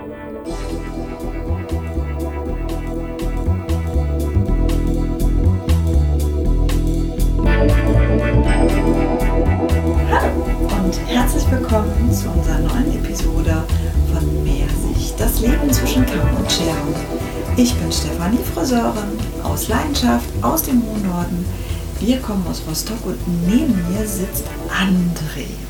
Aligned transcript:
und 0.00 0.08
herzlich 11.06 11.50
willkommen 11.50 12.10
zu 12.10 12.30
unserer 12.30 12.60
neuen 12.60 12.94
Episode 12.94 13.62
von 14.10 14.42
Meersicht, 14.42 15.20
das 15.20 15.40
Leben 15.40 15.70
zwischen 15.70 16.06
Kamm 16.06 16.34
und 16.34 16.50
Schere. 16.50 16.74
Ich 17.58 17.74
bin 17.74 17.92
Stefanie 17.92 18.38
Friseurin 18.54 19.18
aus 19.42 19.68
Leidenschaft 19.68 20.30
aus 20.40 20.62
dem 20.62 20.82
hohen 20.82 21.06
Norden. 21.06 21.44
Wir 21.98 22.20
kommen 22.20 22.46
aus 22.48 22.62
Rostock 22.66 23.04
und 23.04 23.18
neben 23.46 23.74
mir 23.92 24.06
sitzt 24.06 24.46
André. 24.70 25.69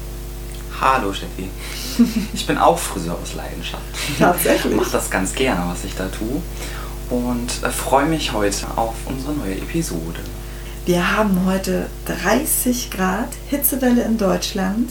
Hallo 0.80 1.12
Steffi. 1.12 1.50
Ich 2.32 2.46
bin 2.46 2.56
auch 2.56 2.78
Friseur 2.78 3.18
aus 3.22 3.34
Leidenschaft. 3.34 3.82
Tatsächlich. 4.18 4.72
Ich 4.72 4.78
mache 4.78 4.92
das 4.92 5.10
ganz 5.10 5.34
gerne, 5.34 5.70
was 5.70 5.84
ich 5.84 5.94
da 5.94 6.08
tue. 6.08 6.40
Und 7.10 7.62
äh, 7.62 7.70
freue 7.70 8.06
mich 8.06 8.32
heute 8.32 8.66
auf 8.76 8.94
unsere 9.04 9.34
neue 9.34 9.56
Episode. 9.56 10.20
Wir 10.86 11.16
haben 11.16 11.44
heute 11.44 11.88
30 12.06 12.90
Grad 12.90 13.28
Hitzewelle 13.50 14.02
in 14.04 14.16
Deutschland. 14.16 14.90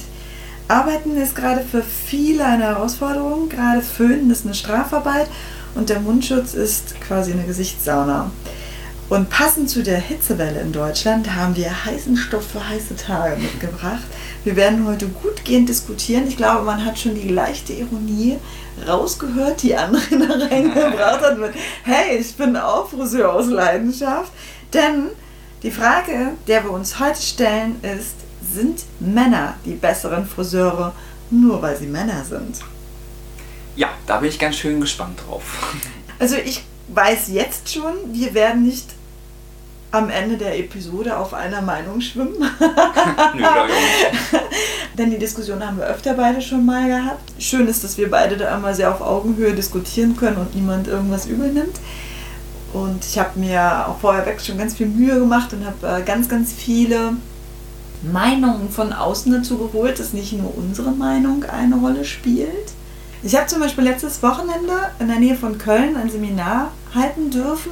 Arbeiten 0.67 1.17
ist 1.17 1.35
gerade 1.35 1.61
für 1.61 1.81
viele 1.81 2.45
eine 2.45 2.65
Herausforderung. 2.65 3.49
Gerade 3.49 3.81
Föhnen 3.81 4.29
ist 4.29 4.45
eine 4.45 4.53
Strafarbeit 4.53 5.27
und 5.73 5.89
der 5.89 6.01
Mundschutz 6.01 6.53
ist 6.53 7.01
quasi 7.01 7.31
eine 7.31 7.45
Gesichtssauna. 7.45 8.29
Und 9.09 9.31
passend 9.31 9.71
zu 9.71 9.81
der 9.81 9.97
Hitzewelle 9.97 10.61
in 10.61 10.71
Deutschland 10.71 11.33
haben 11.33 11.55
wir 11.55 11.85
heißen 11.85 12.15
Stoff 12.15 12.45
für 12.45 12.69
heiße 12.69 12.95
Tage 12.95 13.37
mitgebracht. 13.37 14.03
Wir 14.43 14.55
werden 14.55 14.87
heute 14.87 15.07
gut 15.07 15.43
gehend 15.43 15.67
diskutieren. 15.67 16.27
Ich 16.27 16.37
glaube, 16.37 16.63
man 16.63 16.83
hat 16.85 16.97
schon 16.97 17.15
die 17.15 17.27
leichte 17.27 17.73
Ironie 17.73 18.37
rausgehört, 18.87 19.61
die 19.63 19.77
André 19.77 20.17
da 20.27 20.45
reingebracht 20.45 21.21
hat 21.21 21.37
mit, 21.37 21.51
hey, 21.83 22.17
ich 22.17 22.35
bin 22.35 22.55
auch 22.55 22.89
Friseur 22.89 23.33
aus 23.33 23.47
Leidenschaft. 23.47 24.31
Denn 24.73 25.09
die 25.63 25.71
Frage, 25.71 26.33
der 26.47 26.63
wir 26.63 26.71
uns 26.71 26.99
heute 26.99 27.21
stellen, 27.21 27.81
ist, 27.81 28.15
sind 28.53 28.83
Männer 28.99 29.55
die 29.65 29.73
besseren 29.73 30.25
Friseure, 30.25 30.93
nur 31.29 31.61
weil 31.61 31.75
sie 31.75 31.87
Männer 31.87 32.23
sind? 32.23 32.61
Ja, 33.75 33.89
da 34.07 34.17
bin 34.17 34.29
ich 34.29 34.39
ganz 34.39 34.55
schön 34.55 34.79
gespannt 34.79 35.19
drauf. 35.25 35.43
Also 36.17 36.35
ich 36.35 36.63
weiß 36.87 37.27
jetzt 37.29 37.71
schon, 37.71 37.93
wir 38.13 38.33
werden 38.33 38.63
nicht 38.63 38.87
am 39.91 40.09
Ende 40.09 40.37
der 40.37 40.59
Episode 40.59 41.17
auf 41.17 41.33
einer 41.33 41.61
Meinung 41.61 41.99
schwimmen. 42.01 42.37
Nicht. 43.33 43.49
Denn 44.97 45.11
die 45.11 45.17
Diskussion 45.17 45.65
haben 45.65 45.77
wir 45.77 45.85
öfter 45.85 46.13
beide 46.13 46.41
schon 46.41 46.65
mal 46.65 46.87
gehabt. 46.87 47.31
Schön 47.39 47.67
ist, 47.67 47.83
dass 47.83 47.97
wir 47.97 48.09
beide 48.09 48.37
da 48.37 48.55
immer 48.55 48.73
sehr 48.73 48.91
auf 48.91 49.01
Augenhöhe 49.01 49.53
diskutieren 49.53 50.15
können 50.15 50.37
und 50.37 50.55
niemand 50.55 50.87
irgendwas 50.87 51.25
übel 51.25 51.51
nimmt. 51.51 51.79
Und 52.73 53.03
ich 53.03 53.17
habe 53.17 53.39
mir 53.39 53.87
auch 53.87 53.99
vorher 53.99 54.25
weg 54.25 54.39
schon 54.41 54.57
ganz 54.57 54.75
viel 54.75 54.87
Mühe 54.87 55.17
gemacht 55.17 55.53
und 55.53 55.65
habe 55.65 56.01
äh, 56.01 56.03
ganz, 56.03 56.29
ganz 56.29 56.53
viele 56.53 57.13
Meinungen 58.03 58.69
von 58.69 58.93
außen 58.93 59.31
dazu 59.31 59.57
geholt, 59.57 59.99
dass 59.99 60.13
nicht 60.13 60.33
nur 60.33 60.55
unsere 60.55 60.91
Meinung 60.91 61.45
eine 61.45 61.77
Rolle 61.77 62.05
spielt. 62.05 62.73
Ich 63.23 63.35
habe 63.35 63.47
zum 63.47 63.59
Beispiel 63.59 63.83
letztes 63.83 64.21
Wochenende 64.23 64.73
in 64.99 65.07
der 65.07 65.17
Nähe 65.17 65.35
von 65.35 65.57
Köln 65.57 65.97
ein 65.97 66.09
Seminar 66.09 66.71
halten 66.93 67.31
dürfen, 67.31 67.71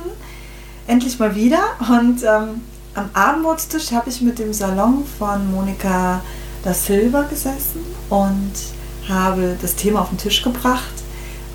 endlich 0.88 1.20
mal 1.20 1.36
wieder. 1.36 1.60
Und 1.80 2.24
ähm, 2.24 2.62
am 2.96 3.10
Abendbrotstisch 3.14 3.92
habe 3.92 4.10
ich 4.10 4.22
mit 4.22 4.40
dem 4.40 4.54
Salon 4.54 5.04
von 5.20 5.52
Monika 5.52 6.22
da 6.64 6.74
Silva 6.74 7.24
gesessen 7.24 7.82
und 8.10 8.54
habe 9.08 9.56
das 9.62 9.76
Thema 9.76 10.02
auf 10.02 10.10
den 10.10 10.18
Tisch 10.18 10.42
gebracht, 10.42 10.94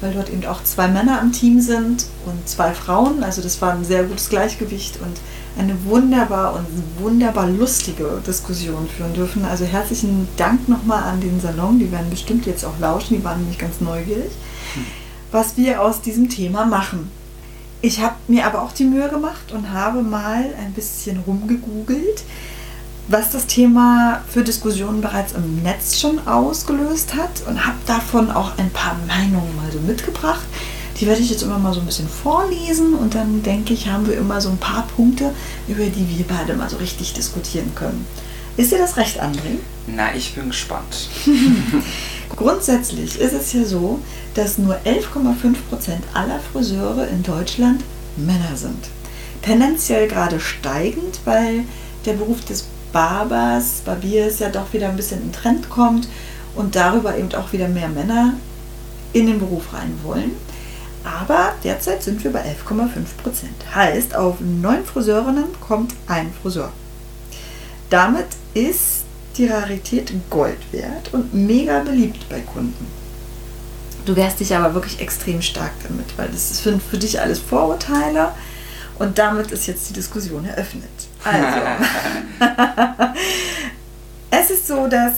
weil 0.00 0.12
dort 0.12 0.30
eben 0.30 0.46
auch 0.46 0.62
zwei 0.64 0.88
Männer 0.88 1.20
am 1.20 1.32
Team 1.32 1.60
sind 1.60 2.06
und 2.24 2.48
zwei 2.48 2.72
Frauen. 2.72 3.22
Also 3.22 3.42
das 3.42 3.60
war 3.60 3.72
ein 3.72 3.84
sehr 3.84 4.04
gutes 4.04 4.28
Gleichgewicht 4.28 5.00
und 5.00 5.18
eine 5.58 5.84
wunderbar 5.84 6.54
und 6.54 6.66
wunderbar 6.98 7.46
lustige 7.48 8.22
Diskussion 8.26 8.88
führen 8.88 9.12
dürfen. 9.12 9.44
Also 9.44 9.64
herzlichen 9.64 10.28
Dank 10.36 10.68
nochmal 10.68 11.02
an 11.02 11.20
den 11.20 11.40
Salon. 11.40 11.78
Die 11.78 11.92
werden 11.92 12.08
bestimmt 12.08 12.46
jetzt 12.46 12.64
auch 12.64 12.78
lauschen. 12.78 13.16
Die 13.16 13.24
waren 13.24 13.40
nämlich 13.40 13.58
ganz 13.58 13.80
neugierig, 13.80 14.32
was 15.30 15.56
wir 15.56 15.82
aus 15.82 16.00
diesem 16.00 16.28
Thema 16.28 16.64
machen. 16.64 17.10
Ich 17.84 18.00
habe 18.00 18.14
mir 18.28 18.46
aber 18.46 18.62
auch 18.62 18.70
die 18.70 18.84
Mühe 18.84 19.08
gemacht 19.08 19.50
und 19.52 19.72
habe 19.72 20.02
mal 20.02 20.54
ein 20.56 20.72
bisschen 20.72 21.18
rumgegoogelt, 21.26 22.22
was 23.08 23.30
das 23.30 23.48
Thema 23.48 24.22
für 24.28 24.44
Diskussionen 24.44 25.00
bereits 25.00 25.32
im 25.32 25.64
Netz 25.64 25.98
schon 25.98 26.24
ausgelöst 26.28 27.16
hat 27.16 27.42
und 27.48 27.66
habe 27.66 27.78
davon 27.86 28.30
auch 28.30 28.56
ein 28.56 28.70
paar 28.70 28.96
Meinungen 29.08 29.56
mal 29.56 29.70
so 29.72 29.80
mitgebracht. 29.80 30.44
Die 31.00 31.08
werde 31.08 31.22
ich 31.22 31.30
jetzt 31.30 31.42
immer 31.42 31.58
mal 31.58 31.74
so 31.74 31.80
ein 31.80 31.86
bisschen 31.86 32.08
vorlesen 32.08 32.94
und 32.94 33.16
dann 33.16 33.42
denke 33.42 33.74
ich, 33.74 33.88
haben 33.88 34.06
wir 34.06 34.16
immer 34.16 34.40
so 34.40 34.50
ein 34.50 34.58
paar 34.58 34.86
Punkte, 34.94 35.34
über 35.66 35.84
die 35.84 36.08
wir 36.08 36.24
beide 36.28 36.54
mal 36.54 36.70
so 36.70 36.76
richtig 36.76 37.14
diskutieren 37.14 37.72
können. 37.74 38.06
Ist 38.56 38.70
dir 38.70 38.78
das 38.78 38.96
recht, 38.96 39.20
André? 39.20 39.58
Na, 39.88 40.14
ich 40.14 40.34
bin 40.34 40.48
gespannt. 40.48 41.08
Grundsätzlich 42.36 43.18
ist 43.18 43.32
es 43.32 43.52
ja 43.52 43.64
so, 43.64 43.98
dass 44.34 44.58
nur 44.58 44.76
11,5% 44.84 45.54
aller 46.14 46.40
Friseure 46.52 47.08
in 47.08 47.22
Deutschland 47.22 47.82
Männer 48.16 48.56
sind. 48.56 48.88
Tendenziell 49.42 50.08
gerade 50.08 50.40
steigend, 50.40 51.20
weil 51.24 51.64
der 52.04 52.14
Beruf 52.14 52.44
des 52.44 52.66
Barbers, 52.92 53.82
Barbiers 53.84 54.38
ja 54.38 54.50
doch 54.50 54.72
wieder 54.72 54.88
ein 54.88 54.96
bisschen 54.96 55.22
in 55.22 55.32
Trend 55.32 55.68
kommt 55.68 56.08
und 56.54 56.76
darüber 56.76 57.16
eben 57.16 57.34
auch 57.34 57.52
wieder 57.52 57.68
mehr 57.68 57.88
Männer 57.88 58.34
in 59.12 59.26
den 59.26 59.38
Beruf 59.38 59.72
rein 59.72 59.98
wollen. 60.02 60.32
Aber 61.04 61.54
derzeit 61.64 62.02
sind 62.02 62.22
wir 62.22 62.32
bei 62.32 62.40
11,5 62.40 62.88
Prozent. 63.22 63.74
Heißt, 63.74 64.14
auf 64.14 64.36
neun 64.40 64.84
Friseurinnen 64.84 65.46
kommt 65.60 65.94
ein 66.06 66.32
Friseur. 66.40 66.72
Damit 67.90 68.26
ist 68.54 69.04
die 69.36 69.46
Rarität 69.46 70.12
Gold 70.30 70.58
wert 70.70 71.12
und 71.12 71.34
mega 71.34 71.80
beliebt 71.80 72.28
bei 72.28 72.40
Kunden. 72.40 73.01
Du 74.04 74.16
wehrst 74.16 74.40
dich 74.40 74.54
aber 74.54 74.74
wirklich 74.74 75.00
extrem 75.00 75.40
stark 75.42 75.72
damit, 75.86 76.06
weil 76.16 76.28
das 76.28 76.62
sind 76.62 76.82
für 76.82 76.98
dich 76.98 77.20
alles 77.20 77.38
Vorurteile 77.38 78.32
und 78.98 79.18
damit 79.18 79.52
ist 79.52 79.66
jetzt 79.66 79.88
die 79.90 79.94
Diskussion 79.94 80.44
eröffnet. 80.44 80.90
Also, 81.24 81.60
es 84.30 84.50
ist 84.50 84.66
so, 84.66 84.88
dass 84.88 85.14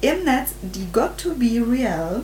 im 0.00 0.24
Netz 0.24 0.50
die 0.62 0.86
Got 0.92 1.18
to 1.18 1.34
Be 1.34 1.62
Real 1.66 2.22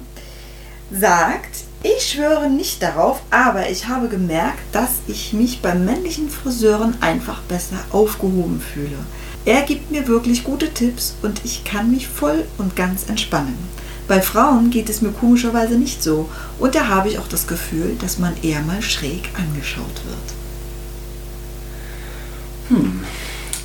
sagt, 0.91 1.65
ich 1.83 2.11
schwöre 2.11 2.51
nicht 2.51 2.83
darauf, 2.83 3.23
aber 3.31 3.71
ich 3.71 3.89
habe 3.89 4.09
gemerkt, 4.09 4.59
dass 4.73 4.91
ich 5.07 5.33
mich 5.33 5.63
bei 5.63 5.75
männlichen 5.75 6.29
Friseuren 6.29 7.01
einfach 7.01 7.41
besser 7.43 7.79
aufgehoben 7.91 8.61
fühle. 8.61 8.99
Er 9.47 9.63
gibt 9.63 9.91
mir 9.91 10.07
wirklich 10.07 10.45
gute 10.45 10.75
Tipps 10.75 11.15
und 11.23 11.41
ich 11.45 11.65
kann 11.65 11.91
mich 11.91 12.07
voll 12.09 12.45
und 12.59 12.77
ganz 12.77 13.09
entspannen. 13.09 13.57
Bei 14.11 14.21
Frauen 14.21 14.71
geht 14.71 14.91
es 14.91 15.03
mir 15.03 15.13
komischerweise 15.13 15.75
nicht 15.75 16.03
so 16.03 16.29
und 16.59 16.75
da 16.75 16.89
habe 16.89 17.09
ich 17.09 17.21
auch 17.21 17.29
das 17.29 17.47
Gefühl, 17.47 17.97
dass 18.01 18.19
man 18.19 18.35
eher 18.43 18.61
mal 18.63 18.83
schräg 18.83 19.31
angeschaut 19.39 20.01
wird. 20.05 20.17
Hm, 22.81 23.05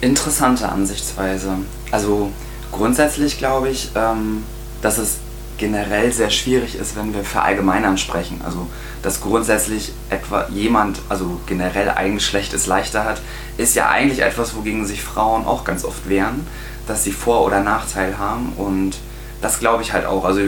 interessante 0.01 0.69
Ansichtsweise. 0.69 1.57
Also 1.89 2.29
grundsätzlich 2.71 3.39
glaube 3.39 3.69
ich, 3.69 3.89
ähm, 3.95 4.43
dass 4.83 4.99
es 4.99 5.15
generell 5.57 6.13
sehr 6.13 6.29
schwierig 6.29 6.75
ist, 6.75 6.95
wenn 6.95 7.15
wir 7.15 7.23
verallgemeinern 7.23 7.97
sprechen. 7.97 8.39
Also 8.45 8.67
dass 9.01 9.21
grundsätzlich 9.21 9.93
etwa 10.11 10.47
jemand, 10.49 10.99
also 11.09 11.41
generell 11.47 11.89
ein 11.89 12.13
Geschlecht 12.13 12.53
es 12.53 12.67
leichter 12.67 13.03
hat, 13.03 13.19
ist 13.57 13.73
ja 13.73 13.89
eigentlich 13.89 14.19
etwas, 14.19 14.55
wogegen 14.55 14.85
sich 14.85 15.01
Frauen 15.01 15.43
auch 15.43 15.63
ganz 15.63 15.83
oft 15.83 16.07
wehren, 16.07 16.45
dass 16.85 17.03
sie 17.03 17.13
Vor- 17.13 17.45
oder 17.45 17.61
Nachteil 17.61 18.19
haben 18.19 18.53
und 18.57 18.99
das 19.45 19.59
glaube 19.59 19.83
ich 19.83 19.93
halt 19.93 20.07
auch. 20.07 20.25
Also 20.25 20.41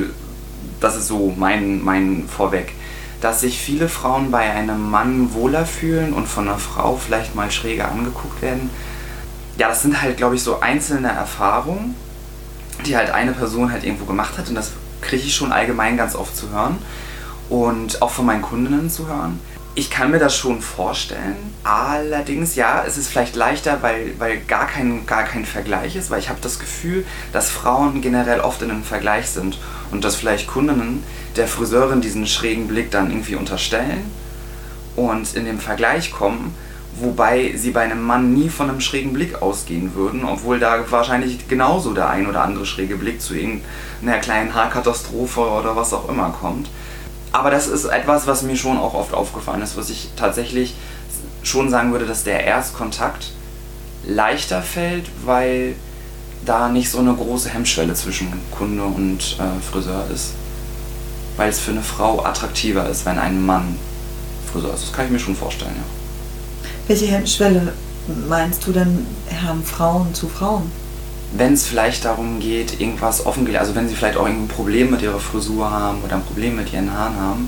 das 0.80 0.97
ist 0.97 1.08
so 1.08 1.31
mein, 1.38 1.84
mein 1.84 2.28
Vorweg. 2.28 2.74
Dass 3.22 3.41
sich 3.41 3.59
viele 3.59 3.90
Frauen 3.90 4.32
bei 4.32 4.52
einem 4.52 4.90
Mann 4.90 5.34
wohler 5.34 5.66
fühlen 5.66 6.14
und 6.14 6.28
von 6.28 6.47
einer 6.47 6.58
Frau 6.58 6.97
vielleicht 6.97 7.35
mal 7.35 7.52
schräger 7.52 7.91
angeguckt 7.91 8.41
werden. 8.41 8.72
Ja, 9.59 9.70
das 9.70 9.84
sind 9.84 10.02
halt, 10.02 10.17
glaube 10.17 10.35
ich, 10.35 10.41
so 10.41 10.61
einzelne 10.61 11.09
Erfahrungen, 11.09 11.96
die 12.88 12.97
halt 12.97 13.11
eine 13.11 13.34
Person 13.34 13.72
halt 13.72 13.84
irgendwo 13.84 14.05
gemacht 14.05 14.38
hat 14.38 14.49
und 14.49 14.55
das 14.55 14.72
kriege 15.02 15.23
ich 15.23 15.35
schon 15.35 15.52
allgemein 15.52 15.96
ganz 15.96 16.16
oft 16.16 16.35
zu 16.35 16.49
hören 16.49 16.78
und 17.49 18.02
auch 18.02 18.11
von 18.11 18.26
meinen 18.26 18.41
Kundinnen 18.41 18.90
zu 18.90 19.08
hören. 19.08 19.40
Ich 19.78 19.91
kann 19.91 20.09
mir 20.09 20.18
das 20.18 20.35
schon 20.35 20.59
vorstellen. 20.59 21.35
Allerdings, 21.64 22.56
ja, 22.56 22.84
es 22.88 22.97
ist 22.97 23.09
vielleicht 23.09 23.35
leichter, 23.35 23.78
weil, 23.84 24.16
weil 24.18 24.40
gar, 24.40 24.66
kein, 24.66 25.06
gar 25.06 25.24
kein 25.24 25.46
Vergleich 25.46 25.96
ist, 25.96 26.09
weil 26.09 26.18
ich 26.18 26.29
habe 26.29 26.40
das 26.41 26.58
Gefühl, 26.58 27.06
dass 27.32 27.52
Frauen 27.52 28.02
generell 28.02 28.40
oft 28.40 28.64
in 28.64 28.72
einem 28.72 28.82
Vergleich 28.82 29.29
sind 29.29 29.59
und 29.91 30.03
dass 30.03 30.16
vielleicht 30.16 30.47
Kundinnen 30.47 31.03
der 31.35 31.47
Friseurin 31.47 32.02
diesen 32.02 32.26
schrägen 32.26 32.68
Blick 32.68 32.90
dann 32.90 33.12
irgendwie 33.12 33.35
unterstellen 33.35 34.12
und 34.96 35.35
in 35.35 35.46
den 35.46 35.59
Vergleich 35.59 36.12
kommen, 36.12 36.56
wobei 37.00 37.53
sie 37.56 37.70
bei 37.70 37.82
einem 37.82 38.02
Mann 38.02 38.34
nie 38.34 38.50
von 38.50 38.72
einem 38.72 38.82
schrägen 38.82 39.14
Blick 39.14 39.44
ausgehen 39.44 39.94
würden, 39.94 40.26
obwohl 40.26 40.58
da 40.58 40.90
wahrscheinlich 40.90 41.47
genauso 41.47 41.94
der 41.94 42.09
ein 42.09 42.26
oder 42.26 42.41
andere 42.41 42.66
schräge 42.66 42.96
Blick 42.96 43.22
zu 43.22 43.35
irgendeiner 43.35 44.18
kleinen 44.22 44.56
Haarkatastrophe 44.56 45.41
oder 45.41 45.76
was 45.76 45.94
auch 45.94 46.09
immer 46.09 46.32
kommt. 46.32 46.68
Aber 47.32 47.52
das 47.52 47.68
ist 47.68 47.85
etwas, 47.85 48.28
was 48.28 48.41
mir 48.41 48.56
schon 48.56 48.78
auch 48.78 48.94
oft 48.94 49.14
aufgefallen 49.14 49.62
ist, 49.62 49.78
was 49.78 49.90
ich 49.90 50.09
tatsächlich 50.16 50.76
schon 51.44 51.70
sagen 51.70 51.91
würde, 51.91 52.06
dass 52.06 52.24
der 52.24 52.44
Erstkontakt 52.44 53.32
leichter 54.06 54.62
fällt, 54.62 55.06
weil 55.26 55.76
da 56.46 56.70
nicht 56.70 56.90
so 56.90 57.00
eine 57.00 57.14
große 57.14 57.50
Hemmschwelle 57.50 57.94
zwischen 57.94 58.32
Kunde 58.52 58.84
und 58.84 59.38
äh, 59.40 59.72
Friseur 59.72 60.06
ist. 60.14 60.32
Weil 61.35 61.50
es 61.50 61.59
für 61.59 61.72
eine 61.72 61.82
Frau 61.82 62.24
attraktiver 62.26 62.90
ist, 62.90 63.06
wenn 63.06 63.20
ein 63.20 63.46
Mann 63.46 63.78
Friseur 64.52 64.73
ist. 64.73 64.84
Das 64.84 64.94
kann 64.94 65.06
ich 65.06 65.12
mir 65.12 65.20
schon 65.20 65.35
vorstellen, 65.35 65.76
ja. 65.76 66.70
Welche 66.88 67.08
Hemmschwelle 67.08 67.73
meinst 68.28 68.66
du 68.66 68.72
denn, 68.72 69.06
Herren 69.28 69.64
Frauen 69.64 70.14
zu 70.14 70.30
Frauen? 70.30 70.72
Wenn 71.34 71.53
es 71.53 71.66
vielleicht 71.66 72.06
darum 72.06 72.40
geht, 72.40 72.79
irgendwas 72.79 73.26
offengelegt, 73.26 73.59
also 73.59 73.76
wenn 73.76 73.90
sie 73.90 73.96
vielleicht 73.96 74.18
auch 74.18 74.26
ein 74.26 74.47
Problem 74.47 74.91
mit 74.91 75.02
ihrer 75.02 75.20
Frisur 75.20 75.70
haben 75.70 76.02
oder 76.03 76.16
ein 76.16 76.24
Problem 76.24 76.56
mit 76.56 76.72
ihren 76.72 76.94
Haaren 76.94 77.18
haben, 77.18 77.47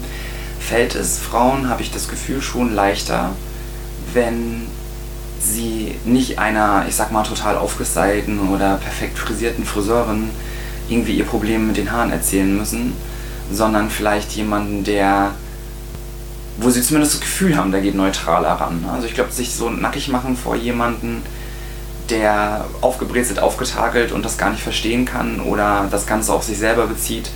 fällt 0.60 0.96
es 0.96 1.18
Frauen, 1.18 1.70
habe 1.70 1.81
ich 1.81 1.92
das 1.92 2.10
Gefühl, 2.10 2.42
schon 2.42 2.76
leichter, 2.76 3.31
wenn 4.14 4.68
sie 5.42 5.96
nicht 6.04 6.40
einer, 6.40 6.86
ich 6.88 6.96
sag 6.96 7.12
mal, 7.12 7.24
total 7.24 7.58
aufgestylten 7.58 8.50
oder 8.50 8.76
perfekt 8.76 9.18
frisierten 9.18 9.64
Friseurin 9.64 10.30
irgendwie 10.90 11.14
ihr 11.14 11.25
Problem 11.25 11.68
mit 11.68 11.78
den 11.78 11.92
Haaren 11.92 12.12
erzählen 12.12 12.58
müssen, 12.58 12.94
sondern 13.52 13.90
vielleicht 13.90 14.32
jemanden, 14.34 14.84
der, 14.84 15.32
wo 16.58 16.70
sie 16.70 16.82
zumindest 16.82 17.16
das 17.16 17.22
Gefühl 17.22 17.56
haben, 17.56 17.72
der 17.72 17.82
geht 17.82 17.96
neutraler 17.96 18.52
ran. 18.52 18.86
Also 18.92 19.08
ich 19.08 19.14
glaube, 19.14 19.32
sich 19.32 19.54
so 19.54 19.70
nackig 19.70 20.10
machen 20.10 20.36
vor 20.36 20.56
jemanden, 20.56 21.24
der 22.10 22.66
aufgebrezelt, 22.82 23.40
aufgetakelt 23.40 24.12
und 24.12 24.24
das 24.26 24.38
gar 24.38 24.52
nicht 24.52 24.64
verstehen 24.64 25.06
kann 25.06 25.40
oder 25.40 25.88
das 25.92 26.06
Ganze 26.06 26.34
auf 26.34 26.44
sich 26.44 26.58
selber 26.58 26.88
bezieht, 26.88 27.30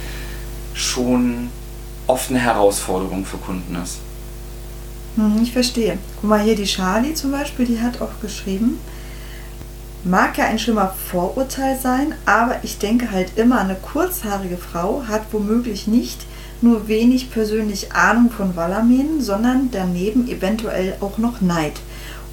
schon 0.74 1.50
oft 2.08 2.30
eine 2.30 2.40
Herausforderung 2.40 3.26
für 3.26 3.38
Kunden 3.38 3.76
ist. 3.82 4.00
Hm, 5.16 5.40
ich 5.44 5.52
verstehe. 5.52 5.98
Guck 6.20 6.30
mal 6.30 6.42
hier, 6.42 6.56
die 6.56 6.66
Charlie 6.66 7.14
zum 7.14 7.32
Beispiel, 7.32 7.66
die 7.66 7.80
hat 7.80 8.02
auch 8.02 8.20
geschrieben, 8.22 8.80
mag 10.04 10.38
ja 10.38 10.46
ein 10.46 10.60
schlimmer 10.60 10.94
Vorurteil 11.10 11.78
sein, 11.80 12.14
aber 12.26 12.58
ich 12.64 12.78
denke 12.78 13.12
halt 13.12 13.38
immer, 13.38 13.62
eine 13.62 13.76
kurzhaarige 13.76 14.58
Frau 14.58 15.04
hat 15.08 15.22
womöglich 15.32 15.88
nicht 15.88 16.26
nur 16.62 16.88
wenig 16.88 17.32
persönlich 17.32 17.94
Ahnung 17.94 18.32
von 18.32 18.56
Wallamähen, 18.56 19.22
sondern 19.22 19.70
daneben 19.72 20.28
eventuell 20.30 20.96
auch 21.02 21.18
noch 21.18 21.42
Neid. 21.42 21.74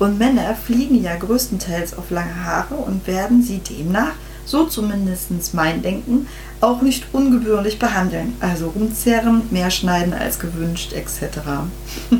Und 0.00 0.18
Männer 0.18 0.54
fliegen 0.54 1.02
ja 1.02 1.14
größtenteils 1.14 1.98
auf 1.98 2.10
lange 2.10 2.46
Haare 2.46 2.74
und 2.74 3.06
werden 3.06 3.42
sie 3.42 3.58
demnach, 3.58 4.12
so 4.46 4.64
zumindest 4.64 5.52
mein 5.52 5.82
Denken, 5.82 6.26
auch 6.62 6.80
nicht 6.80 7.04
ungebührlich 7.12 7.78
behandeln. 7.78 8.34
Also 8.40 8.70
rumzerren, 8.70 9.42
mehr 9.50 9.70
schneiden 9.70 10.14
als 10.14 10.38
gewünscht, 10.38 10.94
etc. 10.94 11.40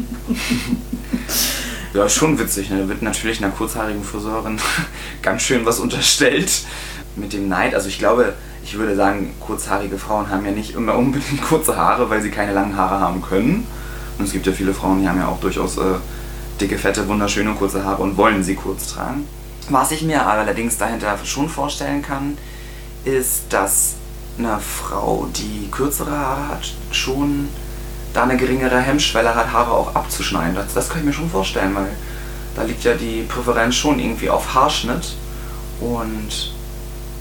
ja, 1.95 2.09
schon 2.11 2.39
witzig. 2.39 2.69
Ne? 2.69 2.83
Da 2.83 2.89
wird 2.89 3.01
natürlich 3.01 3.43
einer 3.43 3.51
kurzhaarigen 3.51 4.05
Friseurin 4.05 4.59
ganz 5.23 5.41
schön 5.41 5.65
was 5.65 5.81
unterstellt 5.81 6.53
mit 7.17 7.33
dem 7.33 7.49
Neid. 7.49 7.75
Also 7.75 7.89
ich 7.89 7.99
glaube, 7.99 8.35
ich 8.63 8.77
würde 8.77 8.95
sagen, 8.95 9.33
kurzhaarige 9.41 9.97
Frauen 9.97 10.29
haben 10.29 10.45
ja 10.45 10.53
nicht 10.53 10.75
immer 10.75 10.97
unbedingt 10.97 11.43
kurze 11.45 11.79
Haare, 11.79 12.11
weil 12.11 12.21
sie 12.21 12.31
keine 12.31 12.53
langen 12.53 12.77
Haare 12.77 13.01
haben 13.01 13.23
können. 13.23 13.67
Und 14.19 14.27
es 14.27 14.33
gibt 14.33 14.47
ja 14.47 14.53
viele 14.53 14.75
Frauen, 14.75 15.01
die 15.01 15.09
haben 15.09 15.19
ja 15.19 15.29
auch 15.29 15.41
durchaus 15.41 15.79
äh, 15.79 15.95
dicke, 16.61 16.79
fette, 16.79 17.09
wunderschöne 17.09 17.55
kurze 17.55 17.85
Haare 17.85 18.03
und 18.03 18.17
wollen 18.17 18.43
sie 18.43 18.55
kurz 18.55 18.95
tragen. 18.95 19.27
Was 19.69 19.91
ich 19.91 20.03
mir 20.03 20.27
allerdings 20.27 20.79
dahinter 20.79 21.19
schon 21.25 21.49
vorstellen 21.49 22.03
kann, 22.03 22.37
ist, 23.05 23.45
dass 23.51 23.95
eine 24.39 24.59
Frau, 24.59 25.29
die 25.37 25.71
kürzere 25.71 26.11
Haare 26.11 26.49
hat, 26.49 26.75
schon 26.91 27.49
da 28.13 28.25
eine 28.25 28.37
geringere 28.37 28.81
Hemmschwelle 28.81 29.35
hat, 29.35 29.53
Haare 29.53 29.73
auch 29.73 29.95
abzuschneiden. 29.95 30.55
Das, 30.55 30.75
das 30.75 30.89
kann 30.89 31.01
ich 31.01 31.05
mir 31.05 31.13
schon 31.13 31.31
vorstellen, 31.31 31.75
weil 31.75 31.91
da 32.57 32.63
liegt 32.63 32.85
ja 32.85 32.95
die 32.95 33.23
Präferenz 33.23 33.77
schon 33.77 33.99
irgendwie 33.99 34.31
auf 34.31 34.55
Haarschnitt 34.55 35.15
und 35.81 36.53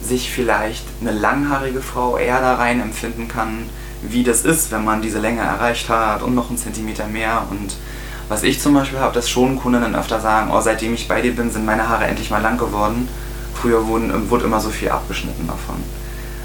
sich 0.02 0.32
vielleicht 0.32 0.84
eine 1.02 1.12
langhaarige 1.12 1.82
Frau 1.82 2.18
eher 2.18 2.42
da 2.42 2.56
rein 2.56 2.82
empfinden 2.82 3.28
kann, 3.28 3.70
wie 4.02 4.24
das 4.24 4.42
ist, 4.42 4.72
wenn 4.72 4.84
man 4.84 5.02
diese 5.02 5.20
Länge 5.20 5.42
erreicht 5.42 5.90
hat 5.90 6.24
und 6.24 6.34
noch 6.34 6.50
einen 6.50 6.58
Zentimeter 6.58 7.08
mehr. 7.08 7.46
Und 7.52 7.76
was 8.30 8.44
ich 8.44 8.62
zum 8.62 8.76
Beispiel 8.76 9.00
habe, 9.00 9.14
dass 9.14 9.28
schon 9.28 9.58
Kundinnen 9.58 9.96
öfter 9.96 10.22
sagen, 10.22 10.52
oh, 10.54 10.62
seitdem 10.62 10.94
ich 10.94 11.08
bei 11.08 11.20
dir 11.20 11.36
bin, 11.36 11.50
sind 11.52 11.66
meine 11.66 11.90
Haare 11.90 12.06
endlich 12.06 12.30
mal 12.30 12.42
lang 12.42 12.60
geworden. 12.60 13.10
Früher 13.56 13.88
wurden, 13.88 14.30
wurde 14.30 14.46
immer 14.46 14.62
so 14.62 14.70
viel 14.70 14.90
abgeschnitten 14.90 15.48
davon. 15.48 15.76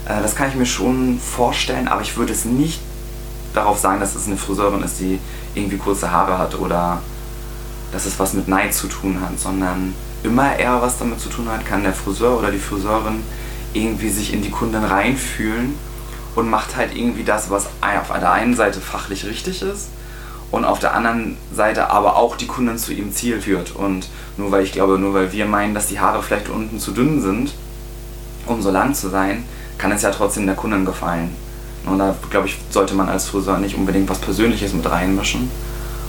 Äh, 0.06 0.22
das 0.22 0.34
kann 0.34 0.48
ich 0.48 0.54
mir 0.56 0.66
schon 0.66 1.20
vorstellen, 1.20 1.86
aber 1.86 2.00
ich 2.00 2.16
würde 2.16 2.32
es 2.32 2.46
nicht 2.46 2.80
darauf 3.52 3.78
sagen, 3.78 4.00
dass 4.00 4.14
es 4.14 4.26
eine 4.26 4.38
Friseurin 4.38 4.82
ist, 4.82 4.98
die 4.98 5.20
irgendwie 5.54 5.76
kurze 5.76 6.10
Haare 6.10 6.38
hat 6.38 6.58
oder 6.58 7.02
dass 7.92 8.06
es 8.06 8.18
was 8.18 8.32
mit 8.32 8.48
Neid 8.48 8.74
zu 8.74 8.88
tun 8.88 9.20
hat, 9.20 9.38
sondern 9.38 9.94
immer 10.24 10.56
eher 10.56 10.80
was 10.80 10.98
damit 10.98 11.20
zu 11.20 11.28
tun 11.28 11.48
hat, 11.48 11.66
kann 11.66 11.84
der 11.84 11.92
Friseur 11.92 12.38
oder 12.38 12.50
die 12.50 12.58
Friseurin 12.58 13.22
irgendwie 13.74 14.08
sich 14.08 14.32
in 14.32 14.40
die 14.40 14.50
Kunden 14.50 14.82
reinfühlen 14.82 15.74
und 16.34 16.48
macht 16.48 16.76
halt 16.76 16.96
irgendwie 16.96 17.24
das, 17.24 17.50
was 17.50 17.66
auf 17.66 18.18
der 18.18 18.32
einen 18.32 18.56
Seite 18.56 18.80
fachlich 18.80 19.26
richtig 19.26 19.62
ist 19.62 19.88
und 20.54 20.64
auf 20.64 20.78
der 20.78 20.94
anderen 20.94 21.36
Seite 21.52 21.90
aber 21.90 22.16
auch 22.16 22.36
die 22.36 22.46
Kunden 22.46 22.78
zu 22.78 22.92
ihrem 22.92 23.12
Ziel 23.12 23.40
führt. 23.40 23.74
Und 23.74 24.06
nur 24.36 24.52
weil 24.52 24.62
ich 24.62 24.70
glaube, 24.70 24.98
nur 24.98 25.12
weil 25.12 25.32
wir 25.32 25.46
meinen, 25.46 25.74
dass 25.74 25.88
die 25.88 25.98
Haare 25.98 26.22
vielleicht 26.22 26.48
unten 26.48 26.78
zu 26.78 26.92
dünn 26.92 27.20
sind, 27.20 27.52
um 28.46 28.62
so 28.62 28.70
lang 28.70 28.94
zu 28.94 29.08
sein, 29.08 29.44
kann 29.78 29.90
es 29.90 30.02
ja 30.02 30.10
trotzdem 30.10 30.46
der 30.46 30.54
Kunden 30.54 30.84
gefallen. 30.84 31.30
Und 31.86 31.98
da, 31.98 32.14
glaube 32.30 32.46
ich, 32.46 32.56
sollte 32.70 32.94
man 32.94 33.08
als 33.08 33.26
Friseur 33.26 33.58
nicht 33.58 33.76
unbedingt 33.76 34.08
was 34.08 34.18
Persönliches 34.18 34.72
mit 34.72 34.88
reinmischen, 34.88 35.50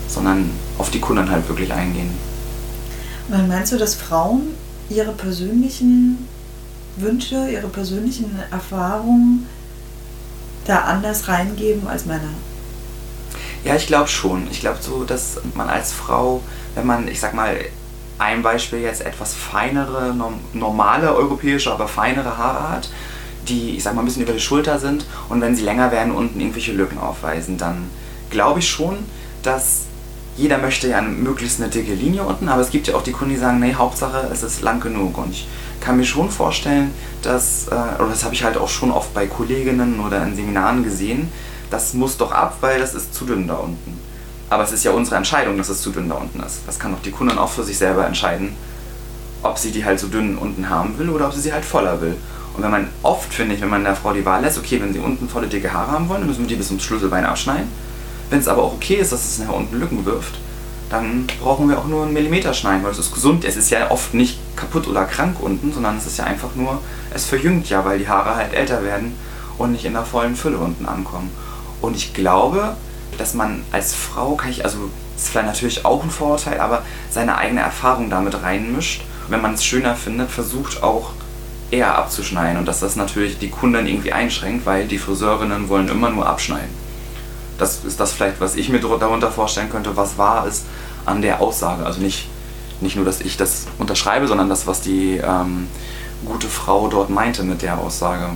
sondern 0.08 0.52
auf 0.78 0.92
die 0.92 1.00
Kunden 1.02 1.30
halt 1.30 1.50
wirklich 1.50 1.74
eingehen. 1.74 2.12
Dann 3.28 3.48
meinst 3.48 3.72
du, 3.72 3.78
dass 3.78 3.96
Frauen 3.96 4.50
ihre 4.90 5.12
persönlichen 5.12 6.28
Wünsche, 6.98 7.50
ihre 7.50 7.68
persönlichen 7.68 8.40
Erfahrungen 8.52 9.48
da 10.66 10.82
anders 10.82 11.28
reingeben 11.28 11.88
als 11.88 12.06
Männer? 12.06 12.30
Ja, 13.66 13.76
ich 13.76 13.88
glaube 13.88 14.08
schon. 14.08 14.48
Ich 14.52 14.60
glaube 14.60 14.78
so, 14.80 15.04
dass 15.04 15.42
man 15.56 15.68
als 15.70 15.92
Frau, 15.92 16.42
wenn 16.76 16.86
man, 16.86 17.08
ich 17.08 17.20
sag 17.20 17.34
mal, 17.34 17.58
ein 18.20 18.44
Beispiel 18.44 18.80
jetzt 18.80 19.02
etwas 19.04 19.34
feinere, 19.34 20.16
normale 20.54 21.14
europäische, 21.16 21.72
aber 21.72 21.88
feinere 21.88 22.38
Haare 22.38 22.70
hat, 22.70 22.90
die, 23.48 23.76
ich 23.76 23.84
sag 23.84 23.96
mal, 23.96 24.04
ein 24.04 24.06
bisschen 24.06 24.22
über 24.22 24.34
die 24.34 24.40
Schulter 24.40 24.80
sind 24.80 25.06
und 25.30 25.42
wenn 25.42 25.56
sie 25.56 25.64
länger 25.64 25.92
werden, 25.92 26.14
unten 26.14 26.40
irgendwelche 26.40 26.74
Lücken 26.74 27.00
aufweisen, 27.00 27.58
dann 27.58 27.90
glaube 28.30 28.60
ich 28.60 28.70
schon, 28.70 28.98
dass 29.42 29.82
jeder 30.38 30.60
möchte 30.60 30.88
ja 30.88 31.01
möglichst 31.01 31.60
eine 31.60 31.70
dicke 31.70 31.94
Linie 31.94 32.24
unten, 32.24 32.48
aber 32.48 32.62
es 32.62 32.70
gibt 32.70 32.88
ja 32.88 32.96
auch 32.96 33.04
die 33.04 33.12
Kunden, 33.12 33.34
die 33.34 33.39
sagen, 33.39 33.60
nee, 33.60 33.74
Hauptsache 33.74 34.30
es 34.32 34.44
ist 34.44 34.62
lang 34.62 34.80
genug 34.80 35.18
und 35.18 35.32
ich 35.32 35.48
kann 35.82 35.98
mir 35.98 36.06
schon 36.06 36.30
vorstellen, 36.30 36.92
dass, 37.22 37.68
äh, 37.68 37.72
oder 38.00 38.10
das 38.10 38.24
habe 38.24 38.34
ich 38.34 38.44
halt 38.44 38.58
auch 38.58 38.70
schon 38.70 38.92
oft 38.92 39.13
bei 39.13 39.28
Kolleginnen 39.28 40.00
oder 40.00 40.24
in 40.24 40.36
Seminaren 40.36 40.84
gesehen, 40.84 41.30
das 41.69 41.93
muss 41.93 42.17
doch 42.17 42.31
ab, 42.31 42.57
weil 42.62 42.79
das 42.79 42.93
ist 42.93 43.13
zu 43.13 43.25
dünn 43.25 43.48
da 43.48 43.55
unten. 43.55 44.00
Aber 44.50 44.63
es 44.63 44.72
ist 44.72 44.84
ja 44.84 44.91
unsere 44.91 45.15
Entscheidung, 45.15 45.57
dass 45.57 45.69
es 45.69 45.81
zu 45.81 45.91
dünn 45.91 46.10
da 46.10 46.15
unten 46.15 46.39
ist. 46.41 46.62
Das 46.67 46.77
kann 46.77 46.91
doch 46.91 47.01
die 47.01 47.12
Kundin 47.12 47.38
auch 47.38 47.50
für 47.50 47.63
sich 47.63 47.77
selber 47.77 48.05
entscheiden, 48.05 48.55
ob 49.41 49.57
sie 49.57 49.72
die 49.72 49.86
halt 49.86 50.00
so 50.00 50.07
dünn 50.07 50.38
unten 50.38 50.69
haben 50.69 50.98
will 50.98 51.10
oder 51.10 51.27
ob 51.27 51.34
sie 51.34 51.41
sie 51.41 51.53
halt 51.53 51.65
voller 51.65 52.01
will. 52.01 52.15
Und 52.55 52.63
wenn 52.63 52.72
man 52.72 52.88
oft, 53.03 53.34
finde 53.34 53.55
ich, 53.55 53.62
wenn 53.62 53.69
man 53.69 53.84
der 53.84 53.95
Frau 53.95 54.13
die 54.13 54.25
Wahl 54.25 54.41
lässt, 54.41 54.57
okay, 54.57 54.79
wenn 54.81 54.93
sie 54.93 55.00
unten 55.00 55.27
volle 55.27 55.48
dicke 55.48 55.74
Haare 55.74 55.91
haben 55.91 56.07
wollen, 56.07 56.22
dann 56.22 56.29
müssen 56.29 56.41
wir 56.41 56.48
die 56.48 56.55
bis 56.55 56.69
zum 56.69 56.79
Schlüsselbein 56.79 57.25
abschneiden. 57.25 57.67
Wenn 58.29 58.39
es 58.39 58.48
aber 58.48 58.63
auch 58.63 58.74
okay 58.74 58.95
ist, 58.95 59.12
dass 59.12 59.25
es 59.25 59.39
nachher 59.39 59.55
unten 59.55 59.79
Lücken 59.79 60.05
wirft, 60.05 60.36
dann 60.89 61.27
brauchen 61.41 61.67
wir 61.67 61.77
auch 61.77 61.88
nur 61.88 62.03
einen 62.03 62.13
Millimeter 62.13 62.53
schneiden, 62.53 62.84
weil 62.84 62.91
es 62.91 63.00
ist 63.00 63.13
gesund. 63.13 63.43
Es 63.43 63.57
ist 63.57 63.72
ja 63.72 63.91
oft 63.91 64.13
nicht 64.13 64.39
kaputt 64.55 64.88
oder 64.88 65.05
krank 65.05 65.38
unten, 65.41 65.74
sondern 65.74 65.98
es 65.98 66.05
ist 66.05 66.17
ja 66.17 66.25
einfach 66.25 66.55
nur, 66.55 66.79
es 67.13 67.25
verjüngt 67.25 67.69
ja, 67.69 67.84
weil 67.84 68.00
die 68.00 68.07
Haare 68.07 68.36
halt 68.36 68.53
älter 68.53 68.84
werden 68.84 69.15
und 69.57 69.72
nicht 69.72 69.86
in 69.86 69.93
der 69.93 70.03
vollen 70.03 70.36
Fülle 70.36 70.57
unten 70.57 70.86
ankommen. 70.86 71.31
Und 71.82 71.96
ich 71.96 72.13
glaube, 72.13 72.75
dass 73.17 73.34
man 73.34 73.63
als 73.72 73.94
Frau, 73.94 74.36
kann 74.36 74.51
ich, 74.51 74.63
also 74.63 74.89
ist 75.15 75.29
vielleicht 75.29 75.48
natürlich 75.48 75.86
auch 75.86 76.03
ein 76.03 76.10
Vorurteil, 76.10 76.60
aber 76.60 76.84
seine 77.10 77.38
eigene 77.38 77.62
Erfahrung 77.62 78.10
damit 78.10 78.41
reinmischt. 78.41 79.01
Wenn 79.29 79.41
man 79.41 79.53
es 79.53 79.63
schöner 79.63 79.96
findet, 79.96 80.29
versucht 80.29 80.84
auch 80.84 81.12
eher 81.72 81.98
abzuschneiden 81.98 82.58
und 82.58 82.67
dass 82.67 82.79
das 82.79 82.96
natürlich 82.96 83.39
die 83.39 83.50
Kunden 83.50 83.88
irgendwie 83.88 84.13
einschränkt, 84.13 84.65
weil 84.65 84.88
die 84.88 84.98
Friseurinnen 85.00 85.70
wollen 85.70 85.88
immer 85.88 86.10
nur 86.10 86.27
abschneiden. 86.27 86.70
Das 87.58 87.84
ist 87.86 88.00
das 88.00 88.12
vielleicht, 88.12 88.41
was 88.41 88.55
ich 88.55 88.70
mir 88.70 88.79
darunter 88.79 89.32
vorstellen 89.32 89.70
könnte, 89.70 89.96
was 89.96 90.17
wahr 90.17 90.46
ist 90.46 90.65
an 91.05 91.22
der 91.22 91.41
Aussage. 91.41 91.86
Also 91.86 92.01
nicht, 92.01 92.27
nicht 92.82 92.98
nur, 92.98 93.05
dass 93.05 93.22
ich 93.22 93.38
das 93.38 93.65
unterschreibe, 93.79 94.27
sondern 94.27 94.50
das, 94.50 94.67
was 94.67 94.82
die 94.82 95.17
ähm, 95.17 95.67
gute 96.25 96.48
Frau 96.48 96.88
dort 96.88 97.10
meinte 97.10 97.44
mit 97.44 97.62
der 97.62 97.79
Aussage. 97.79 98.29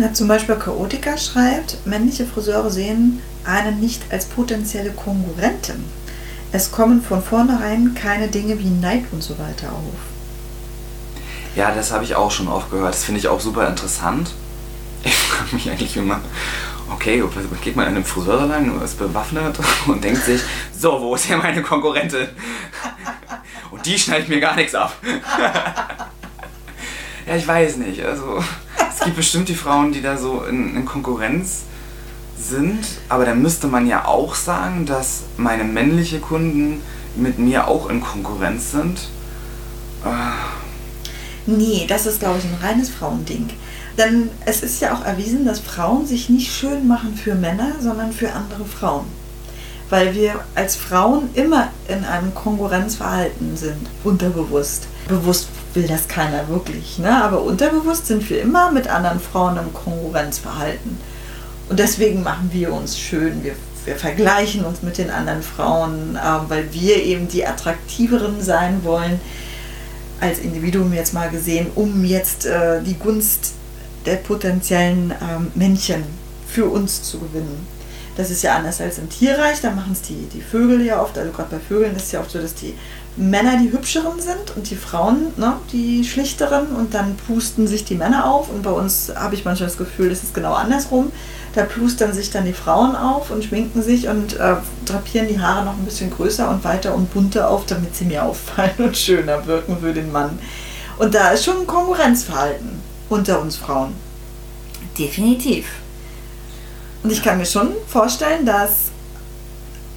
Na, 0.00 0.14
zum 0.14 0.28
Beispiel 0.28 0.54
Chaotica 0.54 1.18
schreibt, 1.18 1.84
männliche 1.84 2.24
Friseure 2.24 2.70
sehen 2.70 3.20
einen 3.44 3.80
nicht 3.80 4.00
als 4.12 4.26
potenzielle 4.26 4.92
Konkurrentin. 4.92 5.84
Es 6.52 6.70
kommen 6.70 7.02
von 7.02 7.20
vornherein 7.20 7.96
keine 7.96 8.28
Dinge 8.28 8.60
wie 8.60 8.70
Neid 8.70 9.06
und 9.10 9.24
so 9.24 9.36
weiter 9.40 9.72
auf. 9.72 9.82
Ja, 11.56 11.74
das 11.74 11.90
habe 11.90 12.04
ich 12.04 12.14
auch 12.14 12.30
schon 12.30 12.46
oft 12.46 12.70
gehört. 12.70 12.94
Das 12.94 13.02
finde 13.02 13.18
ich 13.18 13.26
auch 13.26 13.40
super 13.40 13.66
interessant. 13.66 14.30
Ich 15.02 15.16
frage 15.16 15.56
mich 15.56 15.68
eigentlich 15.68 15.96
immer, 15.96 16.20
okay, 16.94 17.20
geht 17.64 17.74
man 17.74 17.88
in 17.88 17.96
einem 17.96 18.04
Friseursalon, 18.04 18.80
ist 18.80 19.00
bewaffnet 19.00 19.58
und 19.88 20.04
denkt 20.04 20.22
sich, 20.22 20.42
so, 20.78 21.00
wo 21.00 21.16
ist 21.16 21.24
hier 21.24 21.38
meine 21.38 21.60
Konkurrentin? 21.60 22.28
Und 23.72 23.84
die 23.84 23.98
schneidet 23.98 24.28
mir 24.28 24.38
gar 24.38 24.54
nichts 24.54 24.76
ab. 24.76 24.94
ja, 27.26 27.34
ich 27.34 27.48
weiß 27.48 27.78
nicht. 27.78 28.04
Also, 28.04 28.44
gibt 29.08 29.16
bestimmt 29.16 29.48
die 29.48 29.54
Frauen, 29.54 29.90
die 29.90 30.02
da 30.02 30.18
so 30.18 30.42
in, 30.42 30.76
in 30.76 30.84
Konkurrenz 30.84 31.62
sind, 32.38 32.84
aber 33.08 33.24
dann 33.24 33.40
müsste 33.40 33.66
man 33.66 33.86
ja 33.86 34.04
auch 34.04 34.34
sagen, 34.34 34.84
dass 34.84 35.22
meine 35.38 35.64
männliche 35.64 36.18
Kunden 36.18 36.82
mit 37.16 37.38
mir 37.38 37.68
auch 37.68 37.88
in 37.88 38.02
Konkurrenz 38.02 38.72
sind. 38.72 38.98
Äh. 40.04 40.10
Nee, 41.46 41.86
das 41.88 42.04
ist, 42.04 42.20
glaube 42.20 42.38
ich, 42.38 42.44
ein 42.44 42.58
reines 42.60 42.90
Frauending. 42.90 43.48
Denn 43.96 44.28
es 44.44 44.62
ist 44.62 44.78
ja 44.82 44.94
auch 44.94 45.02
erwiesen, 45.02 45.46
dass 45.46 45.60
Frauen 45.60 46.06
sich 46.06 46.28
nicht 46.28 46.52
schön 46.52 46.86
machen 46.86 47.16
für 47.16 47.34
Männer, 47.34 47.76
sondern 47.80 48.12
für 48.12 48.34
andere 48.34 48.66
Frauen. 48.66 49.06
Weil 49.88 50.14
wir 50.14 50.44
als 50.54 50.76
Frauen 50.76 51.30
immer 51.32 51.68
in 51.88 52.04
einem 52.04 52.34
Konkurrenzverhalten 52.34 53.56
sind, 53.56 53.88
unterbewusst. 54.04 54.86
Bewusst 55.08 55.48
will 55.74 55.86
das 55.86 56.08
keiner 56.08 56.48
wirklich, 56.48 56.98
ne? 56.98 57.22
aber 57.22 57.42
unterbewusst 57.42 58.06
sind 58.06 58.28
wir 58.30 58.40
immer 58.40 58.72
mit 58.72 58.88
anderen 58.88 59.20
Frauen 59.20 59.56
im 59.58 59.72
Konkurrenzverhalten. 59.72 60.98
Und 61.68 61.78
deswegen 61.78 62.22
machen 62.22 62.50
wir 62.52 62.72
uns 62.72 62.98
schön. 62.98 63.44
Wir, 63.44 63.54
wir 63.84 63.96
vergleichen 63.96 64.64
uns 64.64 64.82
mit 64.82 64.98
den 64.98 65.10
anderen 65.10 65.42
Frauen, 65.42 66.16
äh, 66.16 66.20
weil 66.48 66.72
wir 66.72 67.02
eben 67.02 67.28
die 67.28 67.46
attraktiveren 67.46 68.42
sein 68.42 68.82
wollen, 68.84 69.20
als 70.20 70.38
Individuum 70.38 70.92
jetzt 70.92 71.14
mal 71.14 71.30
gesehen, 71.30 71.68
um 71.74 72.04
jetzt 72.04 72.46
äh, 72.46 72.82
die 72.82 72.94
Gunst 72.94 73.52
der 74.06 74.16
potenziellen 74.16 75.12
ähm, 75.22 75.52
Männchen 75.54 76.02
für 76.46 76.64
uns 76.64 77.02
zu 77.02 77.18
gewinnen. 77.18 77.66
Das 78.16 78.30
ist 78.30 78.42
ja 78.42 78.56
anders 78.56 78.80
als 78.80 78.98
im 78.98 79.08
Tierreich, 79.08 79.60
da 79.60 79.70
machen 79.70 79.92
es 79.92 80.02
die, 80.02 80.26
die 80.34 80.40
Vögel 80.40 80.82
ja 80.84 81.00
oft, 81.00 81.16
also 81.16 81.30
gerade 81.30 81.50
bei 81.50 81.60
Vögeln 81.60 81.94
ist 81.94 82.06
es 82.06 82.12
ja 82.12 82.20
oft 82.20 82.32
so, 82.32 82.40
dass 82.40 82.54
die 82.54 82.74
Männer 83.18 83.58
die 83.58 83.72
hübscheren 83.72 84.20
sind 84.20 84.56
und 84.56 84.70
die 84.70 84.76
Frauen 84.76 85.32
ne, 85.36 85.54
die 85.72 86.04
schlichteren 86.04 86.68
und 86.68 86.94
dann 86.94 87.16
pusten 87.16 87.66
sich 87.66 87.84
die 87.84 87.96
Männer 87.96 88.30
auf 88.30 88.48
und 88.48 88.62
bei 88.62 88.70
uns 88.70 89.12
habe 89.14 89.34
ich 89.34 89.44
manchmal 89.44 89.68
das 89.68 89.76
Gefühl, 89.76 90.08
das 90.08 90.22
ist 90.22 90.34
genau 90.34 90.54
andersrum. 90.54 91.12
Da 91.54 91.64
plustern 91.64 92.12
sich 92.12 92.30
dann 92.30 92.44
die 92.44 92.52
Frauen 92.52 92.94
auf 92.94 93.30
und 93.30 93.42
schminken 93.42 93.82
sich 93.82 94.06
und 94.06 94.38
äh, 94.38 94.56
drapieren 94.84 95.26
die 95.26 95.40
Haare 95.40 95.64
noch 95.64 95.72
ein 95.72 95.84
bisschen 95.84 96.10
größer 96.10 96.48
und 96.48 96.62
weiter 96.62 96.94
und 96.94 97.12
bunter 97.12 97.50
auf, 97.50 97.66
damit 97.66 97.96
sie 97.96 98.04
mir 98.04 98.24
auffallen 98.24 98.76
und 98.78 98.96
schöner 98.96 99.44
wirken 99.46 99.78
für 99.80 99.92
den 99.92 100.12
Mann. 100.12 100.38
Und 100.98 101.14
da 101.14 101.30
ist 101.30 101.44
schon 101.44 101.60
ein 101.60 101.66
Konkurrenzverhalten 101.66 102.80
unter 103.08 103.40
uns 103.40 103.56
Frauen. 103.56 103.94
Definitiv. 104.96 105.66
Und 107.02 107.10
ich 107.10 107.22
kann 107.22 107.38
mir 107.38 107.46
schon 107.46 107.72
vorstellen, 107.88 108.44
dass 108.44 108.90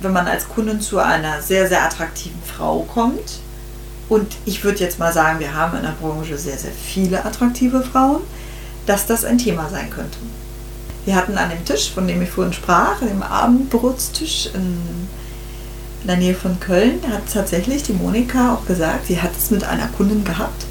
wenn 0.02 0.14
man 0.14 0.28
als 0.28 0.48
Kundin 0.48 0.82
zu 0.82 1.00
einer 1.00 1.42
sehr, 1.42 1.68
sehr 1.68 1.84
attraktiven 1.84 2.42
Frau 2.46 2.82
kommt, 2.84 3.40
und 4.10 4.28
ich 4.44 4.62
würde 4.66 4.80
jetzt 4.80 5.00
mal 5.00 5.14
sagen, 5.14 5.40
wir 5.40 5.56
haben 5.56 5.78
in 5.78 5.84
der 5.84 5.96
Branche 6.02 6.38
sehr, 6.38 6.58
sehr 6.58 6.74
viele 6.74 7.24
attraktive 7.24 7.82
Frauen, 7.82 8.22
dass 8.86 9.06
das 9.06 9.24
ein 9.24 9.38
Thema 9.38 9.70
sein 9.70 9.90
könnte. 9.90 10.18
Wir 11.06 11.16
hatten 11.16 11.38
an 11.38 11.50
dem 11.50 11.64
Tisch, 11.64 11.92
von 11.94 12.08
dem 12.08 12.22
ich 12.22 12.30
vorhin 12.30 12.52
sprach, 12.52 13.00
dem 13.00 13.24
Abendbrotstisch 13.24 14.50
in, 14.54 14.76
in 16.02 16.08
der 16.08 16.18
Nähe 16.18 16.36
von 16.36 16.60
Köln, 16.60 17.00
hat 17.10 17.22
tatsächlich 17.34 17.84
die 17.84 17.94
Monika 17.94 18.54
auch 18.54 18.66
gesagt, 18.66 19.08
sie 19.08 19.22
hat 19.22 19.32
es 19.38 19.50
mit 19.50 19.64
einer 19.64 19.88
Kundin 19.88 20.26
gehabt, 20.26 20.66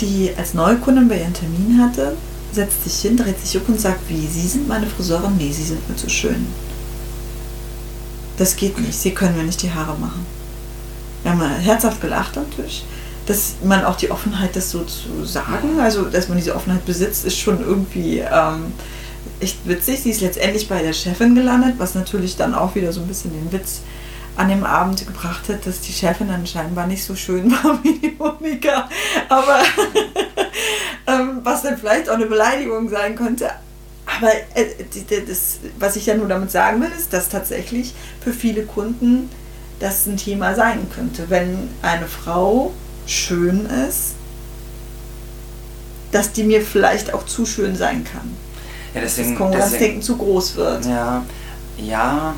die 0.00 0.32
als 0.36 0.52
Neukundin 0.52 1.08
bei 1.08 1.20
ihren 1.20 1.34
Termin 1.34 1.80
hatte, 1.80 2.16
setzt 2.52 2.82
sich 2.82 3.00
hin, 3.00 3.16
dreht 3.16 3.38
sich 3.40 3.56
um 3.56 3.74
und 3.74 3.80
sagt, 3.80 4.08
wie, 4.08 4.26
Sie 4.26 4.48
sind 4.48 4.66
meine 4.66 4.86
Friseurin? 4.86 5.36
Nee, 5.38 5.52
Sie 5.52 5.62
sind 5.62 5.88
mir 5.88 5.96
zu 5.96 6.10
schön. 6.10 6.46
Das 8.38 8.56
geht 8.56 8.78
nicht, 8.78 8.94
Sie 8.94 9.12
können 9.12 9.36
mir 9.36 9.44
nicht 9.44 9.62
die 9.62 9.72
Haare 9.72 9.98
machen. 9.98 10.26
Wir 11.22 11.32
haben 11.32 11.56
herzhaft 11.60 12.00
gelacht 12.00 12.38
Tisch 12.56 12.82
dass 13.26 13.54
man 13.62 13.84
auch 13.84 13.96
die 13.96 14.10
Offenheit, 14.10 14.56
das 14.56 14.70
so 14.70 14.84
zu 14.84 15.24
sagen, 15.24 15.80
also 15.80 16.04
dass 16.04 16.28
man 16.28 16.38
diese 16.38 16.54
Offenheit 16.56 16.84
besitzt, 16.84 17.24
ist 17.24 17.38
schon 17.38 17.60
irgendwie 17.60 18.18
ähm, 18.18 18.72
echt 19.40 19.66
witzig. 19.66 20.02
Sie 20.02 20.10
ist 20.10 20.20
letztendlich 20.20 20.68
bei 20.68 20.82
der 20.82 20.92
Chefin 20.92 21.34
gelandet, 21.34 21.74
was 21.78 21.94
natürlich 21.94 22.36
dann 22.36 22.54
auch 22.54 22.74
wieder 22.74 22.92
so 22.92 23.00
ein 23.00 23.06
bisschen 23.06 23.32
den 23.32 23.52
Witz 23.52 23.82
an 24.34 24.48
dem 24.48 24.64
Abend 24.64 25.06
gebracht 25.06 25.48
hat, 25.48 25.66
dass 25.66 25.80
die 25.80 25.92
Chefin 25.92 26.28
dann 26.28 26.46
scheinbar 26.46 26.86
nicht 26.86 27.04
so 27.04 27.14
schön 27.14 27.50
war 27.62 27.78
wie 27.82 27.98
die 27.98 28.16
Monika. 28.18 28.88
Aber 29.28 29.60
ähm, 31.06 31.40
was 31.42 31.62
dann 31.62 31.78
vielleicht 31.78 32.08
auch 32.08 32.14
eine 32.14 32.26
Beleidigung 32.26 32.88
sein 32.88 33.14
könnte. 33.14 33.50
Aber 34.16 34.32
äh, 34.54 34.66
das, 35.26 35.58
was 35.78 35.96
ich 35.96 36.06
ja 36.06 36.14
nur 36.14 36.28
damit 36.28 36.50
sagen 36.50 36.80
will, 36.80 36.90
ist, 36.96 37.12
dass 37.12 37.28
tatsächlich 37.28 37.94
für 38.20 38.32
viele 38.32 38.64
Kunden 38.64 39.30
das 39.80 40.06
ein 40.06 40.16
Thema 40.16 40.54
sein 40.54 40.86
könnte. 40.94 41.28
Wenn 41.28 41.70
eine 41.82 42.06
Frau 42.06 42.72
schön 43.06 43.66
ist, 43.66 44.14
dass 46.12 46.32
die 46.32 46.44
mir 46.44 46.62
vielleicht 46.62 47.14
auch 47.14 47.26
zu 47.26 47.46
schön 47.46 47.74
sein 47.74 48.04
kann. 48.04 48.36
Ja, 48.94 49.00
deswegen, 49.00 49.30
das 49.30 49.38
Konkurrenzdenken 49.38 50.02
zu 50.02 50.16
groß 50.16 50.56
wird. 50.56 50.84
Ja, 50.84 51.24
ja, 51.78 52.34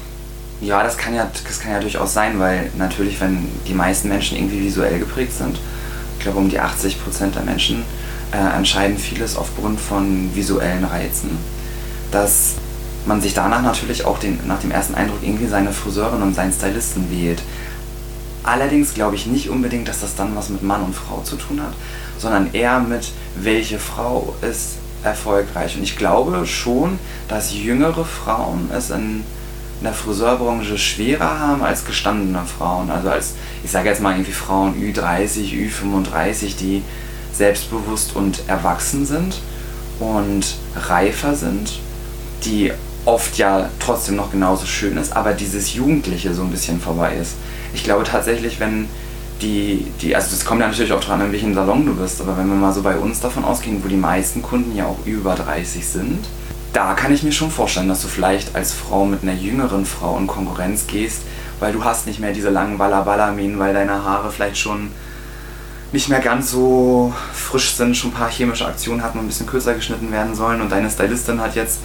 ja, 0.60 0.82
das 0.82 0.96
kann 0.96 1.14
ja, 1.14 1.30
das 1.46 1.60
kann 1.60 1.72
ja 1.72 1.80
durchaus 1.80 2.14
sein, 2.14 2.38
weil 2.38 2.70
natürlich, 2.78 3.20
wenn 3.20 3.48
die 3.66 3.74
meisten 3.74 4.08
Menschen 4.08 4.38
irgendwie 4.38 4.60
visuell 4.60 4.98
geprägt 4.98 5.32
sind, 5.36 5.58
ich 6.16 6.22
glaube 6.22 6.38
um 6.38 6.48
die 6.48 6.60
80 6.60 7.02
Prozent 7.02 7.34
der 7.34 7.42
Menschen 7.42 7.82
äh, 8.32 8.56
entscheiden 8.56 8.96
vieles 8.96 9.36
aufgrund 9.36 9.80
von 9.80 10.34
visuellen 10.34 10.84
Reizen, 10.84 11.36
dass 12.14 12.54
man 13.06 13.20
sich 13.20 13.34
danach 13.34 13.62
natürlich 13.62 14.04
auch 14.04 14.18
den, 14.18 14.38
nach 14.46 14.60
dem 14.60 14.70
ersten 14.70 14.94
Eindruck 14.94 15.18
irgendwie 15.22 15.46
seine 15.46 15.72
Friseurin 15.72 16.22
und 16.22 16.34
seinen 16.34 16.52
Stylisten 16.52 17.10
wählt. 17.10 17.42
Allerdings 18.44 18.94
glaube 18.94 19.16
ich 19.16 19.26
nicht 19.26 19.50
unbedingt, 19.50 19.88
dass 19.88 20.00
das 20.00 20.14
dann 20.14 20.36
was 20.36 20.48
mit 20.48 20.62
Mann 20.62 20.82
und 20.82 20.94
Frau 20.94 21.20
zu 21.22 21.36
tun 21.36 21.60
hat, 21.60 21.74
sondern 22.18 22.54
eher 22.54 22.78
mit, 22.78 23.10
welche 23.36 23.78
Frau 23.78 24.34
ist 24.40 24.76
erfolgreich. 25.02 25.76
Und 25.76 25.82
ich 25.82 25.96
glaube 25.98 26.46
schon, 26.46 26.98
dass 27.28 27.52
jüngere 27.52 28.04
Frauen 28.04 28.70
es 28.72 28.90
in 28.90 29.24
der 29.82 29.92
Friseurbranche 29.92 30.78
schwerer 30.78 31.40
haben 31.40 31.62
als 31.62 31.84
gestandene 31.84 32.42
Frauen. 32.46 32.90
Also 32.90 33.10
als, 33.10 33.34
ich 33.64 33.70
sage 33.70 33.88
jetzt 33.88 34.00
mal 34.00 34.12
irgendwie 34.12 34.32
Frauen 34.32 34.74
Ü30, 34.74 35.50
Ü35, 35.52 36.56
die 36.56 36.82
selbstbewusst 37.32 38.14
und 38.14 38.42
erwachsen 38.46 39.04
sind 39.04 39.40
und 39.98 40.56
reifer 40.76 41.34
sind, 41.34 41.80
die 42.44 42.72
oft 43.04 43.36
ja 43.36 43.68
trotzdem 43.80 44.16
noch 44.16 44.30
genauso 44.30 44.66
schön 44.66 44.96
ist, 44.96 45.14
aber 45.14 45.32
dieses 45.32 45.74
Jugendliche 45.74 46.34
so 46.34 46.42
ein 46.42 46.50
bisschen 46.50 46.80
vorbei 46.80 47.14
ist. 47.20 47.34
Ich 47.74 47.84
glaube 47.84 48.04
tatsächlich, 48.04 48.60
wenn 48.60 48.88
die, 49.42 49.86
die 50.00 50.16
also 50.16 50.30
das 50.30 50.44
kommt 50.44 50.60
ja 50.60 50.68
natürlich 50.68 50.92
auch 50.92 51.04
dran, 51.04 51.20
in 51.20 51.32
welchem 51.32 51.54
Salon 51.54 51.84
du 51.84 51.94
bist, 51.94 52.20
aber 52.20 52.36
wenn 52.38 52.46
wir 52.46 52.54
mal 52.54 52.72
so 52.72 52.82
bei 52.82 52.96
uns 52.96 53.20
davon 53.20 53.44
ausgehen, 53.44 53.82
wo 53.84 53.88
die 53.88 53.96
meisten 53.96 54.42
Kunden 54.42 54.74
ja 54.74 54.86
auch 54.86 54.98
über 55.04 55.34
30 55.34 55.86
sind, 55.86 56.24
da 56.72 56.94
kann 56.94 57.12
ich 57.12 57.22
mir 57.22 57.32
schon 57.32 57.50
vorstellen, 57.50 57.88
dass 57.88 58.02
du 58.02 58.08
vielleicht 58.08 58.56
als 58.56 58.72
Frau 58.72 59.04
mit 59.04 59.22
einer 59.22 59.34
jüngeren 59.34 59.86
Frau 59.86 60.16
in 60.18 60.26
Konkurrenz 60.26 60.86
gehst, 60.86 61.22
weil 61.60 61.72
du 61.72 61.84
hast 61.84 62.06
nicht 62.06 62.20
mehr 62.20 62.32
diese 62.32 62.50
langen 62.50 62.78
Walla-Walla-Mähen, 62.78 63.58
weil 63.58 63.74
deine 63.74 64.04
Haare 64.04 64.32
vielleicht 64.32 64.58
schon 64.58 64.90
nicht 65.92 66.08
mehr 66.08 66.18
ganz 66.18 66.50
so 66.50 67.12
frisch 67.32 67.74
sind, 67.74 67.96
schon 67.96 68.10
ein 68.10 68.14
paar 68.14 68.30
chemische 68.30 68.66
Aktionen 68.66 69.02
hatten 69.02 69.18
und 69.18 69.26
ein 69.26 69.28
bisschen 69.28 69.46
kürzer 69.46 69.74
geschnitten 69.74 70.10
werden 70.10 70.34
sollen 70.34 70.60
und 70.60 70.72
deine 70.72 70.90
Stylistin 70.90 71.40
hat 71.40 71.54
jetzt 71.54 71.78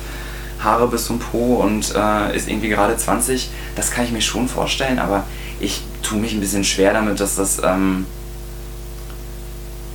Haare 0.63 0.87
bis 0.87 1.05
zum 1.05 1.19
Po 1.19 1.55
und 1.55 1.93
äh, 1.95 2.35
ist 2.35 2.47
irgendwie 2.47 2.69
gerade 2.69 2.97
20. 2.97 3.49
Das 3.75 3.91
kann 3.91 4.05
ich 4.05 4.11
mir 4.11 4.21
schon 4.21 4.47
vorstellen, 4.47 4.99
aber 4.99 5.23
ich 5.59 5.81
tue 6.03 6.19
mich 6.19 6.33
ein 6.33 6.39
bisschen 6.39 6.63
schwer 6.63 6.93
damit, 6.93 7.19
dass 7.19 7.35
das 7.35 7.61
ähm, 7.63 8.05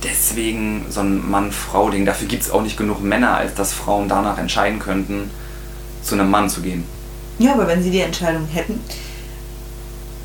deswegen 0.03 0.85
so 0.89 1.01
ein 1.01 1.29
Mann-Frau-Ding. 1.29 2.05
Dafür 2.05 2.27
gibt 2.27 2.43
es 2.43 2.51
auch 2.51 2.61
nicht 2.61 2.77
genug 2.77 3.01
Männer, 3.01 3.37
als 3.37 3.53
dass 3.55 3.73
Frauen 3.73 4.07
danach 4.07 4.37
entscheiden 4.37 4.79
könnten, 4.79 5.29
zu 6.03 6.15
einem 6.15 6.29
Mann 6.29 6.49
zu 6.49 6.61
gehen. 6.61 6.83
Ja, 7.39 7.53
aber 7.53 7.67
wenn 7.67 7.83
sie 7.83 7.91
die 7.91 7.99
Entscheidung 7.99 8.47
hätten, 8.47 8.79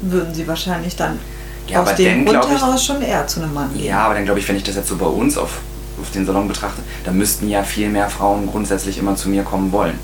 würden 0.03 0.35
sie 0.35 0.47
wahrscheinlich 0.47 0.97
dann 0.97 1.19
ja, 1.67 1.83
aus 1.83 1.95
dem 1.97 2.25
Grund 2.25 2.49
heraus 2.49 2.85
schon 2.85 3.03
eher 3.03 3.27
zu 3.27 3.43
einem 3.43 3.53
Mann 3.53 3.73
gehen. 3.75 3.85
Ja, 3.85 4.05
aber 4.05 4.15
dann 4.15 4.25
glaube 4.25 4.41
ich, 4.41 4.49
wenn 4.49 4.57
ich 4.57 4.63
das 4.63 4.77
jetzt 4.77 4.89
so 4.89 4.97
bei 4.97 5.07
uns 5.07 5.37
auf, 5.37 5.59
auf 6.01 6.11
den 6.13 6.25
Salon 6.25 6.49
betrachte, 6.49 6.83
dann 7.05 7.19
müssten 7.19 7.49
ja 7.49 7.63
viel 7.63 7.89
mehr 7.89 8.09
Frauen 8.09 8.47
grundsätzlich 8.47 8.99
immer 8.99 9.17
zu 9.17 9.29
mir 9.29 9.43
kommen 9.43 9.73
wollen. 9.73 9.99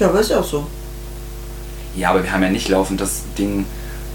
Ja, 0.00 0.08
aber 0.08 0.20
ist 0.20 0.30
ja 0.30 0.40
auch 0.40 0.44
so. 0.44 0.66
Ja, 1.94 2.10
aber 2.10 2.22
wir 2.22 2.32
haben 2.32 2.42
ja 2.42 2.48
nicht 2.48 2.68
laufend 2.68 3.00
das 3.00 3.22
Ding, 3.36 3.66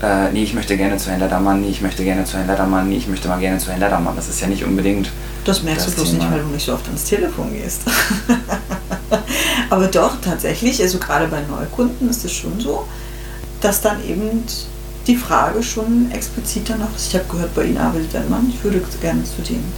äh, 0.01 0.32
nee, 0.32 0.44
ich 0.44 0.54
möchte 0.54 0.75
gerne 0.77 0.98
zu 0.98 1.10
Herrn 1.10 1.20
Ledermann, 1.20 1.62
nee, 1.62 1.70
ich 1.70 1.82
möchte 1.82 2.04
gerne 2.04 2.25
zu 2.25 2.38
Herrn 2.38 2.48
Ledermann, 2.48 2.89
nee, 2.89 2.98
ich 2.98 3.08
möchte 3.08 3.27
mal 3.27 3.39
gerne 3.39 3.60
zu 3.60 3.70
Herrn 3.70 3.80
Ledermann. 3.80 4.15
Das 4.15 4.27
ist 4.27 4.42
ja 4.42 4.48
nicht 4.48 4.63
unbedingt. 4.63 5.12
Das 5.46 5.62
merkst 5.62 5.86
das 5.86 5.96
du 5.96 6.01
bloß 6.01 6.12
Thema. 6.12 6.24
nicht, 6.24 6.34
weil 6.34 6.42
du 6.42 6.48
nicht 6.48 6.65
so 6.65 6.74
oft 6.74 6.88
ans 6.88 7.04
Telefon 7.06 7.54
gehst. 7.54 7.82
Aber 9.70 9.88
doch, 9.88 10.20
tatsächlich, 10.22 10.82
also 10.82 10.98
gerade 10.98 11.27
bei 11.27 11.42
Neukunden 11.42 12.10
ist 12.10 12.25
es 12.25 12.34
schon 12.34 12.60
so, 12.60 12.88
dass 13.62 13.82
dann 13.82 14.04
eben 14.04 14.44
die 15.06 15.15
Frage 15.15 15.62
schon 15.62 16.10
explizit 16.12 16.68
danach 16.68 16.96
ist. 16.96 17.10
Ich 17.10 17.13
habe 17.13 17.25
gehört, 17.30 17.54
bei 17.54 17.65
Ihnen 17.65 17.77
arbeitet 17.77 18.15
ein 18.15 18.30
Mann, 18.30 18.50
ich 18.50 18.63
würde 18.63 18.82
gerne 19.01 19.24
zu 19.24 19.42
denen. 19.44 19.72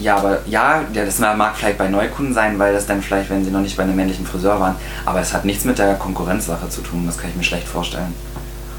Ja, 0.00 0.16
aber 0.16 0.40
ja, 0.46 0.82
das 0.92 1.18
mag 1.18 1.56
vielleicht 1.56 1.78
bei 1.78 1.88
Neukunden 1.88 2.34
sein, 2.34 2.58
weil 2.58 2.72
das 2.72 2.86
dann 2.86 3.02
vielleicht, 3.02 3.30
wenn 3.30 3.44
sie 3.44 3.50
noch 3.50 3.60
nicht 3.60 3.76
bei 3.76 3.82
einem 3.82 3.96
männlichen 3.96 4.26
Friseur 4.26 4.60
waren, 4.60 4.76
aber 5.04 5.20
es 5.20 5.32
hat 5.32 5.44
nichts 5.44 5.64
mit 5.64 5.78
der 5.78 5.94
Konkurrenzsache 5.94 6.68
zu 6.68 6.82
tun, 6.82 7.04
das 7.06 7.16
kann 7.16 7.30
ich 7.30 7.36
mir 7.36 7.44
schlecht 7.44 7.66
vorstellen. 7.66 8.14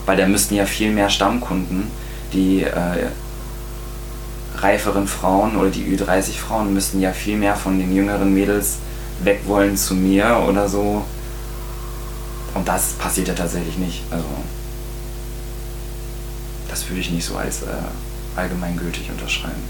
Weil 0.06 0.18
da 0.18 0.28
müssten 0.28 0.56
ja 0.56 0.66
viel 0.66 0.92
mehr 0.92 1.10
Stammkunden, 1.10 1.88
die 2.34 2.64
äh, 2.64 3.08
reiferen 4.58 5.08
Frauen 5.08 5.56
oder 5.58 5.70
die 5.70 5.86
Ü30-Frauen 5.86 6.74
müssten 6.74 7.00
ja 7.00 7.14
viel 7.14 7.38
mehr 7.38 7.56
von 7.56 7.78
den 7.78 7.96
jüngeren 7.96 8.34
Mädels 8.34 8.78
weg 9.24 9.42
wollen 9.46 9.78
zu 9.78 9.96
mir 9.96 10.44
oder 10.48 10.68
so. 10.70 11.04
Und 12.54 12.68
das 12.68 12.94
passiert 12.94 13.28
ja 13.28 13.34
tatsächlich 13.34 13.78
nicht. 13.78 14.04
Also 14.12 14.26
das 16.70 16.88
würde 16.90 17.02
ich 17.02 17.12
nicht 17.12 17.26
so 17.26 17.38
als 17.38 17.64
äh, 17.64 17.66
allgemeingültig 18.36 19.10
unterschreiben. 19.10 19.64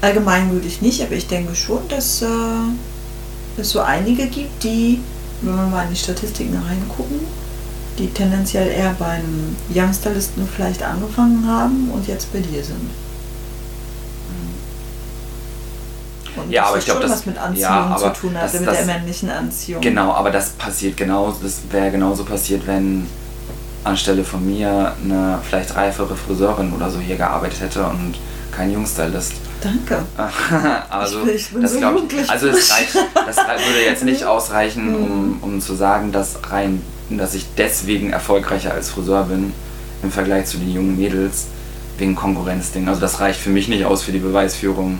Allgemeingültig 0.00 0.80
nicht, 0.82 1.02
aber 1.02 1.12
ich 1.12 1.26
denke 1.26 1.54
schon, 1.54 1.86
dass 1.88 2.22
äh, 2.22 2.26
es 3.58 3.70
so 3.70 3.80
einige 3.80 4.26
gibt, 4.28 4.62
die, 4.64 5.00
wenn 5.42 5.54
wir 5.56 5.66
mal 5.66 5.84
in 5.84 5.90
die 5.90 5.96
Statistiken 5.96 6.56
reingucken, 6.56 7.20
die 7.98 8.08
tendenziell 8.08 8.68
eher 8.68 8.94
beim 8.98 9.56
Youngsterlisten 9.74 10.48
vielleicht 10.48 10.82
angefangen 10.82 11.46
haben 11.46 11.90
und 11.92 12.06
jetzt 12.08 12.32
bei 12.32 12.38
dir 12.40 12.64
sind. 12.64 12.90
Und 16.36 16.50
ja, 16.50 16.62
das 16.62 16.68
aber 16.70 16.78
ich 16.78 16.84
glaube, 16.84 17.00
das 17.02 17.10
was 17.10 17.26
mit 17.26 17.38
Anziehung 17.38 17.60
ja, 17.62 17.86
aber 17.86 18.14
zu 18.14 18.20
tun 18.20 18.34
hat, 18.36 18.44
das- 18.44 18.52
mit 18.60 18.66
das- 18.68 18.76
der 18.78 18.86
männlichen 18.86 19.30
Anziehung. 19.30 19.80
Genau, 19.82 20.12
aber 20.12 20.30
das 20.30 20.50
passiert 20.50 20.96
genau, 20.96 21.34
das 21.42 21.58
wäre 21.70 21.90
genauso 21.90 22.24
passiert, 22.24 22.66
wenn 22.66 23.06
anstelle 23.82 24.24
von 24.24 24.46
mir 24.46 24.94
eine 25.02 25.38
vielleicht 25.46 25.74
reifere 25.74 26.14
Friseurin 26.16 26.72
oder 26.72 26.90
so 26.90 26.98
hier 27.00 27.16
gearbeitet 27.16 27.60
hätte 27.60 27.84
und 27.84 28.14
kein 28.52 28.70
Jungstylist. 28.72 29.32
Danke. 29.60 30.02
also, 30.90 31.26
Ich 31.26 31.34
ich 31.34 31.48
bin 31.50 31.62
das 31.62 31.72
so 31.72 31.78
ich, 31.78 32.30
also 32.30 32.48
es 32.48 32.70
reicht, 32.70 32.94
das 33.14 33.36
würde 33.36 33.84
jetzt 33.84 34.04
nicht 34.04 34.24
ausreichen, 34.34 34.94
um, 34.94 35.38
um 35.42 35.60
zu 35.60 35.74
sagen, 35.74 36.12
dass 36.12 36.38
rein, 36.50 36.82
dass 37.10 37.34
ich 37.34 37.46
deswegen 37.56 38.10
erfolgreicher 38.10 38.72
als 38.72 38.88
Friseur 38.90 39.24
bin 39.24 39.52
im 40.02 40.10
Vergleich 40.10 40.46
zu 40.46 40.56
den 40.58 40.72
jungen 40.72 40.96
Mädels 40.96 41.46
wegen 41.98 42.14
Konkurrenzding. 42.14 42.88
Also 42.88 43.00
das 43.00 43.20
reicht 43.20 43.38
für 43.40 43.50
mich 43.50 43.68
nicht 43.68 43.84
aus 43.84 44.02
für 44.02 44.12
die 44.12 44.18
Beweisführung, 44.18 44.98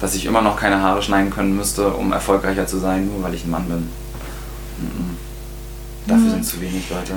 dass 0.00 0.14
ich 0.14 0.26
immer 0.26 0.42
noch 0.42 0.58
keine 0.58 0.82
Haare 0.82 1.02
schneiden 1.02 1.30
können 1.30 1.56
müsste, 1.56 1.90
um 1.90 2.12
erfolgreicher 2.12 2.66
zu 2.66 2.78
sein, 2.78 3.06
nur 3.06 3.22
weil 3.22 3.34
ich 3.34 3.44
ein 3.44 3.50
Mann 3.50 3.64
bin. 3.66 3.88
Mhm. 4.80 5.16
Dafür 6.06 6.24
Mhm. 6.24 6.30
sind 6.30 6.44
zu 6.46 6.60
wenig 6.60 6.90
Leute. 6.90 7.14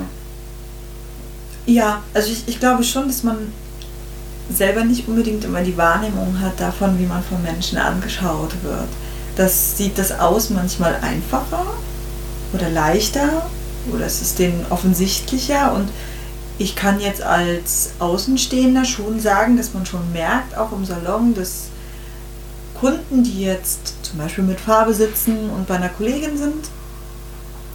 Ja, 1.66 2.02
also 2.14 2.30
ich, 2.30 2.44
ich 2.46 2.60
glaube 2.60 2.82
schon, 2.84 3.08
dass 3.08 3.22
man 3.24 3.36
selber 4.50 4.84
nicht 4.84 5.08
unbedingt 5.08 5.44
immer 5.44 5.62
die 5.62 5.76
Wahrnehmung 5.76 6.40
hat 6.40 6.60
davon, 6.60 6.98
wie 6.98 7.06
man 7.06 7.22
von 7.22 7.42
Menschen 7.42 7.78
angeschaut 7.78 8.54
wird. 8.62 8.88
Das 9.36 9.76
sieht 9.76 9.98
das 9.98 10.18
aus 10.18 10.50
manchmal 10.50 10.96
einfacher 11.02 11.66
oder 12.52 12.68
leichter 12.70 13.46
oder 13.92 14.06
es 14.06 14.22
ist 14.22 14.38
denen 14.38 14.66
offensichtlicher 14.70 15.72
und 15.74 15.88
ich 16.58 16.74
kann 16.74 17.00
jetzt 17.00 17.22
als 17.22 17.90
Außenstehender 18.00 18.84
schon 18.84 19.20
sagen, 19.20 19.56
dass 19.56 19.74
man 19.74 19.86
schon 19.86 20.12
merkt, 20.12 20.56
auch 20.56 20.72
im 20.72 20.84
Salon, 20.84 21.34
dass 21.34 21.68
Kunden, 22.80 23.22
die 23.22 23.42
jetzt 23.42 23.94
zum 24.02 24.18
Beispiel 24.18 24.44
mit 24.44 24.60
Farbe 24.60 24.92
sitzen 24.92 25.50
und 25.50 25.68
bei 25.68 25.76
einer 25.76 25.88
Kollegin 25.88 26.36
sind, 26.36 26.68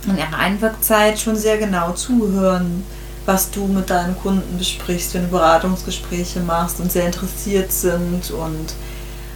in 0.06 0.18
ihrer 0.18 0.38
Einwirkzeit 0.38 1.18
schon 1.18 1.38
sehr 1.38 1.58
genau 1.58 1.92
zuhören, 1.92 2.84
was 3.26 3.52
du 3.52 3.66
mit 3.68 3.90
deinen 3.90 4.18
Kunden 4.18 4.58
besprichst, 4.58 5.14
wenn 5.14 5.24
du 5.24 5.28
Beratungsgespräche 5.30 6.40
machst 6.42 6.80
und 6.80 6.92
sehr 6.92 7.06
interessiert 7.06 7.72
sind 7.72 8.32
und 8.32 8.74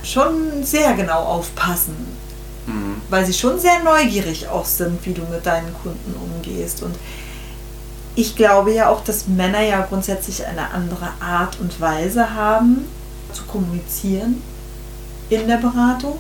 schon 0.03 0.63
sehr 0.63 0.93
genau 0.93 1.23
aufpassen, 1.23 1.95
Mhm. 2.67 3.01
weil 3.09 3.25
sie 3.25 3.33
schon 3.33 3.59
sehr 3.59 3.81
neugierig 3.83 4.49
auch 4.49 4.65
sind, 4.65 5.05
wie 5.05 5.13
du 5.13 5.21
mit 5.31 5.45
deinen 5.45 5.73
Kunden 5.81 6.13
umgehst. 6.15 6.83
Und 6.83 6.95
ich 8.15 8.35
glaube 8.35 8.73
ja 8.73 8.89
auch, 8.89 9.03
dass 9.03 9.27
Männer 9.27 9.61
ja 9.61 9.81
grundsätzlich 9.87 10.45
eine 10.45 10.71
andere 10.71 11.09
Art 11.21 11.59
und 11.61 11.79
Weise 11.79 12.33
haben 12.35 12.85
zu 13.31 13.43
kommunizieren 13.43 14.41
in 15.29 15.47
der 15.47 15.57
Beratung. 15.57 16.19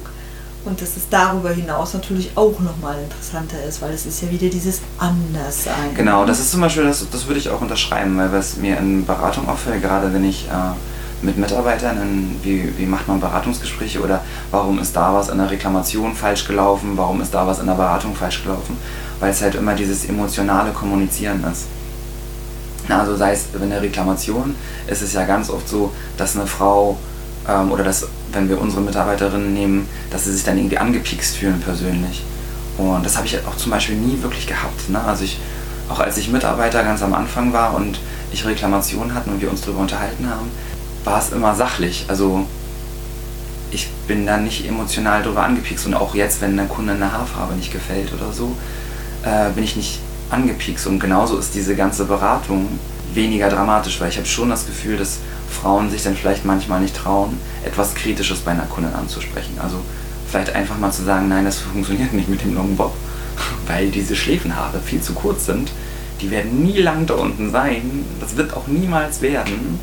Und 0.65 0.81
dass 0.81 0.97
es 0.97 1.07
darüber 1.09 1.51
hinaus 1.51 1.93
natürlich 1.93 2.31
auch 2.35 2.59
nochmal 2.59 2.97
interessanter 3.01 3.63
ist, 3.63 3.81
weil 3.81 3.93
es 3.93 4.05
ist 4.05 4.21
ja 4.21 4.29
wieder 4.29 4.49
dieses 4.49 4.81
Anderssein. 4.97 5.93
Genau, 5.95 6.25
das 6.25 6.39
ist 6.39 6.51
zum 6.51 6.61
Beispiel, 6.61 6.83
das, 6.83 7.05
das 7.09 7.27
würde 7.27 7.39
ich 7.39 7.49
auch 7.49 7.61
unterschreiben, 7.61 8.17
weil 8.17 8.33
was 8.33 8.57
mir 8.57 8.77
in 8.77 9.05
Beratung 9.05 9.47
auffällt, 9.47 9.81
gerade 9.81 10.13
wenn 10.13 10.25
ich 10.25 10.47
äh, 10.47 10.75
mit 11.21 11.37
Mitarbeitern, 11.37 11.97
in, 12.01 12.35
wie, 12.43 12.77
wie 12.77 12.85
macht 12.85 13.07
man 13.07 13.19
Beratungsgespräche 13.19 14.01
oder 14.01 14.21
warum 14.51 14.79
ist 14.79 14.95
da 14.95 15.13
was 15.13 15.29
in 15.29 15.37
der 15.37 15.49
Reklamation 15.49 16.13
falsch 16.13 16.45
gelaufen, 16.45 16.91
warum 16.95 17.21
ist 17.21 17.33
da 17.33 17.47
was 17.47 17.59
in 17.59 17.67
der 17.67 17.73
Beratung 17.73 18.15
falsch 18.15 18.43
gelaufen, 18.43 18.77
weil 19.19 19.31
es 19.31 19.41
halt 19.41 19.55
immer 19.55 19.73
dieses 19.73 20.05
emotionale 20.05 20.71
Kommunizieren 20.71 21.43
ist. 21.51 21.65
Also 22.89 23.15
sei 23.15 23.33
es 23.33 23.47
in 23.59 23.69
der 23.69 23.81
Reklamation, 23.81 24.55
ist 24.87 25.01
es 25.01 25.13
ja 25.13 25.25
ganz 25.25 25.49
oft 25.49 25.67
so, 25.67 25.91
dass 26.17 26.35
eine 26.35 26.47
Frau 26.47 26.97
ähm, 27.47 27.71
oder 27.71 27.83
dass, 27.83 28.07
wenn 28.31 28.49
wir 28.49 28.59
unsere 28.59 28.81
Mitarbeiterinnen 28.81 29.53
nehmen, 29.53 29.87
dass 30.11 30.25
sie 30.25 30.33
sich 30.33 30.43
dann 30.43 30.57
irgendwie 30.57 30.77
angepikst 30.77 31.35
fühlen 31.35 31.59
persönlich. 31.59 32.23
Und 32.77 33.05
das 33.05 33.17
habe 33.17 33.25
ich 33.25 33.37
auch 33.47 33.57
zum 33.57 33.71
Beispiel 33.71 33.95
nie 33.95 34.21
wirklich 34.21 34.47
gehabt. 34.47 34.89
Ne? 34.89 35.01
Also 35.03 35.23
ich, 35.23 35.39
auch 35.89 35.99
als 35.99 36.17
ich 36.17 36.29
Mitarbeiter 36.29 36.83
ganz 36.83 37.01
am 37.01 37.13
Anfang 37.13 37.53
war 37.53 37.75
und 37.75 37.99
ich 38.31 38.45
Reklamationen 38.45 39.15
hatten 39.15 39.31
und 39.31 39.41
wir 39.41 39.49
uns 39.49 39.61
darüber 39.61 39.79
unterhalten 39.79 40.29
haben, 40.29 40.51
war 41.03 41.19
es 41.19 41.31
immer 41.31 41.55
sachlich. 41.55 42.05
Also 42.07 42.45
ich 43.71 43.89
bin 44.07 44.25
da 44.25 44.37
nicht 44.37 44.67
emotional 44.67 45.23
darüber 45.23 45.43
angepikst 45.43 45.85
und 45.87 45.93
auch 45.93 46.13
jetzt, 46.15 46.41
wenn 46.41 46.55
der 46.55 46.67
Kunde 46.67 46.93
eine 46.93 47.11
Haarfarbe 47.11 47.55
nicht 47.55 47.71
gefällt 47.71 48.13
oder 48.13 48.31
so, 48.31 48.55
äh, 49.23 49.49
bin 49.51 49.63
ich 49.63 49.75
nicht 49.75 49.99
angepikst. 50.29 50.87
Und 50.87 50.99
genauso 50.99 51.37
ist 51.37 51.55
diese 51.55 51.75
ganze 51.75 52.05
Beratung 52.05 52.79
weniger 53.17 53.49
dramatisch, 53.49 53.99
weil 53.99 54.09
ich 54.09 54.17
habe 54.17 54.27
schon 54.27 54.49
das 54.49 54.65
Gefühl, 54.65 54.95
dass 54.95 55.17
Frauen 55.49 55.89
sich 55.89 56.03
dann 56.03 56.15
vielleicht 56.15 56.45
manchmal 56.45 56.79
nicht 56.79 56.95
trauen, 56.95 57.37
etwas 57.65 57.95
Kritisches 57.95 58.39
bei 58.39 58.51
einer 58.51 58.63
Kundin 58.63 58.93
anzusprechen. 58.93 59.57
Also 59.61 59.81
vielleicht 60.29 60.55
einfach 60.55 60.77
mal 60.77 60.91
zu 60.91 61.03
sagen, 61.03 61.27
nein, 61.27 61.43
das 61.43 61.59
funktioniert 61.59 62.13
nicht 62.13 62.29
mit 62.29 62.41
dem 62.41 62.55
Long 62.55 62.77
Bob, 62.77 62.93
weil 63.67 63.89
diese 63.89 64.15
Schläfenhaare 64.15 64.79
viel 64.79 65.01
zu 65.01 65.13
kurz 65.13 65.45
sind. 65.45 65.71
Die 66.21 66.31
werden 66.31 66.63
nie 66.63 66.79
lang 66.79 67.05
da 67.05 67.15
unten 67.15 67.51
sein. 67.51 68.05
Das 68.21 68.37
wird 68.37 68.55
auch 68.55 68.67
niemals 68.67 69.21
werden. 69.21 69.79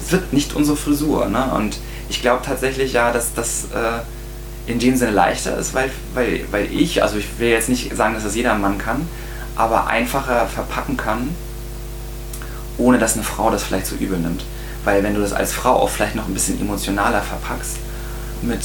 Das 0.00 0.12
wird 0.12 0.32
nicht 0.32 0.54
unsere 0.54 0.76
Frisur. 0.76 1.26
Ne? 1.26 1.52
Und 1.54 1.78
ich 2.08 2.20
glaube 2.20 2.42
tatsächlich 2.44 2.92
ja, 2.92 3.12
dass 3.12 3.32
das 3.34 3.66
äh, 3.74 4.70
in 4.70 4.78
dem 4.78 4.96
Sinne 4.96 5.12
leichter 5.12 5.56
ist, 5.56 5.74
weil, 5.74 5.90
weil, 6.14 6.44
weil 6.50 6.72
ich, 6.72 7.02
also 7.02 7.16
ich 7.16 7.26
will 7.38 7.48
jetzt 7.48 7.68
nicht 7.68 7.96
sagen, 7.96 8.14
dass 8.14 8.24
das 8.24 8.34
jeder 8.34 8.54
Mann 8.54 8.78
kann, 8.78 9.08
aber 9.54 9.86
einfacher 9.86 10.46
verpacken 10.46 10.96
kann, 10.96 11.28
ohne 12.78 12.98
dass 12.98 13.14
eine 13.14 13.22
Frau 13.22 13.50
das 13.50 13.62
vielleicht 13.62 13.86
so 13.86 13.96
übel 13.96 14.18
nimmt. 14.18 14.44
Weil 14.84 15.02
wenn 15.02 15.14
du 15.14 15.20
das 15.20 15.32
als 15.32 15.52
Frau 15.52 15.74
auch 15.74 15.88
vielleicht 15.88 16.14
noch 16.14 16.28
ein 16.28 16.34
bisschen 16.34 16.60
emotionaler 16.60 17.20
verpackst, 17.20 17.76
mit, 18.42 18.60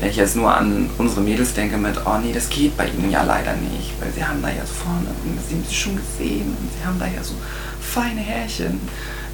wenn 0.00 0.10
ich 0.10 0.16
jetzt 0.16 0.36
nur 0.36 0.54
an 0.54 0.90
unsere 0.98 1.20
Mädels 1.20 1.54
denke, 1.54 1.76
mit, 1.76 2.00
oh 2.04 2.18
nee, 2.22 2.32
das 2.32 2.48
geht 2.48 2.76
bei 2.76 2.86
ihnen 2.86 3.10
ja 3.10 3.22
leider 3.22 3.54
nicht, 3.54 3.92
weil 4.00 4.12
sie 4.12 4.24
haben 4.24 4.40
da 4.42 4.48
ja 4.48 4.64
so 4.64 4.74
vorne, 4.74 5.06
sie 5.48 5.54
haben 5.54 5.64
sie 5.68 5.74
schon 5.74 5.96
gesehen, 5.96 6.56
und 6.60 6.70
sie 6.78 6.86
haben 6.86 6.98
da 6.98 7.06
ja 7.06 7.22
so 7.22 7.34
feine 7.80 8.20
Härchen, 8.20 8.80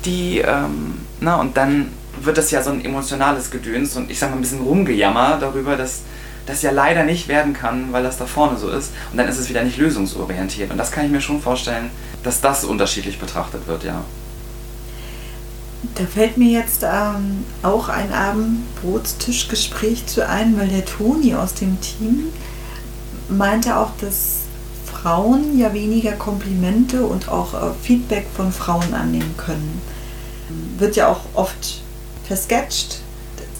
die, 0.05 0.39
ähm, 0.39 1.01
na, 1.21 1.37
und 1.37 1.57
dann 1.57 1.89
wird 2.21 2.39
das 2.39 2.51
ja 2.51 2.63
so 2.63 2.71
ein 2.71 2.85
emotionales 2.85 3.51
Gedöns 3.51 3.97
und 3.97 4.11
ich 4.11 4.19
sag 4.19 4.31
mal 4.31 4.37
ein 4.37 4.43
bisschen 4.43 4.61
rumgejammer 4.61 5.39
darüber, 5.41 5.77
dass 5.77 6.03
das 6.47 6.63
ja 6.63 6.71
leider 6.71 7.05
nicht 7.05 7.29
werden 7.29 7.53
kann, 7.53 7.93
weil 7.93 8.03
das 8.03 8.19
da 8.19 8.27
vorne 8.27 8.59
so 8.59 8.69
ist. 8.71 8.93
Und 9.11 9.19
dann 9.19 9.29
ist 9.29 9.39
es 9.39 9.49
wieder 9.49 9.63
nicht 9.63 9.79
lösungsorientiert. 9.79 10.71
Und 10.71 10.79
das 10.79 10.91
kann 10.91 11.05
ich 11.05 11.11
mir 11.11 11.21
schon 11.21 11.41
vorstellen, 11.41 11.91
dass 12.23 12.41
das 12.41 12.65
unterschiedlich 12.65 13.19
betrachtet 13.19 13.67
wird, 13.67 13.85
ja. 13.85 14.03
Da 15.97 16.05
fällt 16.05 16.37
mir 16.37 16.51
jetzt 16.51 16.85
ähm, 16.85 17.45
auch 17.63 17.89
ein 17.89 18.13
Abendbrotstischgespräch 18.13 20.07
zu 20.07 20.27
ein, 20.27 20.57
weil 20.59 20.69
der 20.69 20.85
Toni 20.85 21.35
aus 21.35 21.55
dem 21.55 21.81
Team 21.81 22.33
meinte 23.29 23.77
auch, 23.77 23.91
dass 24.01 24.43
Frauen 24.87 25.59
ja 25.59 25.75
weniger 25.75 26.13
Komplimente 26.13 27.05
und 27.05 27.29
auch 27.29 27.55
äh, 27.55 27.73
Feedback 27.83 28.27
von 28.37 28.53
Frauen 28.53 28.95
annehmen 28.95 29.35
können. 29.37 29.83
Wird 30.79 30.95
ja 30.95 31.09
auch 31.09 31.23
oft 31.35 31.83
versketcht, 32.25 33.02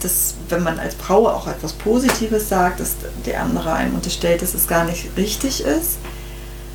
dass 0.03 0.35
wenn 0.49 0.63
man 0.63 0.79
als 0.79 0.95
Frau 0.95 1.27
auch 1.27 1.47
etwas 1.47 1.73
Positives 1.73 2.49
sagt, 2.49 2.79
dass 2.79 2.95
der 3.25 3.41
andere 3.41 3.73
einem 3.73 3.95
unterstellt, 3.95 4.41
dass 4.41 4.53
es 4.53 4.67
gar 4.67 4.85
nicht 4.85 5.09
richtig 5.17 5.63
ist. 5.63 5.97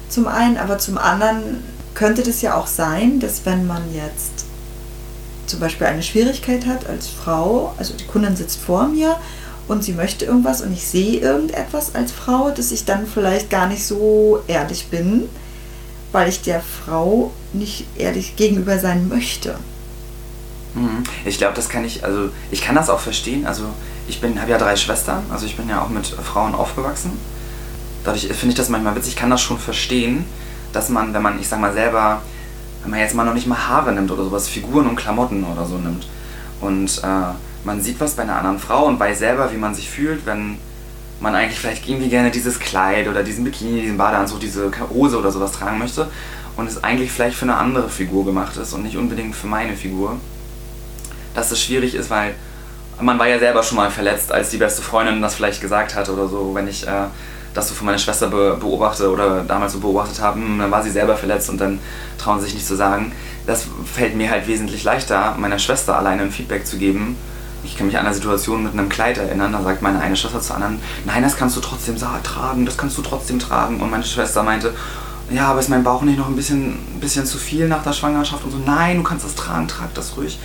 Zum 0.09 0.27
einen, 0.27 0.57
aber 0.57 0.79
zum 0.79 0.99
anderen 0.99 1.63
könnte 1.95 2.23
das 2.23 2.43
ja 2.43 2.57
auch 2.57 2.67
sein, 2.67 3.21
dass 3.21 3.45
wenn 3.45 3.67
man 3.67 3.83
jetzt 3.95 4.47
zum 5.47 5.61
Beispiel 5.61 5.87
eine 5.87 6.03
Schwierigkeit 6.03 6.67
hat 6.67 6.87
als 6.89 7.09
Frau, 7.09 7.75
also 7.77 7.95
die 7.95 8.07
Kundin 8.07 8.37
sitzt 8.37 8.61
vor 8.61 8.87
mir 8.89 9.17
und 9.67 9.83
sie 9.83 9.93
möchte 9.93 10.25
irgendwas 10.25 10.61
und 10.61 10.73
ich 10.73 10.87
sehe 10.87 11.21
irgendetwas 11.21 11.95
als 11.95 12.13
Frau, 12.13 12.51
dass 12.51 12.71
ich 12.71 12.85
dann 12.85 13.07
vielleicht 13.07 13.51
gar 13.51 13.67
nicht 13.67 13.85
so 13.85 14.43
ehrlich 14.47 14.89
bin, 14.89 15.29
weil 16.13 16.29
ich 16.29 16.43
der 16.43 16.61
Frau 16.61 17.33
nicht 17.53 17.87
ehrlich 17.97 18.37
gegenüber 18.37 18.79
sein 18.79 19.09
möchte. 19.09 19.57
Mhm. 20.75 21.05
Ich 21.25 21.39
glaube, 21.39 21.55
das 21.55 21.69
kann 21.69 21.85
ich, 21.85 22.05
also 22.05 22.31
ich 22.51 22.63
kann 22.63 22.75
das 22.75 22.91
auch 22.91 23.01
verstehen. 23.01 23.47
Also 23.47 23.65
ich 24.07 24.23
habe 24.23 24.51
ja 24.51 24.59
drei 24.59 24.77
Schwestern, 24.77 25.23
also 25.31 25.47
ich 25.47 25.57
bin 25.57 25.69
ja 25.69 25.83
auch 25.83 25.89
mit 25.89 26.07
Frauen 26.07 26.55
aufgewachsen. 26.55 27.13
Dadurch 28.05 28.27
finde 28.29 28.49
ich 28.49 28.55
das 28.55 28.69
manchmal 28.69 28.95
witzig, 28.95 29.15
ich 29.15 29.19
kann 29.19 29.31
das 29.31 29.41
schon 29.41 29.59
verstehen, 29.59 30.25
dass 30.73 30.89
man, 30.89 31.13
wenn 31.13 31.23
man, 31.23 31.39
ich 31.41 31.49
sag 31.49 31.61
mal 31.61 31.73
selber, 31.73 32.23
wenn 32.83 32.91
man 32.91 33.01
jetzt 33.01 33.15
mal 33.15 33.25
noch 33.25 33.35
nicht 33.35 33.47
mal 33.47 33.69
Haare 33.69 33.93
nimmt 33.93 34.11
oder 34.11 34.25
sowas, 34.25 34.49
Figuren 34.49 34.87
und 34.87 34.97
Klamotten 34.97 35.45
oder 35.45 35.67
so 35.67 35.77
nimmt 35.77 36.07
und 36.61 36.99
äh, 37.03 37.35
man 37.65 37.83
sieht 37.83 38.01
was 38.01 38.15
bei 38.15 38.23
einer 38.23 38.37
anderen 38.37 38.59
Frau 38.59 38.87
und 38.87 38.99
weiß 38.99 39.19
selber, 39.19 39.53
wie 39.53 39.57
man 39.57 39.75
sich 39.75 39.91
fühlt, 39.91 40.25
wenn 40.27 40.59
man 41.21 41.35
eigentlich 41.35 41.59
vielleicht 41.59 41.89
irgendwie 41.89 42.09
gerne 42.09 42.31
dieses 42.31 42.61
Kleid 42.61 43.09
oder 43.09 43.23
diesen 43.23 43.45
Bikini, 43.45 43.83
diesen 43.83 43.99
Badeanzug, 43.99 44.41
diese 44.41 44.71
Hose 44.91 45.19
oder 45.19 45.33
sowas 45.33 45.53
tragen 45.53 45.79
möchte 45.79 46.09
und 46.57 46.69
es 46.69 46.83
eigentlich 46.83 47.11
vielleicht 47.11 47.37
für 47.37 47.45
eine 47.45 47.57
andere 47.57 47.89
Figur 47.89 48.25
gemacht 48.25 48.57
ist 48.57 48.73
und 48.73 48.85
nicht 48.85 48.97
unbedingt 48.97 49.35
für 49.35 49.49
meine 49.49 49.75
Figur, 49.75 50.17
dass 51.39 51.51
das 51.51 51.63
schwierig 51.63 51.95
ist, 51.95 52.11
weil 52.11 52.35
man 53.01 53.19
war 53.19 53.29
ja 53.29 53.39
selber 53.39 53.63
schon 53.63 53.77
mal 53.77 53.91
verletzt, 53.91 54.33
als 54.33 54.51
die 54.51 54.57
beste 54.57 54.83
Freundin 54.83 55.23
das 55.23 55.37
vielleicht 55.37 55.61
gesagt 55.61 55.95
hat 55.95 56.09
oder 56.09 56.27
so, 56.27 56.53
wenn 56.55 56.67
ich 56.67 56.87
äh, 56.87 57.07
das 57.55 57.69
so 57.69 57.75
von 57.75 57.87
meiner 57.87 57.99
Schwester 57.99 58.29
be 58.29 58.57
beobachte 58.59 59.11
oder 59.11 59.45
damals 59.47 59.73
so 59.73 59.79
beobachtet 59.79 60.21
habe, 60.21 60.41
dann 60.41 60.71
war 60.71 60.83
sie 60.83 60.91
selber 60.91 61.17
verletzt 61.17 61.49
und 61.49 61.61
dann 61.61 61.79
trauen 62.19 62.41
sie 62.41 62.47
sich 62.47 62.55
nicht 62.55 62.67
zu 62.67 62.77
sagen. 62.77 63.13
Das 63.47 63.67
fällt 63.93 64.17
mir 64.17 64.31
halt 64.31 64.47
wesentlich 64.47 64.85
leichter, 64.85 65.37
meiner 65.39 65.59
Schwester 65.59 65.97
alleine 65.97 66.23
ein 66.23 66.33
Feedback 66.33 66.67
zu 66.67 66.77
geben. 66.77 67.17
Ich 67.65 67.77
kann 67.77 67.87
mich 67.87 67.99
an 67.99 68.07
eine 68.07 68.15
Situation 68.15 68.65
mit 68.65 68.73
einem 68.73 68.89
Kleid 68.89 69.19
erinnern, 69.19 69.53
da 69.53 69.63
sagt 69.63 69.81
meine 69.81 70.01
eine 70.01 70.17
Schwester 70.17 70.41
zur 70.41 70.57
anderen, 70.57 70.81
nein, 71.05 71.23
das 71.23 71.37
kannst 71.37 71.57
du 71.57 71.61
trotzdem 71.61 71.97
tragen, 71.97 72.67
das 72.67 72.77
kannst 72.77 72.99
du 72.99 73.03
trotzdem 73.03 73.39
tragen. 73.39 73.81
Und 73.81 73.91
meine 73.91 74.05
Schwester 74.05 74.43
meinte, 74.43 74.75
ja, 75.31 75.49
aber 75.49 75.61
ist 75.61 75.69
mein 75.69 75.85
Bauch 75.85 76.03
nicht 76.03 76.19
noch 76.19 76.29
ein 76.29 76.37
bisschen, 76.37 76.79
bisschen 77.01 77.27
zu 77.27 77.39
viel 77.39 77.69
nach 77.69 77.83
der 77.83 77.93
Schwangerschaft? 77.93 78.45
Und 78.45 78.53
so, 78.53 78.59
nein, 78.59 78.97
du 78.97 79.03
kannst 79.03 79.25
das 79.25 79.35
tragen, 79.35 79.69
trag 79.69 79.95
das 79.95 80.17
ruhig 80.17 80.39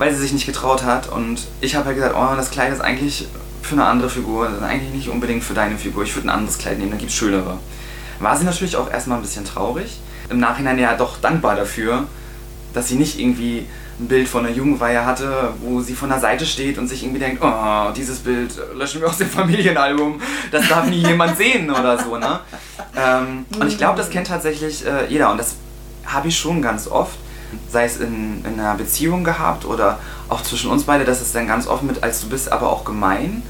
weil 0.00 0.14
sie 0.14 0.22
sich 0.22 0.32
nicht 0.32 0.46
getraut 0.46 0.82
hat. 0.82 1.08
Und 1.10 1.46
ich 1.60 1.76
habe 1.76 1.84
halt 1.84 1.96
gesagt, 1.96 2.14
oh, 2.16 2.34
das 2.34 2.50
Kleid 2.50 2.72
ist 2.72 2.80
eigentlich 2.80 3.28
für 3.60 3.74
eine 3.74 3.84
andere 3.84 4.08
Figur, 4.08 4.46
das 4.46 4.56
ist 4.56 4.62
eigentlich 4.62 4.94
nicht 4.94 5.08
unbedingt 5.10 5.44
für 5.44 5.52
deine 5.52 5.76
Figur. 5.76 6.02
Ich 6.04 6.16
würde 6.16 6.28
ein 6.28 6.30
anderes 6.30 6.56
Kleid 6.56 6.78
nehmen, 6.78 6.90
da 6.90 6.96
gibt 6.96 7.10
es 7.10 7.16
schönere. 7.16 7.58
War 8.18 8.34
sie 8.34 8.44
natürlich 8.44 8.76
auch 8.76 8.90
erstmal 8.90 9.18
ein 9.18 9.22
bisschen 9.22 9.44
traurig. 9.44 10.00
Im 10.30 10.40
Nachhinein 10.40 10.78
ja 10.78 10.96
doch 10.96 11.18
dankbar 11.20 11.54
dafür, 11.54 12.04
dass 12.72 12.88
sie 12.88 12.94
nicht 12.94 13.20
irgendwie 13.20 13.66
ein 13.98 14.08
Bild 14.08 14.26
von 14.26 14.46
einer 14.46 14.54
Jugendweihe 14.54 15.04
hatte, 15.04 15.52
wo 15.60 15.82
sie 15.82 15.94
von 15.94 16.08
der 16.08 16.18
Seite 16.18 16.46
steht 16.46 16.78
und 16.78 16.88
sich 16.88 17.02
irgendwie 17.02 17.20
denkt, 17.20 17.42
oh, 17.44 17.92
dieses 17.94 18.20
Bild 18.20 18.54
löschen 18.74 19.02
wir 19.02 19.08
aus 19.08 19.18
dem 19.18 19.28
Familienalbum, 19.28 20.18
das 20.50 20.66
darf 20.66 20.86
nie 20.86 21.04
jemand 21.06 21.36
sehen 21.36 21.70
oder 21.70 22.02
so. 22.02 22.16
Ne? 22.16 22.40
Ähm, 22.96 23.44
und 23.58 23.68
ich 23.68 23.76
glaube, 23.76 23.98
das 23.98 24.08
kennt 24.08 24.28
tatsächlich 24.28 24.86
äh, 24.86 25.08
jeder 25.10 25.30
und 25.30 25.36
das 25.36 25.56
habe 26.06 26.28
ich 26.28 26.38
schon 26.38 26.62
ganz 26.62 26.88
oft 26.88 27.18
sei 27.70 27.84
es 27.84 27.98
in, 27.98 28.44
in 28.44 28.60
einer 28.60 28.74
Beziehung 28.74 29.24
gehabt 29.24 29.64
oder 29.64 29.98
auch 30.28 30.42
zwischen 30.42 30.70
uns 30.70 30.84
beide, 30.84 31.04
dass 31.04 31.20
es 31.20 31.32
dann 31.32 31.46
ganz 31.46 31.66
oft 31.66 31.82
mit, 31.82 32.02
als 32.02 32.20
du 32.20 32.28
bist, 32.28 32.52
aber 32.52 32.70
auch 32.70 32.84
gemein 32.84 33.42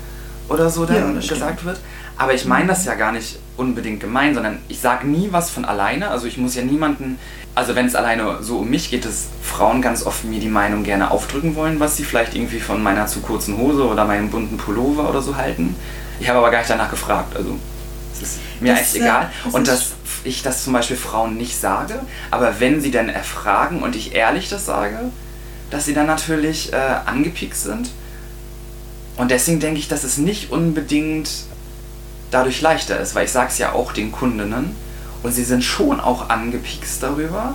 oder 0.49 0.71
so 0.71 0.85
dann 0.85 1.21
ja, 1.21 1.29
gesagt 1.29 1.65
wird. 1.65 1.81
Aber 2.17 2.35
ich 2.35 2.45
meine 2.45 2.69
das 2.69 2.85
ja 2.85 2.95
gar 2.95 3.13
nicht 3.13 3.39
unbedingt 3.57 4.01
gemein, 4.01 4.35
sondern 4.35 4.59
ich 4.69 4.81
sage 4.81 5.07
nie 5.07 5.29
was 5.31 5.49
von 5.49 5.65
alleine. 5.65 6.11
Also 6.11 6.27
ich 6.27 6.37
muss 6.37 6.55
ja 6.55 6.63
niemanden, 6.63 7.19
also 7.55 7.75
wenn 7.75 7.87
es 7.87 7.95
alleine 7.95 8.43
so 8.43 8.59
um 8.59 8.69
mich 8.69 8.91
geht, 8.91 9.07
dass 9.07 9.29
Frauen 9.43 9.81
ganz 9.81 10.05
oft 10.05 10.25
mir 10.25 10.41
die 10.41 10.49
Meinung 10.49 10.83
gerne 10.83 11.11
aufdrücken 11.11 11.55
wollen, 11.55 11.81
was 11.81 11.97
sie 11.97 12.05
vielleicht 12.05 12.35
irgendwie 12.35 12.61
von 12.61 12.83
meiner 12.83 13.07
zu 13.07 13.21
kurzen 13.21 13.57
Hose 13.57 13.87
oder 13.87 14.05
meinem 14.05 14.31
bunten 14.31 14.59
Pullover 14.59 15.09
oder 15.09 15.23
so 15.23 15.37
halten. 15.37 15.75
Ich 16.21 16.29
habe 16.29 16.39
aber 16.39 16.51
gar 16.51 16.59
nicht 16.59 16.71
danach 16.71 16.91
gefragt. 16.91 17.35
Also 17.37 17.59
es 18.13 18.23
ist 18.23 18.39
mir 18.61 18.73
das, 18.73 18.81
eigentlich 18.81 19.03
egal. 19.03 19.31
Das 19.45 19.55
Und 19.55 19.69
das 19.69 19.93
ich 20.25 20.43
das 20.43 20.65
zum 20.65 20.73
Beispiel 20.73 20.97
Frauen 20.97 21.37
nicht 21.37 21.59
sage, 21.59 22.01
aber 22.31 22.61
wenn 22.61 22.81
sie 22.81 22.91
dann 22.91 23.09
erfragen 23.09 23.83
und 23.83 23.97
ich 23.97 24.15
ehrlich 24.15 24.49
das 24.49 24.67
sage, 24.67 25.11
dass 25.71 25.85
sie 25.85 25.95
dann 25.95 26.07
natürlich 26.07 26.73
äh, 26.73 26.77
angepiekst 26.77 27.65
sind. 27.65 27.91
Und 29.17 29.31
deswegen 29.31 29.61
denke 29.61 29.79
ich, 29.79 29.89
dass 29.89 30.05
es 30.05 30.19
nicht 30.19 30.51
unbedingt 30.51 31.31
dadurch 32.31 32.61
leichter 32.61 32.99
ist, 32.99 33.15
weil 33.15 33.25
ich 33.25 33.33
sage 33.33 33.49
es 33.51 33.59
ja 33.59 33.73
auch 33.73 33.93
den 33.93 34.13
Kundinnen 34.13 34.75
und 35.23 35.33
sie 35.33 35.45
sind 35.45 35.63
schon 35.63 36.01
auch 36.01 36.29
angepiekst 36.29 37.03
darüber. 37.03 37.55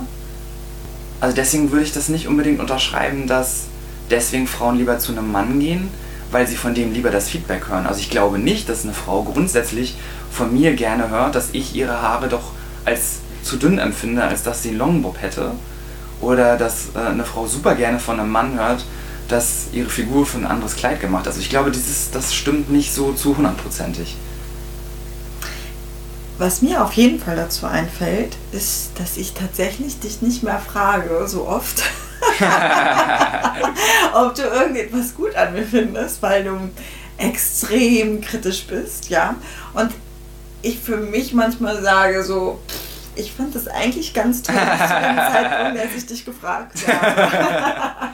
Also 1.20 1.34
deswegen 1.34 1.72
würde 1.72 1.84
ich 1.84 1.92
das 1.92 2.08
nicht 2.08 2.28
unbedingt 2.28 2.60
unterschreiben, 2.60 3.26
dass 3.26 3.64
deswegen 4.10 4.46
Frauen 4.46 4.76
lieber 4.76 4.98
zu 4.98 5.12
einem 5.12 5.32
Mann 5.32 5.58
gehen, 5.58 5.88
weil 6.30 6.46
sie 6.46 6.56
von 6.56 6.74
dem 6.74 6.92
lieber 6.92 7.10
das 7.10 7.28
Feedback 7.28 7.68
hören. 7.68 7.86
Also 7.86 8.00
ich 8.00 8.10
glaube 8.10 8.38
nicht, 8.38 8.68
dass 8.68 8.84
eine 8.84 8.92
Frau 8.92 9.22
grundsätzlich 9.22 9.96
von 10.30 10.52
mir 10.52 10.74
gerne 10.74 11.08
hört, 11.08 11.34
dass 11.34 11.50
ich 11.52 11.74
ihre 11.74 12.02
Haare 12.02 12.28
doch 12.28 12.52
als 12.86 13.18
zu 13.42 13.56
dünn 13.56 13.78
empfinde, 13.78 14.24
als 14.24 14.42
dass 14.42 14.62
sie 14.62 14.70
einen 14.70 14.78
Longbob 14.78 15.20
hätte. 15.20 15.52
Oder 16.20 16.56
dass 16.56 16.94
äh, 16.94 16.98
eine 16.98 17.24
Frau 17.24 17.46
super 17.46 17.74
gerne 17.74 17.98
von 18.00 18.18
einem 18.18 18.30
Mann 18.30 18.58
hört, 18.58 18.84
dass 19.28 19.66
ihre 19.72 19.90
Figur 19.90 20.24
für 20.24 20.38
ein 20.38 20.46
anderes 20.46 20.76
Kleid 20.76 21.00
gemacht 21.00 21.22
ist. 21.22 21.28
Also 21.28 21.40
ich 21.40 21.50
glaube, 21.50 21.70
dieses, 21.70 22.10
das 22.10 22.34
stimmt 22.34 22.70
nicht 22.70 22.94
so 22.94 23.12
zu 23.12 23.36
hundertprozentig. 23.36 24.16
Was 26.38 26.62
mir 26.62 26.84
auf 26.84 26.92
jeden 26.92 27.18
Fall 27.18 27.36
dazu 27.36 27.66
einfällt, 27.66 28.36
ist, 28.52 28.90
dass 28.98 29.16
ich 29.16 29.32
tatsächlich 29.32 30.00
dich 30.00 30.20
nicht 30.20 30.42
mehr 30.42 30.58
frage, 30.58 31.26
so 31.26 31.48
oft, 31.48 31.82
ob 34.12 34.34
du 34.34 34.42
irgendetwas 34.42 35.14
gut 35.14 35.34
an 35.34 35.54
mir 35.54 35.64
findest, 35.64 36.22
weil 36.22 36.44
du 36.44 36.58
extrem 37.16 38.20
kritisch 38.20 38.66
bist, 38.66 39.08
ja. 39.08 39.36
Und 39.72 39.92
ich 40.66 40.78
für 40.78 40.96
mich 40.96 41.32
manchmal 41.32 41.80
sage 41.82 42.22
so, 42.24 42.60
ich 43.14 43.32
fand 43.32 43.54
das 43.54 43.66
eigentlich 43.66 44.12
ganz 44.12 44.42
toll 44.42 44.54
zu 44.54 44.60
dem 44.60 45.16
Zeitpunkt, 45.32 45.80
als 45.80 45.94
ich 45.96 46.06
dich 46.06 46.24
gefragt 46.24 46.86
habe. 46.86 48.10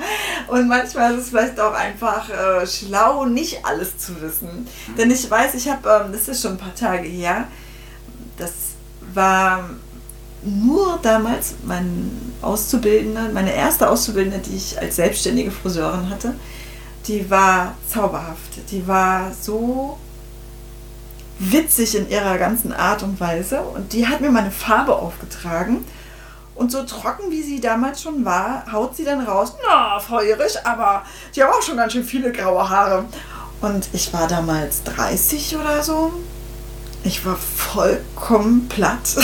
und 0.48 0.68
manchmal 0.68 1.14
ist 1.14 1.24
es 1.24 1.28
vielleicht 1.30 1.58
auch 1.58 1.74
einfach 1.74 2.28
äh, 2.30 2.66
schlau, 2.66 3.24
nicht 3.24 3.64
alles 3.64 3.98
zu 3.98 4.20
wissen. 4.20 4.68
Mhm. 4.86 4.96
Denn 4.96 5.10
ich 5.10 5.28
weiß, 5.28 5.54
ich 5.54 5.68
habe, 5.68 6.04
ähm, 6.04 6.12
das 6.12 6.28
ist 6.28 6.42
schon 6.42 6.52
ein 6.52 6.58
paar 6.58 6.74
Tage 6.74 7.08
her, 7.08 7.48
das 8.36 8.52
war 9.12 9.70
nur 10.44 10.98
damals 11.02 11.54
mein 11.64 12.34
Auszubildende, 12.40 13.30
meine 13.32 13.54
erste 13.54 13.88
Auszubildende, 13.88 14.38
die 14.38 14.56
ich 14.56 14.80
als 14.80 14.96
selbstständige 14.96 15.50
Friseurin 15.50 16.10
hatte, 16.10 16.34
die 17.06 17.28
war 17.28 17.74
zauberhaft. 17.88 18.70
Die 18.70 18.86
war 18.86 19.32
so 19.32 19.98
witzig 21.50 21.96
in 21.96 22.08
ihrer 22.08 22.38
ganzen 22.38 22.72
Art 22.72 23.02
und 23.02 23.20
Weise. 23.20 23.60
Und 23.60 23.92
die 23.92 24.06
hat 24.06 24.20
mir 24.20 24.30
meine 24.30 24.50
Farbe 24.50 24.94
aufgetragen. 24.94 25.84
Und 26.54 26.70
so 26.70 26.82
trocken 26.82 27.30
wie 27.30 27.42
sie 27.42 27.60
damals 27.60 28.02
schon 28.02 28.24
war, 28.24 28.70
haut 28.70 28.94
sie 28.94 29.04
dann 29.04 29.20
raus, 29.20 29.54
na, 29.64 29.98
Erich, 30.20 30.64
aber 30.64 31.02
die 31.34 31.42
haben 31.42 31.52
auch 31.52 31.62
schon 31.62 31.78
ganz 31.78 31.92
schön 31.92 32.04
viele 32.04 32.30
graue 32.30 32.68
Haare. 32.68 33.04
Und 33.62 33.88
ich 33.92 34.12
war 34.12 34.28
damals 34.28 34.82
30 34.84 35.56
oder 35.56 35.82
so. 35.82 36.12
Ich 37.04 37.24
war 37.24 37.36
vollkommen 37.36 38.68
platt. 38.68 39.16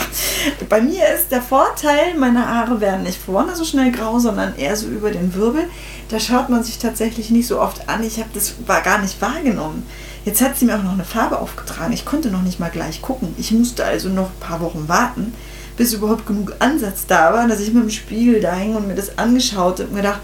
Bei 0.68 0.80
mir 0.80 1.08
ist 1.08 1.32
der 1.32 1.42
Vorteil, 1.42 2.14
meine 2.16 2.46
Haare 2.46 2.80
werden 2.80 3.02
nicht 3.02 3.20
vorne 3.20 3.56
so 3.56 3.64
schnell 3.64 3.90
grau, 3.90 4.18
sondern 4.18 4.56
eher 4.56 4.76
so 4.76 4.86
über 4.86 5.10
den 5.10 5.34
Wirbel. 5.34 5.68
Da 6.08 6.20
schaut 6.20 6.50
man 6.50 6.62
sich 6.62 6.78
tatsächlich 6.78 7.30
nicht 7.30 7.48
so 7.48 7.60
oft 7.60 7.88
an. 7.88 8.04
Ich 8.04 8.18
habe 8.18 8.28
das 8.32 8.54
war 8.66 8.80
gar 8.82 8.98
nicht 8.98 9.20
wahrgenommen. 9.20 9.86
Jetzt 10.26 10.42
hat 10.42 10.58
sie 10.58 10.64
mir 10.64 10.76
auch 10.76 10.82
noch 10.82 10.94
eine 10.94 11.04
Farbe 11.04 11.38
aufgetragen. 11.38 11.92
Ich 11.92 12.04
konnte 12.04 12.32
noch 12.32 12.42
nicht 12.42 12.58
mal 12.58 12.68
gleich 12.68 13.00
gucken. 13.00 13.32
Ich 13.38 13.52
musste 13.52 13.84
also 13.84 14.08
noch 14.08 14.26
ein 14.26 14.40
paar 14.40 14.60
Wochen 14.60 14.88
warten, 14.88 15.32
bis 15.76 15.92
überhaupt 15.92 16.26
genug 16.26 16.56
Ansatz 16.58 17.06
da 17.06 17.32
war, 17.32 17.46
dass 17.46 17.60
ich 17.60 17.72
mit 17.72 17.84
dem 17.84 17.90
Spiegel 17.90 18.40
da 18.40 18.52
hing 18.52 18.74
und 18.74 18.88
mir 18.88 18.96
das 18.96 19.18
angeschaut 19.18 19.78
und 19.78 19.92
mir 19.92 19.98
gedacht, 19.98 20.20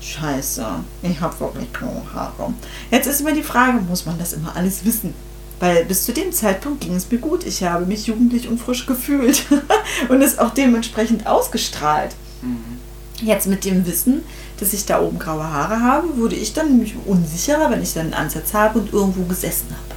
Scheiße, 0.00 0.64
ich 1.02 1.20
habe 1.20 1.40
wirklich 1.40 1.72
graue 1.72 2.02
Haare. 2.14 2.54
Jetzt 2.92 3.08
ist 3.08 3.20
immer 3.20 3.32
die 3.32 3.42
Frage, 3.42 3.80
muss 3.80 4.06
man 4.06 4.16
das 4.16 4.32
immer 4.32 4.54
alles 4.54 4.84
wissen? 4.84 5.12
Weil 5.58 5.86
bis 5.86 6.04
zu 6.04 6.12
dem 6.12 6.30
Zeitpunkt 6.30 6.80
ging 6.80 6.94
es 6.94 7.10
mir 7.10 7.18
gut. 7.18 7.44
Ich 7.44 7.64
habe 7.64 7.84
mich 7.84 8.06
jugendlich 8.06 8.46
und 8.48 8.60
frisch 8.60 8.86
gefühlt 8.86 9.42
und 10.08 10.22
es 10.22 10.38
auch 10.38 10.50
dementsprechend 10.50 11.26
ausgestrahlt. 11.26 12.14
Mhm. 12.42 12.78
Jetzt 13.20 13.48
mit 13.48 13.64
dem 13.64 13.86
Wissen, 13.86 14.22
dass 14.62 14.72
ich 14.72 14.86
da 14.86 15.00
oben 15.00 15.18
graue 15.18 15.44
Haare 15.44 15.80
habe, 15.80 16.16
wurde 16.16 16.36
ich 16.36 16.52
dann 16.52 16.68
nämlich 16.68 16.94
unsicherer, 17.04 17.70
wenn 17.70 17.82
ich 17.82 17.94
dann 17.94 18.06
einen 18.06 18.14
Ansatz 18.14 18.54
habe 18.54 18.78
und 18.78 18.92
irgendwo 18.92 19.24
gesessen 19.24 19.68
habe. 19.70 19.94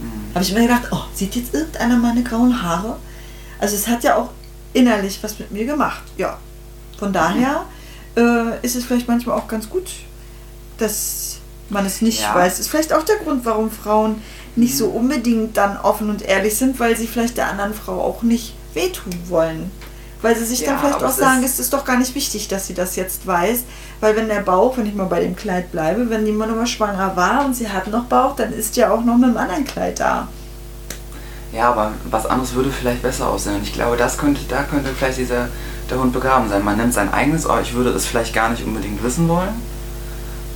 Mhm. 0.00 0.34
Habe 0.34 0.44
ich 0.44 0.52
mir 0.54 0.62
gedacht, 0.62 0.88
oh, 0.92 1.02
sieht 1.14 1.34
jetzt 1.34 1.52
irgendeiner 1.52 1.96
meine 1.96 2.22
grauen 2.22 2.62
Haare? 2.62 2.96
Also 3.58 3.74
es 3.74 3.88
hat 3.88 4.04
ja 4.04 4.16
auch 4.16 4.30
innerlich 4.72 5.18
was 5.22 5.38
mit 5.38 5.50
mir 5.50 5.64
gemacht. 5.64 6.02
Ja, 6.16 6.38
von 6.98 7.12
daher 7.12 7.64
äh, 8.16 8.64
ist 8.64 8.76
es 8.76 8.84
vielleicht 8.84 9.08
manchmal 9.08 9.36
auch 9.36 9.48
ganz 9.48 9.68
gut, 9.68 9.90
dass 10.78 11.38
man 11.70 11.84
es 11.84 12.00
nicht 12.00 12.22
ja. 12.22 12.34
weiß. 12.34 12.60
Ist 12.60 12.68
vielleicht 12.68 12.92
auch 12.92 13.02
der 13.02 13.16
Grund, 13.16 13.44
warum 13.44 13.70
Frauen 13.70 14.22
nicht 14.54 14.76
so 14.76 14.90
mhm. 14.90 14.96
unbedingt 14.96 15.56
dann 15.56 15.76
offen 15.76 16.08
und 16.08 16.22
ehrlich 16.22 16.56
sind, 16.56 16.78
weil 16.78 16.96
sie 16.96 17.08
vielleicht 17.08 17.36
der 17.36 17.48
anderen 17.48 17.74
Frau 17.74 18.00
auch 18.00 18.22
nicht 18.22 18.54
wehtun 18.74 19.12
wollen. 19.28 19.72
Weil 20.22 20.36
sie 20.36 20.44
sich 20.44 20.60
ja, 20.60 20.70
dann 20.70 20.78
vielleicht 20.78 21.02
auch 21.02 21.12
sagen, 21.12 21.42
es 21.44 21.58
ist 21.58 21.72
doch 21.72 21.84
gar 21.84 21.98
nicht 21.98 22.14
wichtig, 22.14 22.48
dass 22.48 22.66
sie 22.66 22.74
das 22.74 22.96
jetzt 22.96 23.26
weiß. 23.26 23.64
Weil 24.00 24.16
wenn 24.16 24.28
der 24.28 24.40
Bauch, 24.40 24.76
wenn 24.76 24.86
ich 24.86 24.94
mal 24.94 25.06
bei 25.06 25.20
dem 25.20 25.36
Kleid 25.36 25.72
bleibe, 25.72 26.10
wenn 26.10 26.26
jemand 26.26 26.54
mal 26.54 26.66
schwanger 26.66 27.16
war 27.16 27.44
und 27.44 27.54
sie 27.54 27.68
hat 27.68 27.86
noch 27.86 28.04
Bauch, 28.04 28.36
dann 28.36 28.52
ist 28.52 28.76
ja 28.76 28.90
auch 28.90 29.04
noch 29.04 29.16
mit 29.16 29.30
einem 29.30 29.36
anderen 29.36 29.64
Kleid 29.64 30.00
da. 30.00 30.28
Ja, 31.52 31.70
aber 31.70 31.92
was 32.10 32.26
anderes 32.26 32.54
würde 32.54 32.70
vielleicht 32.70 33.02
besser 33.02 33.28
aussehen. 33.28 33.56
Und 33.56 33.62
ich 33.62 33.72
glaube, 33.72 33.96
das 33.96 34.18
könnte, 34.18 34.40
da 34.48 34.64
könnte 34.64 34.90
vielleicht 34.90 35.18
dieser, 35.18 35.48
der 35.88 35.98
Hund 36.00 36.12
begraben 36.12 36.48
sein. 36.48 36.64
Man 36.64 36.76
nimmt 36.76 36.92
sein 36.92 37.12
eigenes, 37.12 37.46
aber 37.46 37.60
ich 37.60 37.74
würde 37.74 37.90
es 37.90 38.06
vielleicht 38.06 38.34
gar 38.34 38.50
nicht 38.50 38.64
unbedingt 38.64 39.02
wissen 39.02 39.28
wollen 39.28 39.54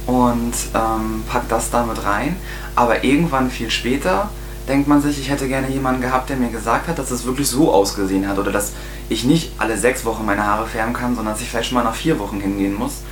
und 0.08 0.54
ähm, 0.74 1.22
packt 1.30 1.52
das 1.52 1.70
damit 1.70 2.04
rein. 2.04 2.36
Aber 2.74 3.04
irgendwann 3.04 3.50
viel 3.50 3.70
später 3.70 4.30
denkt 4.66 4.88
man 4.88 5.00
sich, 5.00 5.18
ich 5.20 5.30
hätte 5.30 5.48
gerne 5.48 5.68
jemanden 5.68 6.00
gehabt, 6.00 6.30
der 6.30 6.36
mir 6.36 6.50
gesagt 6.50 6.88
hat, 6.88 6.98
dass 6.98 7.10
es 7.10 7.24
wirklich 7.24 7.48
so 7.48 7.72
ausgesehen 7.72 8.26
hat 8.26 8.38
oder 8.38 8.50
dass 8.50 8.72
ich 9.08 9.24
nicht 9.24 9.52
alle 9.58 9.76
sechs 9.78 10.04
Wochen 10.04 10.24
meine 10.24 10.44
Haare 10.44 10.66
färben 10.66 10.94
kann, 10.94 11.14
sondern 11.14 11.34
dass 11.34 11.42
ich 11.42 11.50
vielleicht 11.50 11.68
schon 11.68 11.76
mal 11.76 11.84
nach 11.84 11.94
vier 11.94 12.18
Wochen 12.18 12.40
hingehen 12.40 12.74
muss. 12.74 13.02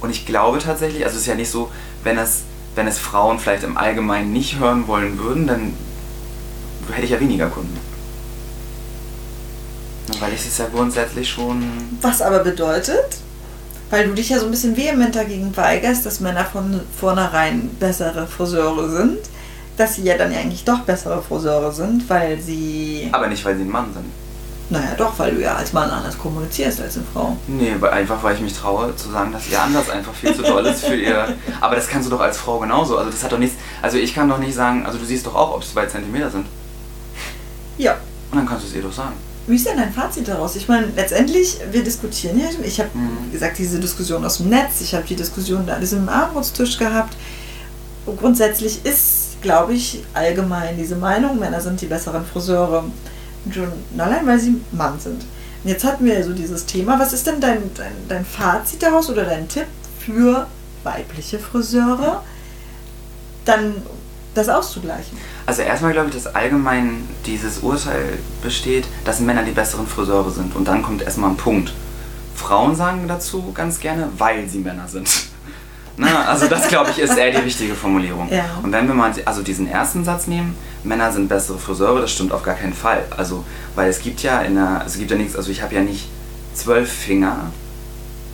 Und 0.00 0.10
ich 0.10 0.26
glaube 0.26 0.58
tatsächlich, 0.58 1.04
also 1.04 1.16
es 1.16 1.22
ist 1.22 1.26
ja 1.26 1.34
nicht 1.34 1.50
so, 1.50 1.70
wenn 2.04 2.18
es, 2.18 2.42
wenn 2.74 2.86
es 2.86 2.98
Frauen 2.98 3.38
vielleicht 3.38 3.64
im 3.64 3.76
Allgemeinen 3.76 4.32
nicht 4.32 4.58
hören 4.58 4.86
wollen 4.86 5.18
würden, 5.18 5.46
dann 5.46 5.72
hätte 6.92 7.04
ich 7.04 7.10
ja 7.10 7.20
weniger 7.20 7.48
Kunden. 7.48 7.78
Weil 10.20 10.32
ich 10.32 10.46
es 10.46 10.58
ja 10.58 10.66
grundsätzlich 10.72 11.28
schon. 11.28 11.64
Was 12.00 12.22
aber 12.22 12.40
bedeutet, 12.40 13.18
weil 13.90 14.06
du 14.06 14.14
dich 14.14 14.28
ja 14.28 14.38
so 14.38 14.44
ein 14.44 14.50
bisschen 14.50 14.76
vehement 14.76 15.14
dagegen 15.14 15.56
weigerst, 15.56 16.06
dass 16.06 16.20
Männer 16.20 16.44
von 16.44 16.80
vornherein 16.98 17.70
bessere 17.80 18.26
Friseure 18.26 18.88
sind, 18.88 19.18
dass 19.76 19.96
sie 19.96 20.04
ja 20.04 20.16
dann 20.16 20.32
ja 20.32 20.38
eigentlich 20.38 20.64
doch 20.64 20.80
bessere 20.80 21.22
Friseure 21.22 21.72
sind, 21.72 22.08
weil 22.08 22.40
sie. 22.40 23.08
Aber 23.12 23.26
nicht, 23.26 23.44
weil 23.44 23.56
sie 23.56 23.62
ein 23.62 23.70
Mann 23.70 23.92
sind. 23.92 24.06
Naja, 24.68 24.94
doch, 24.98 25.16
weil 25.18 25.32
du 25.34 25.40
ja 25.40 25.54
als 25.54 25.72
Mann 25.72 25.88
anders 25.90 26.18
kommunizierst 26.18 26.80
als 26.80 26.96
eine 26.96 27.04
Frau. 27.12 27.36
Nee, 27.46 27.74
weil 27.78 27.90
einfach, 27.90 28.20
weil 28.24 28.34
ich 28.34 28.40
mich 28.40 28.52
traue 28.54 28.94
zu 28.96 29.10
sagen, 29.10 29.30
dass 29.32 29.48
ihr 29.48 29.62
anders 29.62 29.88
einfach 29.88 30.12
viel 30.12 30.34
zu 30.34 30.42
toll 30.42 30.66
ist 30.66 30.84
für 30.84 30.96
ihr. 30.96 31.36
Aber 31.60 31.76
das 31.76 31.86
kannst 31.88 32.06
du 32.06 32.10
doch 32.10 32.20
als 32.20 32.36
Frau 32.36 32.58
genauso. 32.58 32.98
Also 32.98 33.10
das 33.10 33.22
hat 33.22 33.30
doch 33.30 33.38
nichts. 33.38 33.56
Also 33.80 33.96
ich 33.96 34.12
kann 34.12 34.28
doch 34.28 34.38
nicht 34.38 34.54
sagen, 34.54 34.84
also 34.84 34.98
du 34.98 35.04
siehst 35.04 35.24
doch 35.24 35.36
auch, 35.36 35.54
ob 35.54 35.62
es 35.62 35.72
zwei 35.72 35.86
Zentimeter 35.86 36.30
sind. 36.30 36.46
Ja. 37.78 37.96
Und 38.32 38.38
dann 38.38 38.46
kannst 38.48 38.64
du 38.64 38.68
es 38.68 38.74
ihr 38.74 38.82
doch 38.82 38.92
sagen. 38.92 39.12
Wie 39.46 39.54
ist 39.54 39.64
denn 39.66 39.76
dein 39.76 39.92
Fazit 39.92 40.26
daraus? 40.26 40.56
Ich 40.56 40.66
meine, 40.66 40.88
letztendlich, 40.96 41.58
wir 41.70 41.84
diskutieren 41.84 42.40
ja. 42.40 42.46
Ich 42.64 42.80
habe, 42.80 42.90
Mhm. 42.94 43.30
gesagt, 43.30 43.58
diese 43.58 43.78
Diskussion 43.78 44.24
aus 44.24 44.38
dem 44.38 44.48
Netz, 44.48 44.80
ich 44.80 44.92
habe 44.94 45.04
die 45.06 45.14
Diskussion 45.14 45.64
da 45.64 45.74
an 45.74 45.80
diesem 45.80 46.08
Abendbrotstisch 46.08 46.76
gehabt. 46.78 47.16
Und 48.04 48.18
grundsätzlich 48.18 48.84
ist, 48.84 49.40
glaube 49.42 49.74
ich, 49.74 50.02
allgemein 50.14 50.76
diese 50.76 50.96
Meinung, 50.96 51.38
Männer 51.38 51.60
sind 51.60 51.80
die 51.80 51.86
besseren 51.86 52.24
Friseure. 52.26 52.84
Allein, 53.98 54.26
weil 54.26 54.38
sie 54.38 54.60
Mann 54.72 54.98
sind. 54.98 55.24
Und 55.64 55.70
jetzt 55.70 55.84
hatten 55.84 56.04
wir 56.04 56.22
so 56.24 56.32
dieses 56.32 56.66
Thema. 56.66 56.98
Was 56.98 57.12
ist 57.12 57.26
denn 57.26 57.40
dein, 57.40 57.70
dein, 57.74 57.92
dein 58.08 58.24
Fazit 58.24 58.82
daraus 58.82 59.10
oder 59.10 59.24
dein 59.24 59.48
Tipp 59.48 59.66
für 59.98 60.46
weibliche 60.84 61.38
Friseure, 61.38 62.22
dann 63.44 63.74
das 64.34 64.48
auszugleichen? 64.48 65.18
Also 65.46 65.62
erstmal 65.62 65.92
glaube 65.92 66.08
ich, 66.08 66.14
dass 66.14 66.34
allgemein 66.34 67.08
dieses 67.24 67.58
Urteil 67.58 68.18
besteht, 68.42 68.86
dass 69.04 69.20
Männer 69.20 69.42
die 69.42 69.52
besseren 69.52 69.86
Friseure 69.86 70.30
sind. 70.30 70.54
Und 70.54 70.68
dann 70.68 70.82
kommt 70.82 71.02
erstmal 71.02 71.30
ein 71.30 71.36
Punkt. 71.36 71.72
Frauen 72.34 72.76
sagen 72.76 73.08
dazu 73.08 73.52
ganz 73.52 73.80
gerne, 73.80 74.08
weil 74.18 74.48
sie 74.48 74.58
Männer 74.58 74.86
sind. 74.88 75.08
Na, 75.98 76.26
also 76.26 76.46
das 76.46 76.68
glaube 76.68 76.90
ich 76.90 76.98
ist 76.98 77.16
eher 77.16 77.30
die 77.30 77.38
richtige 77.38 77.74
Formulierung. 77.74 78.28
Ja. 78.30 78.44
Und 78.62 78.72
wenn 78.72 78.86
wir 78.86 78.94
mal 78.94 79.12
also 79.24 79.42
diesen 79.42 79.68
ersten 79.68 80.04
Satz 80.04 80.26
nehmen, 80.26 80.54
Männer 80.84 81.10
sind 81.10 81.28
bessere 81.28 81.58
Friseure, 81.58 82.00
das 82.00 82.12
stimmt 82.12 82.32
auf 82.32 82.42
gar 82.42 82.54
keinen 82.54 82.74
Fall. 82.74 83.04
Also, 83.16 83.44
weil 83.74 83.88
es 83.88 84.00
gibt 84.00 84.22
ja 84.22 84.40
in 84.40 84.56
der, 84.56 84.82
es 84.86 84.98
gibt 84.98 85.10
ja 85.10 85.16
nichts, 85.16 85.36
also 85.36 85.50
ich 85.50 85.62
habe 85.62 85.74
ja 85.74 85.80
nicht 85.80 86.08
zwölf 86.54 86.90
Finger 86.90 87.50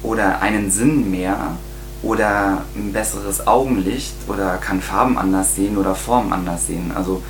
oder 0.02 0.42
einen 0.42 0.70
Sinn 0.70 1.10
mehr 1.10 1.56
oder 2.02 2.62
ein 2.74 2.92
besseres 2.92 3.46
Augenlicht 3.46 4.14
oder 4.26 4.58
kann 4.58 4.80
Farben 4.80 5.16
anders 5.16 5.54
sehen 5.54 5.76
oder 5.76 5.94
Formen 5.94 6.32
anders 6.32 6.66
sehen. 6.66 6.90
Also 6.94 7.22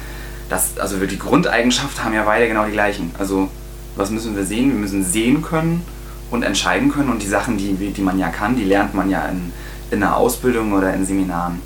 das, 0.48 0.78
also 0.78 0.96
die 1.04 1.18
Grundeigenschaften 1.18 2.04
haben 2.04 2.14
ja 2.14 2.22
beide 2.24 2.48
genau 2.48 2.64
die 2.64 2.72
gleichen. 2.72 3.14
Also 3.18 3.48
was 3.96 4.10
müssen 4.10 4.34
wir 4.34 4.44
sehen? 4.44 4.70
Wir 4.70 4.78
müssen 4.78 5.04
sehen 5.04 5.42
können 5.42 5.82
und 6.30 6.42
entscheiden 6.42 6.90
können 6.90 7.10
und 7.10 7.22
die 7.22 7.28
Sachen, 7.28 7.58
die, 7.58 7.74
die 7.74 8.00
man 8.00 8.18
ja 8.18 8.28
kann, 8.30 8.56
die 8.56 8.64
lernt 8.64 8.94
man 8.94 9.10
ja 9.10 9.26
in, 9.26 9.52
in 9.92 10.00
der 10.00 10.16
Ausbildung 10.16 10.72
oder 10.72 10.92
in 10.94 11.06
Seminaren. 11.06 11.60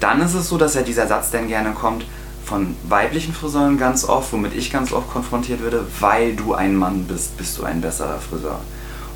Dann 0.00 0.20
ist 0.20 0.34
es 0.34 0.48
so, 0.48 0.58
dass 0.58 0.74
ja 0.74 0.82
dieser 0.82 1.06
Satz 1.06 1.30
dann 1.30 1.48
gerne 1.48 1.72
kommt 1.72 2.04
von 2.44 2.76
weiblichen 2.88 3.32
Friseuren 3.32 3.78
ganz 3.78 4.04
oft, 4.04 4.32
womit 4.32 4.54
ich 4.54 4.72
ganz 4.72 4.92
oft 4.92 5.10
konfrontiert 5.10 5.62
werde, 5.62 5.84
weil 6.00 6.34
du 6.34 6.54
ein 6.54 6.76
Mann 6.76 7.04
bist, 7.04 7.36
bist 7.36 7.58
du 7.58 7.64
ein 7.64 7.80
besserer 7.80 8.18
Friseur. 8.18 8.60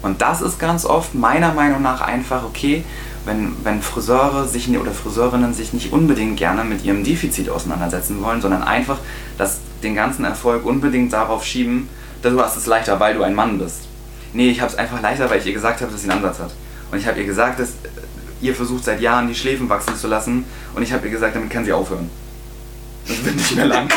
Und 0.02 0.22
das 0.22 0.40
ist 0.40 0.58
ganz 0.58 0.84
oft 0.84 1.14
meiner 1.14 1.52
Meinung 1.52 1.82
nach 1.82 2.00
einfach 2.00 2.44
okay, 2.44 2.84
wenn, 3.24 3.56
wenn 3.64 3.82
Friseure 3.82 4.46
sich 4.46 4.68
oder 4.78 4.92
Friseurinnen 4.92 5.52
sich 5.52 5.72
nicht 5.72 5.92
unbedingt 5.92 6.36
gerne 6.36 6.62
mit 6.62 6.84
ihrem 6.84 7.02
Defizit 7.02 7.50
auseinandersetzen 7.50 8.22
wollen, 8.22 8.40
sondern 8.40 8.62
einfach 8.62 8.98
das, 9.36 9.58
den 9.82 9.96
ganzen 9.96 10.24
Erfolg 10.24 10.64
unbedingt 10.64 11.12
darauf 11.12 11.44
schieben, 11.44 11.88
dass 12.22 12.32
du 12.32 12.40
hast 12.40 12.56
es 12.56 12.66
leichter, 12.66 13.00
weil 13.00 13.14
du 13.14 13.22
ein 13.22 13.34
Mann 13.34 13.58
bist. 13.58 13.88
Nee, 14.32 14.50
ich 14.50 14.60
habe 14.60 14.70
es 14.70 14.78
einfach 14.78 15.02
leichter, 15.02 15.28
weil 15.28 15.40
ich 15.40 15.46
ihr 15.46 15.52
gesagt 15.52 15.80
habe, 15.80 15.90
dass 15.90 16.02
sie 16.02 16.10
einen 16.10 16.22
Ansatz 16.22 16.38
hat. 16.38 16.52
Und 16.92 16.98
ich 16.98 17.06
habe 17.06 17.18
ihr 17.18 17.26
gesagt, 17.26 17.58
dass 17.58 17.72
ihr 18.40 18.54
versucht 18.54 18.84
seit 18.84 19.00
Jahren 19.00 19.28
die 19.28 19.34
Schläfen 19.34 19.68
wachsen 19.68 19.96
zu 19.96 20.08
lassen 20.08 20.44
und 20.74 20.82
ich 20.82 20.92
habe 20.92 21.06
ihr 21.06 21.12
gesagt, 21.12 21.36
damit 21.36 21.50
kann 21.50 21.64
sie 21.64 21.72
aufhören. 21.72 22.10
Das 23.06 23.24
wird 23.24 23.36
nicht 23.36 23.56
mehr 23.56 23.66
lang. 23.66 23.88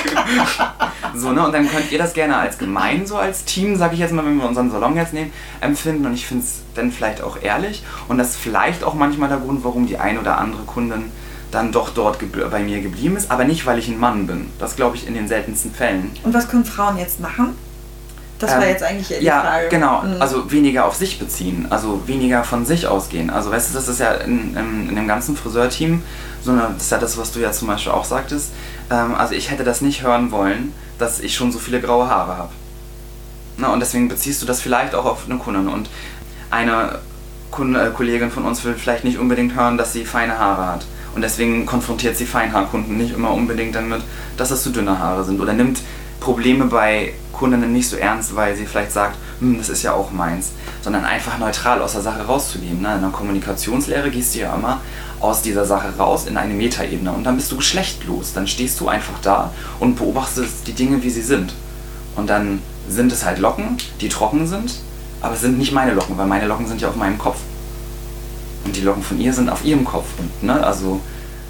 so, 1.15 1.32
ne? 1.32 1.45
Und 1.45 1.52
dann 1.52 1.67
könnt 1.67 1.91
ihr 1.91 1.97
das 1.97 2.13
gerne 2.13 2.38
als 2.38 2.58
gemein, 2.58 3.08
so 3.08 3.17
als 3.17 3.43
Team, 3.43 3.75
sag 3.75 3.93
ich 3.93 3.99
jetzt 3.99 4.13
mal, 4.13 4.23
wenn 4.23 4.38
wir 4.38 4.47
unseren 4.47 4.69
Salon 4.69 4.95
jetzt 4.95 5.13
nehmen, 5.13 5.34
empfinden. 5.62 6.06
Und 6.06 6.13
ich 6.13 6.28
finde 6.28 6.43
es 6.43 6.62
dann 6.75 6.91
vielleicht 6.91 7.21
auch 7.21 7.41
ehrlich. 7.41 7.84
Und 8.08 8.19
das 8.19 8.32
ist 8.32 8.38
vielleicht 8.38 8.84
auch 8.84 8.93
manchmal 8.93 9.30
der 9.30 9.39
Grund, 9.39 9.63
warum 9.63 9.88
die 9.88 9.97
ein 9.97 10.19
oder 10.19 10.38
andere 10.38 10.62
Kundin 10.63 11.06
dann 11.52 11.71
doch 11.71 11.89
dort 11.89 12.19
bei 12.52 12.60
mir 12.60 12.82
geblieben 12.82 13.17
ist. 13.17 13.32
Aber 13.32 13.45
nicht, 13.45 13.65
weil 13.65 13.80
ich 13.80 13.88
ein 13.88 13.99
Mann 13.99 14.28
bin. 14.28 14.47
Das 14.60 14.75
glaube 14.75 14.95
ich 14.95 15.08
in 15.08 15.15
den 15.15 15.28
seltensten 15.28 15.73
Fällen. 15.73 16.12
Und 16.23 16.34
was 16.36 16.47
können 16.47 16.65
Frauen 16.65 16.97
jetzt 16.97 17.19
machen? 17.19 17.56
Das 18.39 18.52
war 18.52 18.63
Ähm, 18.63 18.69
jetzt 18.69 18.84
eigentlich 18.84 19.08
die 19.19 19.23
ja, 19.25 19.41
Frage. 19.41 19.67
genau. 19.69 20.02
Mhm. 20.02 20.21
Also 20.21 20.49
weniger 20.52 20.86
auf 20.86 20.95
sich 20.95 21.19
beziehen, 21.19 21.67
also 21.69 22.02
weniger 22.08 22.43
von 22.43 22.65
sich 22.65 22.88
ausgehen. 22.88 23.30
Also 23.30 23.52
weißt 23.52 23.69
du, 23.69 23.73
das 23.73 23.88
ist 23.88 23.99
ja 23.99 24.13
in, 24.13 24.56
in, 24.58 24.89
in 24.89 24.95
dem 24.95 25.08
ganzen 25.08 25.36
Friseurteam, 25.36 26.02
so 26.41 26.52
eine, 26.52 26.69
das 26.73 26.84
ist 26.84 26.91
ja 26.91 26.97
das, 26.97 27.17
was 27.17 27.32
du 27.34 27.39
ja 27.39 27.52
zum 27.52 27.67
Beispiel 27.67 27.91
auch 27.91 28.06
sagtest. 28.06 28.52
Ähm, 28.89 29.13
also 29.15 29.34
ich 29.36 29.52
hätte 29.52 29.63
das 29.63 29.82
nicht 29.82 30.04
hören 30.04 30.32
wollen, 30.32 30.73
dass 30.97 31.19
ich 31.19 31.36
schon 31.36 31.52
so 31.52 31.60
viele 31.60 31.82
graue 31.82 32.10
Haare 32.10 32.38
habe. 32.38 32.49
Na, 33.58 33.73
und 33.73 33.82
deswegen 33.82 34.08
beziehst 34.08 34.41
du 34.41 34.45
das 34.45 34.62
vielleicht 34.62 34.95
auch 34.95 35.06
auf 35.06 35.23
eine 35.30 35.38
Kundin. 35.38 35.67
Und 35.67 35.89
eine 36.49 36.99
Kunde, 37.52 37.88
äh, 37.88 37.91
Kollegin 37.91 38.32
von 38.32 38.45
uns 38.45 38.63
will 38.63 38.73
vielleicht 38.75 39.04
nicht 39.04 39.17
unbedingt 39.17 39.54
hören, 39.56 39.78
dass 39.78 39.91
sie 39.91 40.06
feine 40.06 40.39
Haare 40.39 40.65
hat. 40.65 40.86
Und 41.13 41.23
deswegen 41.23 41.65
konfrontiert 41.65 42.15
sie 42.15 42.25
Feinhaarkunden 42.25 42.95
nicht 42.95 43.13
immer 43.13 43.32
unbedingt 43.32 43.75
damit, 43.75 44.02
dass 44.38 44.49
das 44.49 44.63
zu 44.63 44.69
dünne 44.69 44.99
Haare 44.99 45.25
sind. 45.25 45.41
Oder 45.41 45.54
nimmt 45.54 45.82
Probleme 46.19 46.65
bei 46.65 47.13
Kundinnen 47.32 47.71
nicht 47.71 47.88
so 47.88 47.95
ernst, 47.95 48.36
weil 48.36 48.55
sie 48.55 48.65
vielleicht 48.65 48.91
sagt, 48.91 49.17
hm, 49.39 49.58
das 49.58 49.69
ist 49.69 49.84
ja 49.84 49.93
auch 49.93 50.12
meins. 50.12 50.51
Sondern 50.82 51.05
einfach 51.05 51.38
neutral 51.38 51.82
aus 51.82 51.93
der 51.93 52.01
Sache 52.01 52.25
rauszugehen. 52.25 52.82
Ne? 52.82 52.95
In 52.95 53.01
der 53.01 53.10
Kommunikationslehre 53.12 54.10
gehst 54.10 54.36
du 54.36 54.39
ja 54.39 54.55
immer 54.55 54.82
aus 55.19 55.41
dieser 55.41 55.65
Sache 55.65 55.93
raus 55.97 56.25
in 56.27 56.38
eine 56.38 56.53
Metaebene. 56.53 57.12
Und 57.12 57.23
dann 57.23 57.36
bist 57.36 57.51
du 57.51 57.58
geschlechtlos. 57.58 58.34
Dann 58.34 58.47
stehst 58.47 58.79
du 58.79 58.88
einfach 58.88 59.19
da 59.21 59.53
und 59.79 59.95
beobachtest 59.95 60.67
die 60.67 60.73
Dinge, 60.73 61.01
wie 61.03 61.10
sie 61.10 61.21
sind. 61.21 61.53
Und 62.15 62.29
dann 62.29 62.62
sind 62.89 63.12
es 63.12 63.23
halt 63.23 63.39
Locken, 63.39 63.77
die 64.01 64.10
trocken 64.10 64.47
sind, 64.47 64.79
aber 65.21 65.36
es 65.36 65.41
sind 65.41 65.58
nicht 65.58 65.71
meine 65.71 65.93
Locken, 65.93 66.17
weil 66.17 66.25
meine 66.25 66.47
Locken 66.47 66.67
sind 66.67 66.82
ja 66.82 66.89
auf 66.89 66.95
meinem 66.95 67.17
Kopf. 67.17 67.38
Und 68.65 68.75
die 68.75 68.82
Locken 68.82 69.03
von 69.03 69.19
ihr 69.19 69.34
sind 69.34 69.49
auf 69.49 69.63
ihrem 69.63 69.86
Kopf. 69.86 70.08
Und, 70.17 70.43
ne, 70.43 70.62
also, 70.63 70.99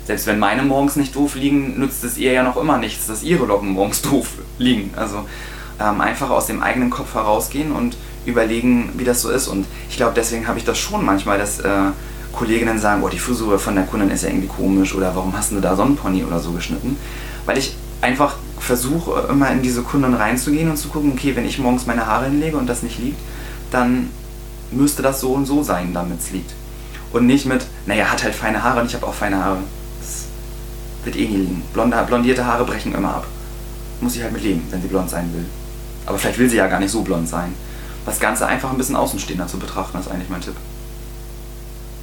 selbst 0.10 0.26
wenn 0.26 0.40
meine 0.40 0.64
morgens 0.64 0.96
nicht 0.96 1.16
doof 1.16 1.36
liegen, 1.36 1.80
nützt 1.80 2.04
es 2.04 2.18
ihr 2.18 2.32
ja 2.34 2.42
noch 2.42 2.58
immer 2.58 2.80
nichts, 2.80 3.06
dass 3.06 3.22
ihre 3.22 3.46
Locken 3.46 3.74
morgens 3.74 4.02
doof 4.10 4.30
liegen. 4.58 4.90
Also 4.96 5.18
ähm, 5.80 6.02
einfach 6.02 6.32
aus 6.32 6.48
dem 6.48 6.64
eigenen 6.64 6.90
Kopf 6.90 7.14
herausgehen 7.14 7.72
und 7.72 7.96
überlegen, 8.26 8.92
wie 8.98 9.04
das 9.04 9.22
so 9.22 9.30
ist. 9.30 9.48
Und 9.48 9.68
ich 9.88 9.98
glaube, 9.98 10.14
deswegen 10.16 10.48
habe 10.48 10.58
ich 10.58 10.66
das 10.66 10.80
schon 10.80 11.06
manchmal, 11.06 11.38
dass 11.38 11.60
äh, 11.60 11.92
Kolleginnen 12.34 12.80
sagen, 12.80 13.04
oh, 13.04 13.10
die 13.10 13.20
Frisur 13.20 13.60
von 13.60 13.76
der 13.76 13.84
Kundin 13.84 14.10
ist 14.10 14.24
ja 14.24 14.30
irgendwie 14.30 14.48
komisch 14.48 14.96
oder 14.96 15.16
warum 15.16 15.38
hast 15.38 15.52
du 15.52 15.60
da 15.60 15.76
so 15.76 15.84
einen 15.84 15.96
Pony 15.96 16.24
oder 16.24 16.40
so 16.40 16.54
geschnitten? 16.54 16.98
Weil 17.46 17.60
ich 17.60 17.76
einfach 18.02 18.38
versuche, 18.58 19.28
immer 19.30 19.52
in 19.52 19.62
diese 19.62 19.84
Kunden 19.84 20.16
reinzugehen 20.16 20.72
und 20.72 20.78
zu 20.78 20.88
gucken, 20.88 21.12
okay, 21.14 21.36
wenn 21.36 21.46
ich 21.46 21.60
morgens 21.60 21.86
meine 21.86 22.08
Haare 22.08 22.26
hinlege 22.26 22.58
und 22.58 22.68
das 22.68 22.82
nicht 22.82 22.98
liegt, 22.98 23.20
dann 23.70 24.10
müsste 24.72 25.04
das 25.04 25.22
so 25.22 25.34
und 25.34 25.46
so 25.46 25.62
sein, 25.62 25.94
damit 25.94 26.20
es 26.20 26.32
liegt. 26.32 26.52
Und 27.14 27.28
nicht 27.28 27.46
mit, 27.46 27.68
naja, 27.86 28.06
hat 28.06 28.24
halt 28.24 28.34
feine 28.34 28.64
Haare 28.64 28.82
und 28.82 28.88
ich 28.88 28.96
habe 28.96 29.06
auch 29.06 29.14
feine 29.14 29.46
Haare. 29.46 29.60
Wird 31.04 31.16
eh 31.16 31.28
nie 31.28 31.38
liegen. 31.38 31.64
Blonde, 31.74 31.98
blondierte 32.08 32.46
Haare 32.46 32.66
brechen 32.66 32.94
immer 32.94 33.16
ab. 33.16 33.28
Muss 34.02 34.16
ich 34.16 34.24
halt 34.24 34.34
mit 34.34 34.44
leben, 34.44 34.66
wenn 34.70 34.82
sie 34.82 34.88
blond 34.88 35.10
sein 35.10 35.34
will. 35.34 35.46
Aber 36.06 36.18
vielleicht 36.18 36.40
will 36.40 36.50
sie 36.50 36.58
ja 36.58 36.68
gar 36.68 36.80
nicht 36.80 36.92
so 36.92 37.02
blond 37.02 37.28
sein. 37.28 37.54
Das 38.06 38.20
Ganze 38.20 38.48
einfach 38.48 38.72
ein 38.72 38.78
bisschen 38.78 38.96
außenstehender 38.96 39.48
zu 39.48 39.60
betrachten, 39.60 40.00
ist 40.00 40.10
eigentlich 40.10 40.30
mein 40.30 40.42
Tipp. 40.42 40.56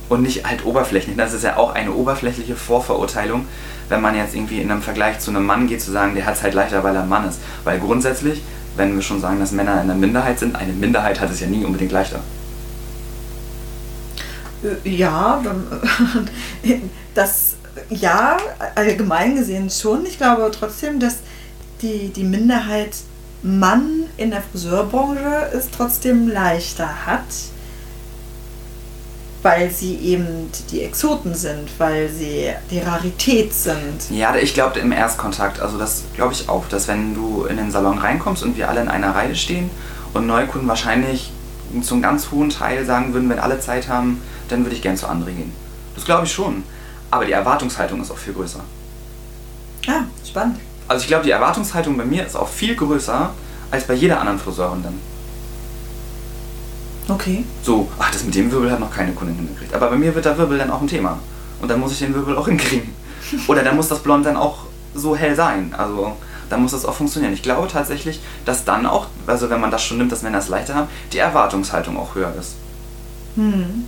Und 0.08 0.22
nicht 0.22 0.46
halt 0.46 0.64
oberflächlich. 0.64 1.16
Das 1.16 1.32
ist 1.32 1.42
ja 1.42 1.56
auch 1.56 1.74
eine 1.74 1.92
oberflächliche 1.92 2.54
Vorverurteilung, 2.54 3.46
wenn 3.88 4.00
man 4.00 4.14
jetzt 4.14 4.34
irgendwie 4.34 4.60
in 4.60 4.70
einem 4.70 4.82
Vergleich 4.82 5.18
zu 5.18 5.30
einem 5.30 5.44
Mann 5.44 5.66
geht, 5.66 5.82
zu 5.82 5.90
sagen, 5.90 6.14
der 6.14 6.26
hat 6.26 6.34
es 6.36 6.42
halt 6.42 6.54
leichter, 6.54 6.84
weil 6.84 6.94
er 6.94 7.02
ein 7.02 7.08
Mann 7.08 7.28
ist. 7.28 7.40
Weil 7.64 7.80
grundsätzlich, 7.80 8.42
wenn 8.76 8.94
wir 8.94 9.02
schon 9.02 9.20
sagen, 9.20 9.40
dass 9.40 9.50
Männer 9.50 9.80
in 9.80 9.88
der 9.88 9.96
Minderheit 9.96 10.38
sind, 10.38 10.54
eine 10.54 10.72
Minderheit 10.72 11.20
hat 11.20 11.30
es 11.30 11.40
ja 11.40 11.48
nie 11.48 11.64
unbedingt 11.64 11.90
leichter. 11.92 12.20
Äh, 14.62 14.88
Ja, 14.88 15.40
dann, 15.42 15.66
das 17.14 17.55
ja, 17.90 18.36
allgemein 18.74 19.36
gesehen 19.36 19.70
schon. 19.70 20.06
Ich 20.06 20.18
glaube 20.18 20.50
trotzdem, 20.50 21.00
dass 21.00 21.18
die, 21.82 22.08
die 22.08 22.24
Minderheit 22.24 22.90
Mann 23.42 24.04
in 24.16 24.30
der 24.30 24.42
Friseurbranche 24.42 25.50
es 25.52 25.70
trotzdem 25.70 26.28
leichter 26.28 27.06
hat, 27.06 27.24
weil 29.42 29.70
sie 29.70 29.94
eben 29.96 30.50
die 30.70 30.82
Exoten 30.82 31.34
sind, 31.34 31.68
weil 31.78 32.08
sie 32.08 32.50
die 32.70 32.80
Rarität 32.80 33.52
sind. 33.52 34.10
Ja, 34.10 34.34
ich 34.34 34.54
glaube 34.54 34.80
im 34.80 34.90
Erstkontakt, 34.90 35.60
also 35.60 35.78
das 35.78 36.02
glaube 36.14 36.32
ich 36.32 36.48
auch, 36.48 36.66
dass 36.68 36.88
wenn 36.88 37.14
du 37.14 37.44
in 37.44 37.56
den 37.56 37.70
Salon 37.70 37.98
reinkommst 37.98 38.42
und 38.42 38.56
wir 38.56 38.68
alle 38.68 38.80
in 38.80 38.88
einer 38.88 39.14
Reihe 39.14 39.36
stehen 39.36 39.70
und 40.14 40.26
Neukunden 40.26 40.68
wahrscheinlich 40.68 41.30
zu 41.82 41.94
einem 41.94 42.02
ganz 42.02 42.30
hohen 42.30 42.50
Teil 42.50 42.84
sagen 42.84 43.12
würden, 43.12 43.28
wenn 43.28 43.38
alle 43.38 43.60
Zeit 43.60 43.88
haben, 43.88 44.22
dann 44.48 44.64
würde 44.64 44.74
ich 44.74 44.82
gern 44.82 44.96
zu 44.96 45.06
André 45.06 45.26
gehen. 45.26 45.52
Das 45.94 46.04
glaube 46.04 46.26
ich 46.26 46.32
schon. 46.32 46.64
Aber 47.16 47.24
die 47.24 47.32
Erwartungshaltung 47.32 48.02
ist 48.02 48.10
auch 48.10 48.18
viel 48.18 48.34
größer. 48.34 48.60
Ah, 49.88 50.02
spannend. 50.22 50.58
Also 50.86 51.00
ich 51.00 51.08
glaube, 51.08 51.24
die 51.24 51.30
Erwartungshaltung 51.30 51.96
bei 51.96 52.04
mir 52.04 52.26
ist 52.26 52.36
auch 52.36 52.46
viel 52.46 52.76
größer 52.76 53.30
als 53.70 53.84
bei 53.84 53.94
jeder 53.94 54.20
anderen 54.20 54.38
Friseurin 54.38 54.82
dann. 54.82 55.00
Okay. 57.08 57.46
So, 57.62 57.88
ach, 57.98 58.10
das 58.10 58.22
mit 58.24 58.34
dem 58.34 58.52
Wirbel 58.52 58.70
hat 58.70 58.80
noch 58.80 58.94
keine 58.94 59.12
Kundin 59.12 59.36
hingekriegt. 59.36 59.72
Aber 59.72 59.88
bei 59.88 59.96
mir 59.96 60.14
wird 60.14 60.26
der 60.26 60.36
Wirbel 60.36 60.58
dann 60.58 60.70
auch 60.70 60.82
ein 60.82 60.88
Thema. 60.88 61.18
Und 61.62 61.70
dann 61.70 61.80
muss 61.80 61.92
ich 61.92 62.00
den 62.00 62.12
Wirbel 62.12 62.36
auch 62.36 62.48
hinkriegen. 62.48 62.92
Oder 63.46 63.62
dann 63.64 63.76
muss 63.76 63.88
das 63.88 64.00
Blond 64.00 64.26
dann 64.26 64.36
auch 64.36 64.66
so 64.94 65.16
hell 65.16 65.34
sein. 65.34 65.74
Also 65.74 66.12
dann 66.50 66.60
muss 66.60 66.72
das 66.72 66.84
auch 66.84 66.96
funktionieren. 66.96 67.32
Ich 67.32 67.42
glaube 67.42 67.66
tatsächlich, 67.66 68.20
dass 68.44 68.66
dann 68.66 68.84
auch, 68.84 69.06
also 69.26 69.48
wenn 69.48 69.62
man 69.62 69.70
das 69.70 69.82
schon 69.82 69.96
nimmt, 69.96 70.12
dass 70.12 70.20
Männer 70.20 70.36
es 70.36 70.48
leichter 70.48 70.74
haben, 70.74 70.88
die 71.14 71.18
Erwartungshaltung 71.18 71.96
auch 71.96 72.14
höher 72.14 72.34
ist. 72.38 72.56
Hm. 73.36 73.86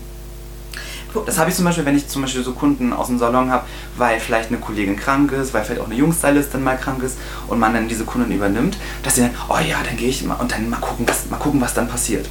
Das 1.25 1.39
habe 1.39 1.51
ich 1.51 1.57
zum 1.57 1.65
Beispiel, 1.65 1.85
wenn 1.85 1.97
ich 1.97 2.09
zum 2.09 2.23
Beispiel 2.23 2.43
so 2.43 2.53
Kunden 2.53 2.93
aus 2.93 3.09
dem 3.09 3.19
Salon 3.19 3.51
habe, 3.51 3.65
weil 3.97 4.21
vielleicht 4.21 4.51
eine 4.51 4.59
Kollegin 4.59 4.97
krank 4.97 5.33
ist, 5.33 5.55
weil 5.55 5.65
vielleicht 5.65 5.81
auch 5.81 5.87
eine 5.87 5.95
Jungstylistin 5.95 6.63
mal 6.63 6.77
krank 6.77 7.03
ist 7.03 7.17
und 7.47 7.59
man 7.59 7.75
dann 7.75 7.89
diese 7.89 8.05
Kunden 8.05 8.33
übernimmt, 8.33 8.77
dass 9.03 9.17
sie 9.17 9.23
dann, 9.23 9.31
oh 9.49 9.59
ja, 9.59 9.79
dann 9.85 9.97
gehe 9.97 10.09
ich 10.09 10.25
mal 10.25 10.35
und 10.35 10.53
dann 10.53 10.69
mal 10.69 10.81
gucken, 10.81 11.07
was, 11.09 11.29
mal 11.31 11.37
gucken, 11.37 11.61
was 11.61 11.75
dann 11.75 11.89
passiert. 11.89 12.27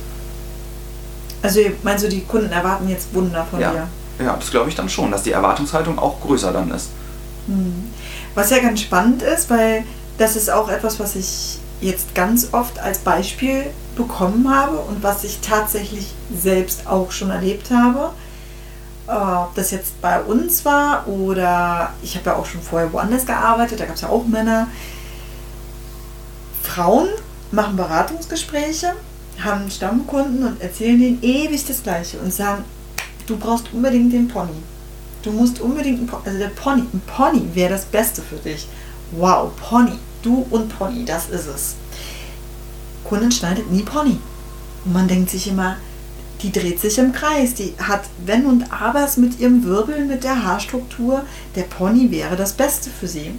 Also 1.42 1.62
meinst 1.84 2.04
du, 2.04 2.10
die 2.10 2.22
Kunden 2.22 2.52
erwarten 2.52 2.90
jetzt 2.90 3.14
Wunder 3.14 3.46
von 3.50 3.60
ja. 3.60 3.72
dir? 3.72 3.88
Ja, 4.20 4.36
das 4.36 4.50
glaube 4.50 4.70
ich 4.70 4.76
dann 4.76 4.90
schon, 4.90 5.12
dass 5.12 5.24
die 5.24 5.32
Erwartungshaltung 5.32 6.00
auch 6.00 6.20
größer 6.22 6.52
dann 6.52 6.72
ist. 6.72 6.90
Hm. 7.48 7.92
Was 8.34 8.50
ja 8.50 8.60
ganz 8.60 8.82
spannend 8.82 9.22
ist, 9.22 9.50
weil 9.50 9.84
das 10.18 10.36
ist 10.36 10.50
auch 10.50 10.70
etwas, 10.70 11.00
was 11.00 11.16
ich 11.16 11.60
jetzt 11.82 12.16
ganz 12.16 12.50
oft 12.52 12.80
als 12.80 13.00
Beispiel 13.00 13.66
bekommen 13.96 14.54
habe 14.54 14.78
und 14.78 15.04
was 15.04 15.24
ich 15.24 15.40
tatsächlich 15.42 16.08
selbst 16.36 16.88
auch 16.88 17.12
schon 17.12 17.30
erlebt 17.30 17.70
habe. 17.72 18.12
Äh, 19.08 19.12
Ob 19.12 19.56
das 19.56 19.72
jetzt 19.72 20.00
bei 20.02 20.22
uns 20.22 20.66
war 20.66 21.08
oder 21.08 21.94
ich 22.02 22.16
habe 22.16 22.30
ja 22.30 22.36
auch 22.36 22.46
schon 22.46 22.62
vorher 22.62 22.92
woanders 22.92 23.26
gearbeitet, 23.26 23.80
da 23.80 23.86
gab 23.86 23.96
es 23.96 24.02
ja 24.02 24.10
auch 24.10 24.26
Männer. 24.26 24.68
Frauen 26.62 27.08
machen 27.52 27.78
Beratungsgespräche, 27.78 28.94
haben 29.40 29.72
Stammkunden 29.72 30.46
und 30.46 30.62
erzählen 30.62 31.00
denen 31.00 31.24
ewig 31.24 31.66
das 31.66 31.82
Gleiche 31.82 32.20
und 32.20 32.34
sagen, 32.34 32.66
du 33.26 33.38
brauchst 33.38 33.72
unbedingt 33.72 34.12
den 34.12 34.28
Pony. 34.28 34.52
Du 35.24 35.32
musst 35.32 35.62
unbedingt 35.62 36.00
einen 36.00 36.12
also 36.26 36.38
der 36.38 36.50
Pony, 36.50 36.82
ein 36.82 37.02
Pony 37.08 37.50
wäre 37.54 37.72
das 37.72 37.86
Beste 37.86 38.22
für 38.22 38.36
dich. 38.36 38.68
Wow, 39.12 39.52
Pony, 39.56 39.94
du 40.22 40.46
und 40.50 40.78
Pony, 40.78 41.06
das 41.06 41.30
ist 41.30 41.48
es. 41.48 41.76
Kundin 43.06 43.32
schneidet 43.32 43.72
nie 43.72 43.84
Pony. 43.84 44.20
Und 44.84 44.94
man 44.94 45.08
denkt 45.08 45.30
sich 45.30 45.48
immer, 45.48 45.78
die 46.42 46.52
dreht 46.52 46.80
sich 46.80 46.98
im 46.98 47.12
Kreis. 47.12 47.54
Die 47.54 47.74
hat 47.82 48.04
Wenn 48.26 48.46
und 48.46 48.72
Abers 48.72 49.18
mit 49.18 49.40
ihrem 49.40 49.64
Wirbel, 49.64 50.06
mit 50.06 50.24
der 50.24 50.44
Haarstruktur. 50.44 51.24
Der 51.56 51.64
Pony 51.64 52.12
wäre 52.12 52.36
das 52.36 52.54
Beste 52.54 52.90
für 52.90 53.08
sie. 53.08 53.32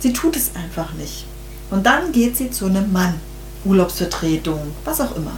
Sie 0.00 0.12
tut 0.12 0.36
es 0.36 0.50
einfach 0.54 0.92
nicht. 0.94 1.26
Und 1.70 1.86
dann 1.86 2.12
geht 2.12 2.36
sie 2.36 2.50
zu 2.50 2.66
einem 2.66 2.92
Mann. 2.92 3.14
Urlaubsvertretung, 3.64 4.72
was 4.84 5.00
auch 5.00 5.16
immer. 5.16 5.32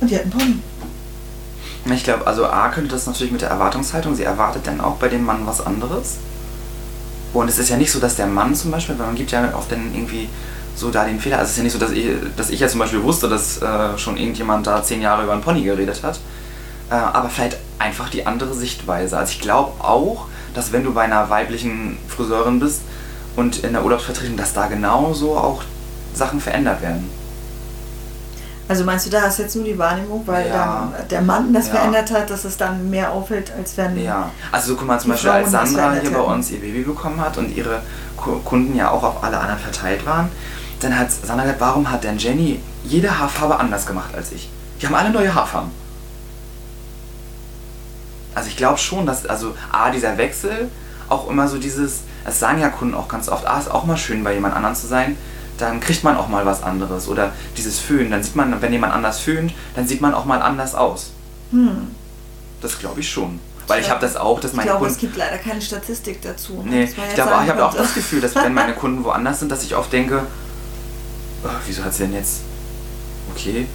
Und 0.00 0.10
die 0.10 0.14
hat 0.14 0.22
einen 0.22 0.30
Pony. 0.30 0.58
Ich 1.94 2.04
glaube, 2.04 2.26
also 2.26 2.46
A 2.46 2.68
könnte 2.68 2.90
das 2.90 3.06
natürlich 3.06 3.32
mit 3.32 3.40
der 3.40 3.50
Erwartungshaltung, 3.50 4.14
sie 4.14 4.24
erwartet 4.24 4.66
dann 4.66 4.80
auch 4.80 4.96
bei 4.96 5.08
dem 5.08 5.24
Mann 5.24 5.46
was 5.46 5.64
anderes. 5.64 6.16
Und 7.32 7.48
es 7.48 7.58
ist 7.58 7.68
ja 7.68 7.76
nicht 7.76 7.92
so, 7.92 7.98
dass 7.98 8.16
der 8.16 8.26
Mann 8.26 8.54
zum 8.54 8.70
Beispiel, 8.70 8.98
weil 8.98 9.06
man 9.06 9.14
gibt 9.14 9.30
ja 9.30 9.54
oft 9.54 9.70
dann 9.70 9.94
irgendwie 9.94 10.28
so 10.78 10.90
da 10.90 11.04
den 11.04 11.18
Fehler, 11.18 11.38
also 11.38 11.46
es 11.46 11.50
ist 11.52 11.56
ja 11.58 11.62
nicht 11.64 11.72
so, 11.72 11.78
dass 11.78 11.90
ich, 11.90 12.06
dass 12.36 12.50
ich 12.50 12.60
ja 12.60 12.68
zum 12.68 12.78
Beispiel 12.78 13.02
wusste, 13.02 13.28
dass 13.28 13.60
äh, 13.60 13.98
schon 13.98 14.16
irgendjemand 14.16 14.66
da 14.66 14.82
zehn 14.82 15.02
Jahre 15.02 15.24
über 15.24 15.32
einen 15.32 15.42
Pony 15.42 15.62
geredet 15.62 16.02
hat. 16.04 16.20
Äh, 16.90 16.94
aber 16.94 17.28
vielleicht 17.28 17.56
einfach 17.80 18.08
die 18.10 18.24
andere 18.26 18.54
Sichtweise. 18.54 19.18
Also 19.18 19.32
ich 19.32 19.40
glaube 19.40 19.82
auch, 19.84 20.26
dass 20.54 20.70
wenn 20.72 20.84
du 20.84 20.94
bei 20.94 21.02
einer 21.02 21.28
weiblichen 21.30 21.98
Friseurin 22.08 22.60
bist 22.60 22.82
und 23.34 23.58
in 23.64 23.72
der 23.72 23.84
Urlaubsvertretung, 23.84 24.36
dass 24.36 24.54
da 24.54 24.66
genauso 24.68 25.36
auch 25.36 25.62
Sachen 26.14 26.40
verändert 26.40 26.80
werden. 26.80 27.10
Also 28.68 28.84
meinst 28.84 29.06
du, 29.06 29.10
da 29.10 29.22
hast 29.22 29.38
du 29.38 29.42
jetzt 29.44 29.56
nur 29.56 29.64
die 29.64 29.78
Wahrnehmung, 29.78 30.22
weil 30.26 30.46
Ja. 30.48 30.90
dann 30.98 31.08
der 31.08 31.22
Mann 31.22 31.52
das 31.54 31.68
Ja. 31.68 31.74
verändert 31.74 32.10
hat, 32.12 32.28
dass 32.28 32.44
es 32.44 32.56
dann 32.56 32.90
mehr 32.90 33.10
auffällt, 33.12 33.50
als 33.56 33.76
wenn. 33.78 33.98
Ja, 34.02 34.30
also 34.52 34.68
so 34.72 34.76
guck 34.76 34.86
mal 34.86 35.00
zum 35.00 35.10
Beispiel, 35.12 35.30
als 35.30 35.50
Sandra 35.50 35.94
hier 35.94 36.10
bei 36.10 36.20
uns 36.20 36.50
ihr 36.50 36.60
Baby 36.60 36.82
bekommen 36.82 37.18
hat 37.20 37.38
und 37.38 37.56
ihre 37.56 37.80
Ku- 38.16 38.40
Kunden 38.44 38.76
ja 38.76 38.90
auch 38.90 39.02
auf 39.02 39.24
alle 39.24 39.38
anderen 39.38 39.58
verteilt 39.60 40.04
waren, 40.04 40.28
dann 40.80 40.98
hat 40.98 41.10
Sandra 41.10 41.44
gesagt, 41.44 41.60
warum 41.60 41.90
hat 41.90 42.04
denn 42.04 42.18
Jenny 42.18 42.60
jede 42.84 43.18
Haarfarbe 43.18 43.58
anders 43.58 43.86
gemacht 43.86 44.14
als 44.14 44.32
ich? 44.32 44.48
Die 44.80 44.86
haben 44.86 44.94
alle 44.94 45.10
neue 45.10 45.34
Haarfarben. 45.34 45.70
Also 48.34 48.48
ich 48.48 48.56
glaube 48.56 48.78
schon, 48.78 49.06
dass, 49.06 49.26
also 49.26 49.54
A, 49.72 49.90
dieser 49.90 50.16
Wechsel, 50.16 50.68
auch 51.08 51.28
immer 51.28 51.48
so 51.48 51.58
dieses, 51.58 52.00
das 52.24 52.38
sagen 52.38 52.60
ja 52.60 52.68
Kunden 52.68 52.94
auch 52.94 53.08
ganz 53.08 53.28
oft, 53.28 53.46
ah, 53.46 53.58
ist 53.58 53.70
auch 53.70 53.84
mal 53.84 53.96
schön 53.96 54.22
bei 54.22 54.34
jemand 54.34 54.54
anderem 54.54 54.76
zu 54.76 54.86
sein, 54.86 55.16
dann 55.56 55.80
kriegt 55.80 56.04
man 56.04 56.16
auch 56.16 56.28
mal 56.28 56.46
was 56.46 56.62
anderes. 56.62 57.08
Oder 57.08 57.32
dieses 57.56 57.80
Föhnen, 57.80 58.10
dann 58.10 58.22
sieht 58.22 58.36
man, 58.36 58.62
wenn 58.62 58.72
jemand 58.72 58.92
anders 58.92 59.18
föhnt, 59.18 59.52
dann 59.74 59.88
sieht 59.88 60.00
man 60.00 60.14
auch 60.14 60.24
mal 60.24 60.40
anders 60.40 60.74
aus. 60.74 61.10
Hm. 61.50 61.88
Das 62.60 62.78
glaube 62.78 63.00
ich 63.00 63.10
schon. 63.10 63.40
Weil 63.66 63.80
ich 63.82 63.90
habe 63.90 64.00
das 64.00 64.16
auch, 64.16 64.40
dass 64.40 64.52
Ich 64.52 64.56
meine 64.56 64.68
glaube, 64.68 64.80
Kunden... 64.80 64.94
es 64.94 65.00
gibt 65.00 65.16
leider 65.16 65.36
keine 65.38 65.60
Statistik 65.60 66.22
dazu. 66.22 66.62
ne, 66.62 66.70
Nee, 66.70 66.84
ich 66.84 66.94
glaube, 67.14 67.32
ich 67.44 67.50
habe 67.50 67.64
auch 67.64 67.74
das 67.74 67.92
Gefühl, 67.94 68.20
dass 68.20 68.34
wenn 68.34 68.54
meine 68.54 68.72
Kunden 68.74 69.04
woanders 69.04 69.40
sind, 69.40 69.52
dass 69.52 69.62
ich 69.62 69.74
oft 69.74 69.92
denke, 69.92 70.22
oh, 71.44 71.48
wieso 71.66 71.84
hat 71.84 71.94
sie 71.94 72.04
denn 72.04 72.14
jetzt, 72.14 72.40
okay, 73.34 73.66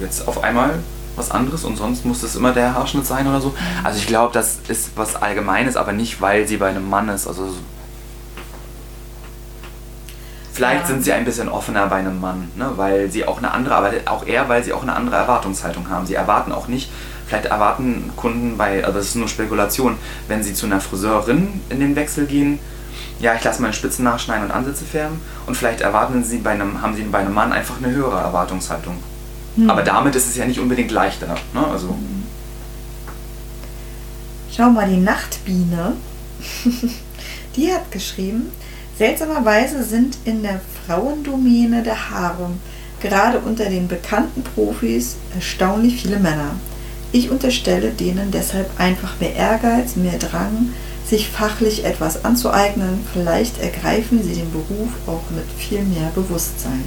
jetzt 0.00 0.26
auf 0.28 0.42
einmal 0.42 0.78
was 1.16 1.30
anderes 1.30 1.64
und 1.64 1.76
sonst 1.76 2.04
muss 2.04 2.22
das 2.22 2.34
immer 2.34 2.52
der 2.52 2.74
Haarschnitt 2.74 3.06
sein 3.06 3.26
oder 3.28 3.40
so. 3.40 3.54
Also 3.84 3.98
ich 3.98 4.06
glaube, 4.08 4.32
das 4.32 4.58
ist 4.68 4.90
was 4.96 5.14
Allgemeines, 5.14 5.76
aber 5.76 5.92
nicht, 5.92 6.20
weil 6.20 6.46
sie 6.48 6.56
bei 6.56 6.68
einem 6.70 6.88
Mann 6.90 7.08
ist. 7.08 7.26
Also 7.28 7.46
so- 7.48 7.58
Vielleicht 10.52 10.82
Ja. 10.82 10.86
sind 10.86 11.04
sie 11.04 11.12
ein 11.12 11.24
bisschen 11.24 11.48
offener 11.48 11.86
bei 11.88 11.96
einem 11.96 12.20
Mann, 12.20 12.48
ne? 12.54 12.70
weil 12.76 13.10
sie 13.10 13.26
auch 13.26 13.38
eine 13.38 13.50
andere, 13.50 13.74
aber 13.74 13.90
auch 14.06 14.24
eher, 14.24 14.48
weil 14.48 14.62
sie 14.62 14.72
auch 14.72 14.82
eine 14.82 14.94
andere 14.94 15.16
Erwartungshaltung 15.16 15.88
haben. 15.90 16.06
Sie 16.06 16.14
erwarten 16.14 16.52
auch 16.52 16.68
nicht, 16.68 16.90
vielleicht 17.26 17.46
erwarten 17.46 18.12
Kunden 18.14 18.56
bei, 18.56 18.84
also 18.84 18.98
das 18.98 19.08
ist 19.08 19.16
nur 19.16 19.26
Spekulation, 19.26 19.96
wenn 20.28 20.44
sie 20.44 20.54
zu 20.54 20.66
einer 20.66 20.80
Friseurin 20.80 21.60
in 21.70 21.80
den 21.80 21.96
Wechsel 21.96 22.26
gehen, 22.26 22.60
ja, 23.20 23.34
ich 23.34 23.44
lasse 23.44 23.62
meine 23.62 23.74
Spitzen 23.74 24.04
nachschneiden 24.04 24.46
und 24.46 24.50
Ansätze 24.50 24.84
färben 24.84 25.20
und 25.46 25.56
vielleicht 25.56 25.80
erwarten 25.80 26.24
sie 26.24 26.38
bei 26.38 26.50
einem, 26.50 26.82
haben 26.82 26.94
sie 26.94 27.02
bei 27.02 27.18
einem 27.18 27.34
Mann 27.34 27.52
einfach 27.52 27.78
eine 27.78 27.90
höhere 27.90 28.20
Erwartungshaltung. 28.20 28.96
Hm. 29.56 29.70
Aber 29.70 29.82
damit 29.82 30.14
ist 30.14 30.28
es 30.28 30.36
ja 30.36 30.46
nicht 30.46 30.58
unbedingt 30.58 30.90
leichter. 30.90 31.34
Ne? 31.52 31.66
Also, 31.66 31.96
Schau 34.56 34.70
mal, 34.70 34.88
die 34.88 34.98
Nachtbiene, 34.98 35.94
die 37.56 37.72
hat 37.72 37.90
geschrieben, 37.90 38.52
seltsamerweise 38.98 39.82
sind 39.82 40.16
in 40.24 40.44
der 40.44 40.60
Frauendomäne 40.86 41.82
der 41.82 42.10
Haare 42.10 42.50
gerade 43.00 43.38
unter 43.40 43.66
den 43.66 43.88
bekannten 43.88 44.42
Profis 44.42 45.16
erstaunlich 45.34 46.00
viele 46.00 46.18
Männer. 46.18 46.52
Ich 47.12 47.30
unterstelle 47.30 47.90
denen 47.90 48.30
deshalb 48.30 48.68
einfach 48.78 49.20
mehr 49.20 49.34
Ehrgeiz, 49.34 49.94
mehr 49.94 50.18
Drang, 50.18 50.70
sich 51.08 51.28
fachlich 51.28 51.84
etwas 51.84 52.24
anzueignen. 52.24 53.04
Vielleicht 53.12 53.60
ergreifen 53.60 54.22
sie 54.22 54.34
den 54.34 54.50
Beruf 54.50 54.90
auch 55.06 55.22
mit 55.30 55.46
viel 55.56 55.82
mehr 55.82 56.10
Bewusstsein. 56.14 56.84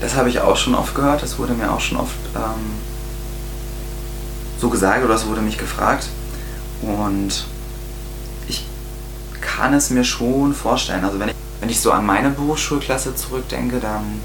das 0.00 0.14
habe 0.14 0.28
ich 0.28 0.40
auch 0.40 0.56
schon 0.56 0.74
oft 0.74 0.94
gehört, 0.94 1.22
das 1.22 1.38
wurde 1.38 1.54
mir 1.54 1.72
auch 1.72 1.80
schon 1.80 1.98
oft 1.98 2.14
ähm, 2.36 2.78
so 4.60 4.68
gesagt 4.68 5.04
oder 5.04 5.14
es 5.14 5.26
wurde 5.26 5.40
mich 5.40 5.58
gefragt. 5.58 6.08
Und 6.82 7.46
ich 8.48 8.64
kann 9.40 9.74
es 9.74 9.90
mir 9.90 10.04
schon 10.04 10.54
vorstellen. 10.54 11.04
Also 11.04 11.18
wenn 11.18 11.30
ich, 11.30 11.34
wenn 11.60 11.68
ich 11.68 11.80
so 11.80 11.90
an 11.90 12.06
meine 12.06 12.30
Berufsschulklasse 12.30 13.16
zurückdenke, 13.16 13.80
dann 13.80 14.20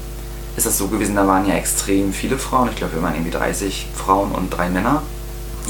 ist 0.56 0.66
das 0.66 0.78
so 0.78 0.86
gewesen, 0.86 1.16
da 1.16 1.26
waren 1.26 1.46
ja 1.48 1.54
extrem 1.54 2.12
viele 2.12 2.38
Frauen. 2.38 2.68
Ich 2.68 2.76
glaube, 2.76 2.94
wir 2.94 3.02
waren 3.02 3.14
irgendwie 3.14 3.32
30 3.32 3.88
Frauen 3.94 4.30
und 4.32 4.50
drei 4.50 4.68
Männer. 4.68 5.02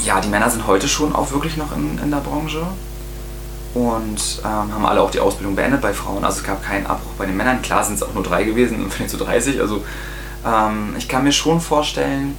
Ja, 0.03 0.19
die 0.21 0.27
Männer 0.27 0.49
sind 0.49 0.67
heute 0.67 0.87
schon 0.87 1.15
auch 1.15 1.31
wirklich 1.31 1.57
noch 1.57 1.75
in, 1.75 1.97
in 1.99 2.11
der 2.11 2.17
Branche 2.17 2.65
und 3.73 4.41
ähm, 4.43 4.73
haben 4.73 4.85
alle 4.85 5.01
auch 5.01 5.11
die 5.11 5.19
Ausbildung 5.19 5.55
beendet 5.55 5.81
bei 5.81 5.93
Frauen. 5.93 6.23
Also 6.23 6.39
es 6.39 6.43
gab 6.43 6.63
keinen 6.63 6.85
Abbruch 6.85 7.11
bei 7.17 7.25
den 7.25 7.37
Männern. 7.37 7.61
Klar 7.61 7.83
sind 7.83 7.95
es 7.95 8.03
auch 8.03 8.13
nur 8.13 8.23
drei 8.23 8.43
gewesen 8.43 8.85
vielleicht 8.89 9.11
so 9.11 9.17
30. 9.17 9.59
Also 9.61 9.83
ähm, 10.45 10.95
ich 10.97 11.07
kann 11.07 11.23
mir 11.23 11.31
schon 11.31 11.59
vorstellen, 11.61 12.35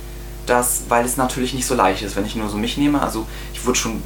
dass, 0.47 0.85
weil 0.89 1.05
es 1.05 1.17
natürlich 1.17 1.55
nicht 1.55 1.67
so 1.67 1.75
leicht 1.75 2.03
ist, 2.03 2.15
wenn 2.17 2.25
ich 2.25 2.37
nur 2.37 2.49
so 2.49 2.57
mich 2.57 2.77
nehme, 2.77 3.03
also 3.03 3.27
ich 3.53 3.65
wurde 3.67 3.79
schon 3.79 4.03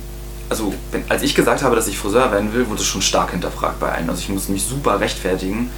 also 0.50 0.74
wenn, 0.90 1.04
als 1.08 1.22
ich 1.22 1.34
gesagt 1.34 1.62
habe, 1.62 1.76
dass 1.76 1.86
ich 1.86 1.96
Friseur 1.96 2.32
werden 2.32 2.52
will, 2.52 2.68
wurde 2.68 2.80
es 2.80 2.86
schon 2.86 3.00
stark 3.00 3.30
hinterfragt 3.30 3.78
bei 3.80 3.92
allen. 3.92 4.10
Also 4.10 4.20
ich 4.20 4.28
musste 4.28 4.52
mich 4.52 4.64
super 4.64 5.00
rechtfertigen, 5.00 5.70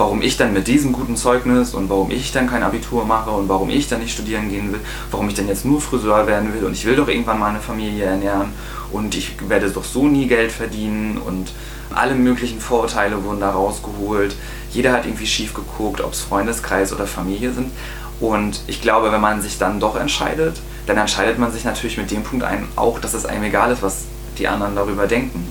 warum 0.00 0.22
ich 0.22 0.38
dann 0.38 0.54
mit 0.54 0.66
diesem 0.66 0.92
guten 0.92 1.14
Zeugnis 1.14 1.74
und 1.74 1.90
warum 1.90 2.10
ich 2.10 2.32
dann 2.32 2.48
kein 2.48 2.62
Abitur 2.62 3.04
mache 3.04 3.30
und 3.30 3.50
warum 3.50 3.68
ich 3.68 3.86
dann 3.86 4.00
nicht 4.00 4.14
studieren 4.14 4.48
gehen 4.48 4.72
will, 4.72 4.80
warum 5.10 5.28
ich 5.28 5.34
dann 5.34 5.46
jetzt 5.46 5.66
nur 5.66 5.78
Friseur 5.78 6.26
werden 6.26 6.54
will 6.54 6.64
und 6.64 6.72
ich 6.72 6.86
will 6.86 6.96
doch 6.96 7.06
irgendwann 7.06 7.38
mal 7.38 7.50
eine 7.50 7.60
Familie 7.60 8.06
ernähren 8.06 8.48
und 8.92 9.14
ich 9.14 9.36
werde 9.46 9.70
doch 9.70 9.84
so 9.84 10.06
nie 10.06 10.26
Geld 10.26 10.52
verdienen 10.52 11.18
und 11.18 11.52
alle 11.94 12.14
möglichen 12.14 12.60
Vorurteile 12.60 13.22
wurden 13.24 13.40
da 13.40 13.50
rausgeholt. 13.50 14.34
Jeder 14.70 14.92
hat 14.92 15.04
irgendwie 15.04 15.26
schief 15.26 15.52
geguckt, 15.52 16.00
ob 16.00 16.14
es 16.14 16.20
Freundeskreis 16.22 16.94
oder 16.94 17.06
Familie 17.06 17.52
sind. 17.52 17.70
Und 18.20 18.62
ich 18.68 18.80
glaube, 18.80 19.12
wenn 19.12 19.20
man 19.20 19.42
sich 19.42 19.58
dann 19.58 19.80
doch 19.80 19.96
entscheidet, 19.96 20.60
dann 20.86 20.96
entscheidet 20.96 21.38
man 21.38 21.52
sich 21.52 21.64
natürlich 21.64 21.98
mit 21.98 22.10
dem 22.10 22.22
Punkt 22.22 22.44
ein, 22.44 22.66
auch, 22.74 23.00
dass 23.00 23.12
es 23.12 23.26
einem 23.26 23.42
egal 23.42 23.70
ist, 23.72 23.82
was 23.82 24.04
die 24.38 24.48
anderen 24.48 24.76
darüber 24.76 25.06
denken. 25.06 25.46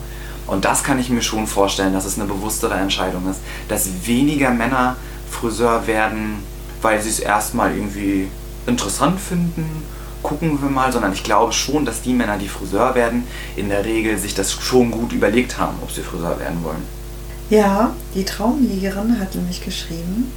Und 0.49 0.65
das 0.65 0.83
kann 0.83 0.99
ich 0.99 1.09
mir 1.09 1.21
schon 1.21 1.47
vorstellen, 1.47 1.93
dass 1.93 2.05
es 2.05 2.17
eine 2.17 2.27
bewusstere 2.27 2.73
Entscheidung 2.73 3.29
ist, 3.29 3.39
dass 3.67 3.87
weniger 4.05 4.49
Männer 4.49 4.95
Friseur 5.29 5.85
werden, 5.87 6.43
weil 6.81 7.01
sie 7.01 7.09
es 7.09 7.19
erstmal 7.19 7.75
irgendwie 7.75 8.29
interessant 8.65 9.19
finden, 9.19 9.83
gucken 10.23 10.61
wir 10.61 10.69
mal, 10.69 10.91
sondern 10.91 11.13
ich 11.13 11.23
glaube 11.23 11.53
schon, 11.53 11.85
dass 11.85 12.01
die 12.01 12.13
Männer, 12.13 12.37
die 12.37 12.47
Friseur 12.47 12.95
werden, 12.95 13.25
in 13.55 13.69
der 13.69 13.85
Regel 13.85 14.17
sich 14.17 14.33
das 14.33 14.51
schon 14.51 14.91
gut 14.91 15.13
überlegt 15.13 15.57
haben, 15.57 15.77
ob 15.81 15.91
sie 15.91 16.01
Friseur 16.01 16.39
werden 16.39 16.63
wollen. 16.63 16.83
Ja, 17.49 17.93
die 18.13 18.25
Traumjägerin 18.25 19.19
hat 19.19 19.35
nämlich 19.35 19.63
geschrieben, 19.63 20.31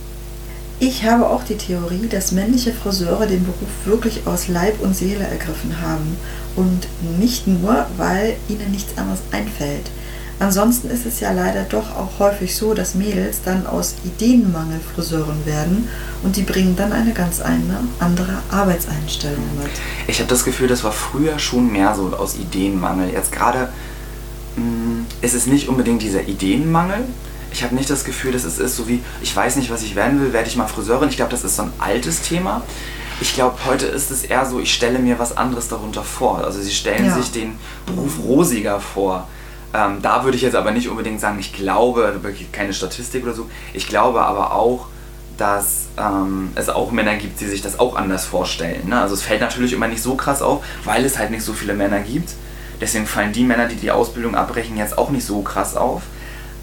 ich 0.79 1.05
habe 1.05 1.29
auch 1.29 1.45
die 1.45 1.57
Theorie, 1.57 2.09
dass 2.09 2.33
männliche 2.33 2.73
Friseure 2.73 3.27
den 3.27 3.45
Beruf 3.45 3.69
wirklich 3.85 4.27
aus 4.27 4.49
Leib 4.49 4.81
und 4.81 4.97
Seele 4.97 5.25
ergriffen 5.25 5.81
haben 5.81 6.17
und 6.57 6.89
nicht 7.21 7.47
nur, 7.47 7.87
weil 7.97 8.37
ihnen 8.49 8.71
nichts 8.73 8.97
anderes 8.99 9.21
einfällt. 9.31 9.91
Ansonsten 10.43 10.91
ist 10.91 11.07
es 11.07 11.21
ja 11.21 11.31
leider 11.31 11.63
doch 11.63 11.95
auch 11.97 12.19
häufig 12.19 12.57
so, 12.57 12.75
dass 12.75 12.97
Mädels 12.97 13.43
dann 13.45 13.65
aus 13.65 13.95
Ideenmangel 14.05 14.81
Friseuren 14.93 15.47
werden 15.47 15.89
und 16.25 16.35
die 16.35 16.43
bringen 16.43 16.75
dann 16.75 16.93
eine 16.93 17.13
ganz 17.13 17.41
eine 17.41 17.79
andere 18.01 18.39
Arbeitseinstellung 18.51 19.45
mit. 19.63 19.71
Ich 20.09 20.19
habe 20.19 20.29
das 20.29 20.45
Gefühl, 20.45 20.67
das 20.67 20.83
war 20.83 20.91
früher 20.91 21.39
schon 21.39 21.71
mehr 21.71 21.95
so 21.95 22.13
aus 22.17 22.35
Ideenmangel. 22.35 23.11
Jetzt 23.13 23.31
gerade 23.31 23.69
mm, 24.57 25.03
ist 25.21 25.35
es 25.35 25.47
nicht 25.47 25.69
unbedingt 25.69 26.03
dieser 26.03 26.27
Ideenmangel, 26.27 27.05
ich 27.53 27.63
habe 27.63 27.77
nicht 27.77 27.89
das 27.89 28.03
Gefühl, 28.03 28.33
dass 28.33 28.43
es 28.43 28.59
ist 28.59 28.75
so 28.77 28.89
wie, 28.89 29.01
ich 29.21 29.37
weiß 29.37 29.55
nicht, 29.57 29.71
was 29.71 29.85
ich 29.85 29.95
werden 29.95 30.21
will, 30.21 30.33
werde 30.33 30.49
ich 30.49 30.57
mal 30.57 30.67
Friseurin. 30.67 31.09
Ich 31.09 31.17
glaube, 31.17 31.31
das 31.31 31.45
ist 31.45 31.55
so 31.55 31.63
ein 31.63 31.73
altes 31.79 32.23
Thema. 32.23 32.63
Ich 33.21 33.35
glaube, 33.35 33.59
heute 33.67 33.87
ist 33.87 34.11
es 34.11 34.25
eher 34.25 34.45
so, 34.47 34.59
ich 34.59 34.75
stelle 34.75 34.99
mir 34.99 35.21
was 35.21 35.37
anderes 35.37 35.69
darunter 35.69 36.03
vor. 36.03 36.39
Also 36.39 36.61
sie 36.61 36.73
stellen 36.73 37.05
ja. 37.05 37.15
sich 37.15 37.31
den 37.31 37.59
Beruf 37.87 38.19
rosiger 38.25 38.81
vor. 38.81 39.29
Ähm, 39.75 40.03
da 40.03 40.25
würde 40.25 40.37
ich 40.37 40.43
jetzt 40.43 40.55
aber 40.55 40.71
nicht 40.71 40.89
unbedingt 40.89 41.21
sagen, 41.21 41.39
ich 41.39 41.53
glaube, 41.53 42.05
also 42.05 42.19
keine 42.53 42.75
Statistik 42.75 43.25
oder 43.25 43.33
so, 43.33 43.49
ich 43.73 43.89
glaube 43.89 44.23
aber 44.23 44.55
auch, 44.55 44.87
dass 45.39 45.87
ähm, 45.97 46.51
es 46.55 46.69
auch 46.69 46.93
Männer 46.93 47.17
gibt, 47.17 47.41
die 47.41 47.47
sich 47.47 47.63
das 47.63 47.81
auch 47.81 47.97
anders 47.97 48.27
vorstellen. 48.27 48.89
Ne? 48.89 49.01
Also 49.01 49.15
es 49.15 49.23
fällt 49.23 49.41
natürlich 49.41 49.73
immer 49.73 49.89
nicht 49.89 50.03
so 50.03 50.15
krass 50.15 50.43
auf, 50.43 50.63
weil 50.85 51.05
es 51.05 51.19
halt 51.19 51.31
nicht 51.31 51.45
so 51.45 51.53
viele 51.53 51.75
Männer 51.75 52.01
gibt. 52.01 52.31
Deswegen 52.81 53.07
fallen 53.07 53.33
die 53.33 53.45
Männer, 53.45 53.67
die 53.67 53.77
die 53.77 53.91
Ausbildung 53.91 54.35
abbrechen, 54.35 54.77
jetzt 54.77 54.99
auch 54.99 55.11
nicht 55.11 55.25
so 55.25 55.41
krass 55.43 55.77
auf. 55.77 56.03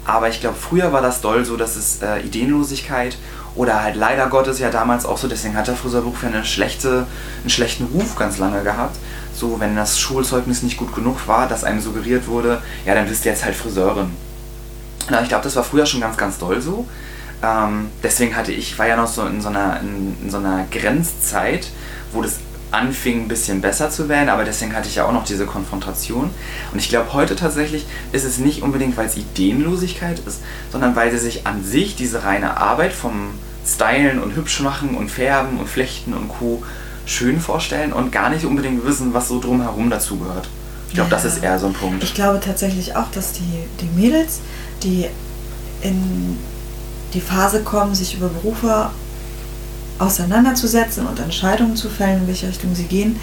Aber 0.04 0.28
ich 0.28 0.40
glaube, 0.40 0.56
früher 0.58 0.92
war 0.92 1.02
das 1.02 1.20
doll 1.20 1.44
so, 1.44 1.56
dass 1.56 1.76
es 1.76 2.02
äh, 2.02 2.20
Ideenlosigkeit 2.20 3.16
oder 3.54 3.82
halt 3.82 3.96
leider 3.96 4.28
Gottes 4.28 4.58
ja 4.58 4.70
damals 4.70 5.04
auch 5.04 5.18
so, 5.18 5.28
deswegen 5.28 5.56
hat 5.56 5.66
der 5.66 5.74
Friseurberuf 5.74 6.22
ja 6.22 6.28
eine 6.28 6.44
schlechte, 6.44 7.06
einen 7.40 7.50
schlechten 7.50 7.84
Ruf 7.84 8.16
ganz 8.16 8.38
lange 8.38 8.62
gehabt. 8.62 8.96
So, 9.40 9.58
wenn 9.58 9.74
das 9.74 9.98
Schulzeugnis 9.98 10.62
nicht 10.62 10.76
gut 10.76 10.94
genug 10.94 11.26
war, 11.26 11.48
dass 11.48 11.64
einem 11.64 11.80
suggeriert 11.80 12.26
wurde, 12.26 12.60
ja, 12.84 12.94
dann 12.94 13.08
bist 13.08 13.24
du 13.24 13.30
jetzt 13.30 13.42
halt 13.42 13.56
Friseurin. 13.56 14.10
Na, 15.08 15.22
ich 15.22 15.30
glaube, 15.30 15.44
das 15.44 15.56
war 15.56 15.64
früher 15.64 15.86
schon 15.86 16.02
ganz, 16.02 16.18
ganz 16.18 16.36
doll 16.36 16.60
so. 16.60 16.86
Ähm, 17.42 17.88
deswegen 18.02 18.36
hatte 18.36 18.52
ich, 18.52 18.78
war 18.78 18.86
ja 18.86 18.96
noch 18.96 19.06
so 19.06 19.24
in 19.24 19.40
so 19.40 19.48
einer, 19.48 19.80
in, 19.80 20.14
in 20.22 20.30
so 20.30 20.36
einer 20.36 20.66
Grenzzeit, 20.70 21.68
wo 22.12 22.20
das 22.20 22.36
anfing 22.70 23.22
ein 23.22 23.28
bisschen 23.28 23.62
besser 23.62 23.88
zu 23.88 24.10
werden, 24.10 24.28
aber 24.28 24.44
deswegen 24.44 24.76
hatte 24.76 24.88
ich 24.88 24.96
ja 24.96 25.06
auch 25.06 25.12
noch 25.12 25.24
diese 25.24 25.46
Konfrontation. 25.46 26.28
Und 26.70 26.78
ich 26.78 26.90
glaube, 26.90 27.14
heute 27.14 27.34
tatsächlich 27.34 27.86
ist 28.12 28.24
es 28.24 28.36
nicht 28.36 28.60
unbedingt, 28.60 28.98
weil 28.98 29.06
es 29.06 29.16
Ideenlosigkeit 29.16 30.18
ist, 30.18 30.42
sondern 30.70 30.94
weil 30.96 31.10
sie 31.12 31.18
sich 31.18 31.46
an 31.46 31.64
sich 31.64 31.96
diese 31.96 32.24
reine 32.24 32.58
Arbeit 32.58 32.92
vom 32.92 33.30
Stylen 33.66 34.22
und 34.22 34.36
hübsch 34.36 34.60
machen 34.60 34.94
und 34.94 35.10
färben 35.10 35.58
und 35.58 35.66
flechten 35.66 36.12
und 36.12 36.28
Co. 36.28 36.62
schön 37.10 37.40
vorstellen 37.40 37.92
und 37.92 38.12
gar 38.12 38.30
nicht 38.30 38.44
unbedingt 38.44 38.84
wissen, 38.84 39.12
was 39.12 39.28
so 39.28 39.40
drumherum 39.40 39.90
dazugehört. 39.90 40.48
Ich 40.88 40.94
glaube, 40.94 41.10
ja. 41.10 41.16
das 41.16 41.24
ist 41.24 41.42
eher 41.42 41.58
so 41.58 41.66
ein 41.66 41.72
Punkt. 41.72 42.02
Ich 42.02 42.14
glaube 42.14 42.40
tatsächlich 42.40 42.96
auch, 42.96 43.10
dass 43.12 43.32
die, 43.32 43.64
die 43.80 44.00
Mädels, 44.00 44.40
die 44.82 45.06
in 45.82 46.38
die 47.14 47.20
Phase 47.20 47.62
kommen, 47.62 47.94
sich 47.94 48.14
über 48.14 48.28
Berufe 48.28 48.90
auseinanderzusetzen 49.98 51.06
und 51.06 51.20
Entscheidungen 51.20 51.76
zu 51.76 51.88
fällen, 51.88 52.22
in 52.22 52.26
welche 52.26 52.48
Richtung 52.48 52.74
sie 52.74 52.84
gehen. 52.84 53.20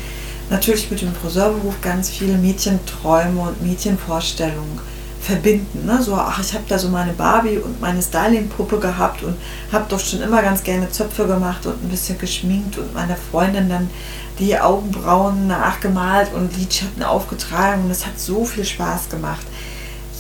Natürlich 0.50 0.90
mit 0.90 1.02
dem 1.02 1.14
Friseurberuf 1.14 1.82
ganz 1.82 2.10
viele 2.10 2.38
Mädchenträume 2.38 3.42
und 3.42 3.62
Mädchenvorstellungen 3.62 4.80
verbinden. 5.28 5.86
Ne? 5.86 6.02
So, 6.02 6.16
ach, 6.16 6.40
ich 6.40 6.54
habe 6.54 6.64
da 6.68 6.80
so 6.80 6.90
meine 6.90 7.14
Barbie 7.14 7.58
und 7.58 7.80
meine 7.80 8.02
Styling-Puppe 8.02 8.80
gehabt 8.80 9.24
und 9.24 9.36
habe 9.72 9.86
doch 9.90 10.00
schon 10.00 10.22
immer 10.22 10.42
ganz 10.42 10.64
gerne 10.64 10.90
Zöpfe 10.90 11.28
gemacht 11.28 11.66
und 11.66 11.84
ein 11.84 11.90
bisschen 11.90 12.18
geschminkt 12.18 12.78
und 12.78 12.94
meiner 12.94 13.16
Freundin 13.16 13.70
dann 13.70 13.90
die 14.40 14.58
Augenbrauen 14.58 15.48
nachgemalt 15.48 16.34
und 16.34 16.58
Lidschatten 16.58 17.04
aufgetragen 17.04 17.86
und 17.86 17.92
es 17.92 18.06
hat 18.06 18.20
so 18.20 18.46
viel 18.46 18.66
Spaß 18.66 19.10
gemacht 19.10 19.46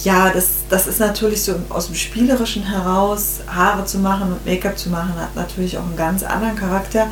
ja, 0.04 0.30
das, 0.30 0.50
das 0.70 0.88
ist 0.88 1.00
natürlich 1.00 1.44
so 1.44 1.56
aus 1.70 1.88
dem 1.88 1.96
Spielerischen 1.96 2.64
heraus, 2.64 3.40
Haare 3.48 3.86
zu 3.86 3.98
machen 4.00 4.32
und 4.32 4.46
Make-up 4.46 4.78
zu 4.78 4.90
machen, 4.90 5.16
hat 5.16 5.36
natürlich 5.36 5.78
auch 5.78 5.86
einen 5.86 5.96
ganz 5.96 6.24
anderen 6.24 6.56
Charakter, 6.56 7.08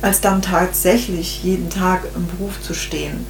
als 0.00 0.20
dann 0.20 0.40
tatsächlich 0.40 1.44
jeden 1.44 1.68
Tag 1.68 2.04
im 2.16 2.26
Beruf 2.26 2.60
zu 2.62 2.72
stehen 2.74 3.26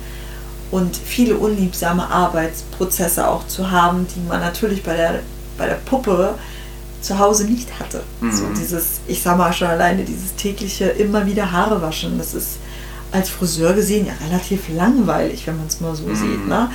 und 0.70 0.96
viele 0.96 1.36
unliebsame 1.36 2.08
Arbeitsprozesse 2.08 3.26
auch 3.26 3.46
zu 3.46 3.70
haben, 3.70 4.06
die 4.14 4.20
man 4.28 4.40
natürlich 4.40 4.82
bei 4.82 4.96
der, 4.96 5.20
bei 5.58 5.66
der 5.66 5.74
Puppe 5.74 6.34
zu 7.00 7.18
Hause 7.18 7.44
nicht 7.44 7.68
hatte. 7.78 8.02
Mhm. 8.20 8.32
So 8.32 8.44
dieses, 8.56 9.00
ich 9.08 9.22
sag 9.22 9.38
mal 9.38 9.52
schon 9.52 9.68
alleine 9.68 10.04
dieses 10.04 10.34
tägliche 10.36 10.86
immer 10.86 11.26
wieder 11.26 11.50
Haare 11.50 11.80
waschen, 11.82 12.18
das 12.18 12.34
ist 12.34 12.58
als 13.12 13.28
Friseur 13.28 13.72
gesehen 13.72 14.06
ja 14.06 14.12
relativ 14.28 14.68
langweilig, 14.68 15.46
wenn 15.46 15.56
man 15.56 15.66
es 15.66 15.80
mal 15.80 15.94
so 15.96 16.04
mhm. 16.04 16.14
sieht. 16.14 16.46
Ne? 16.46 16.70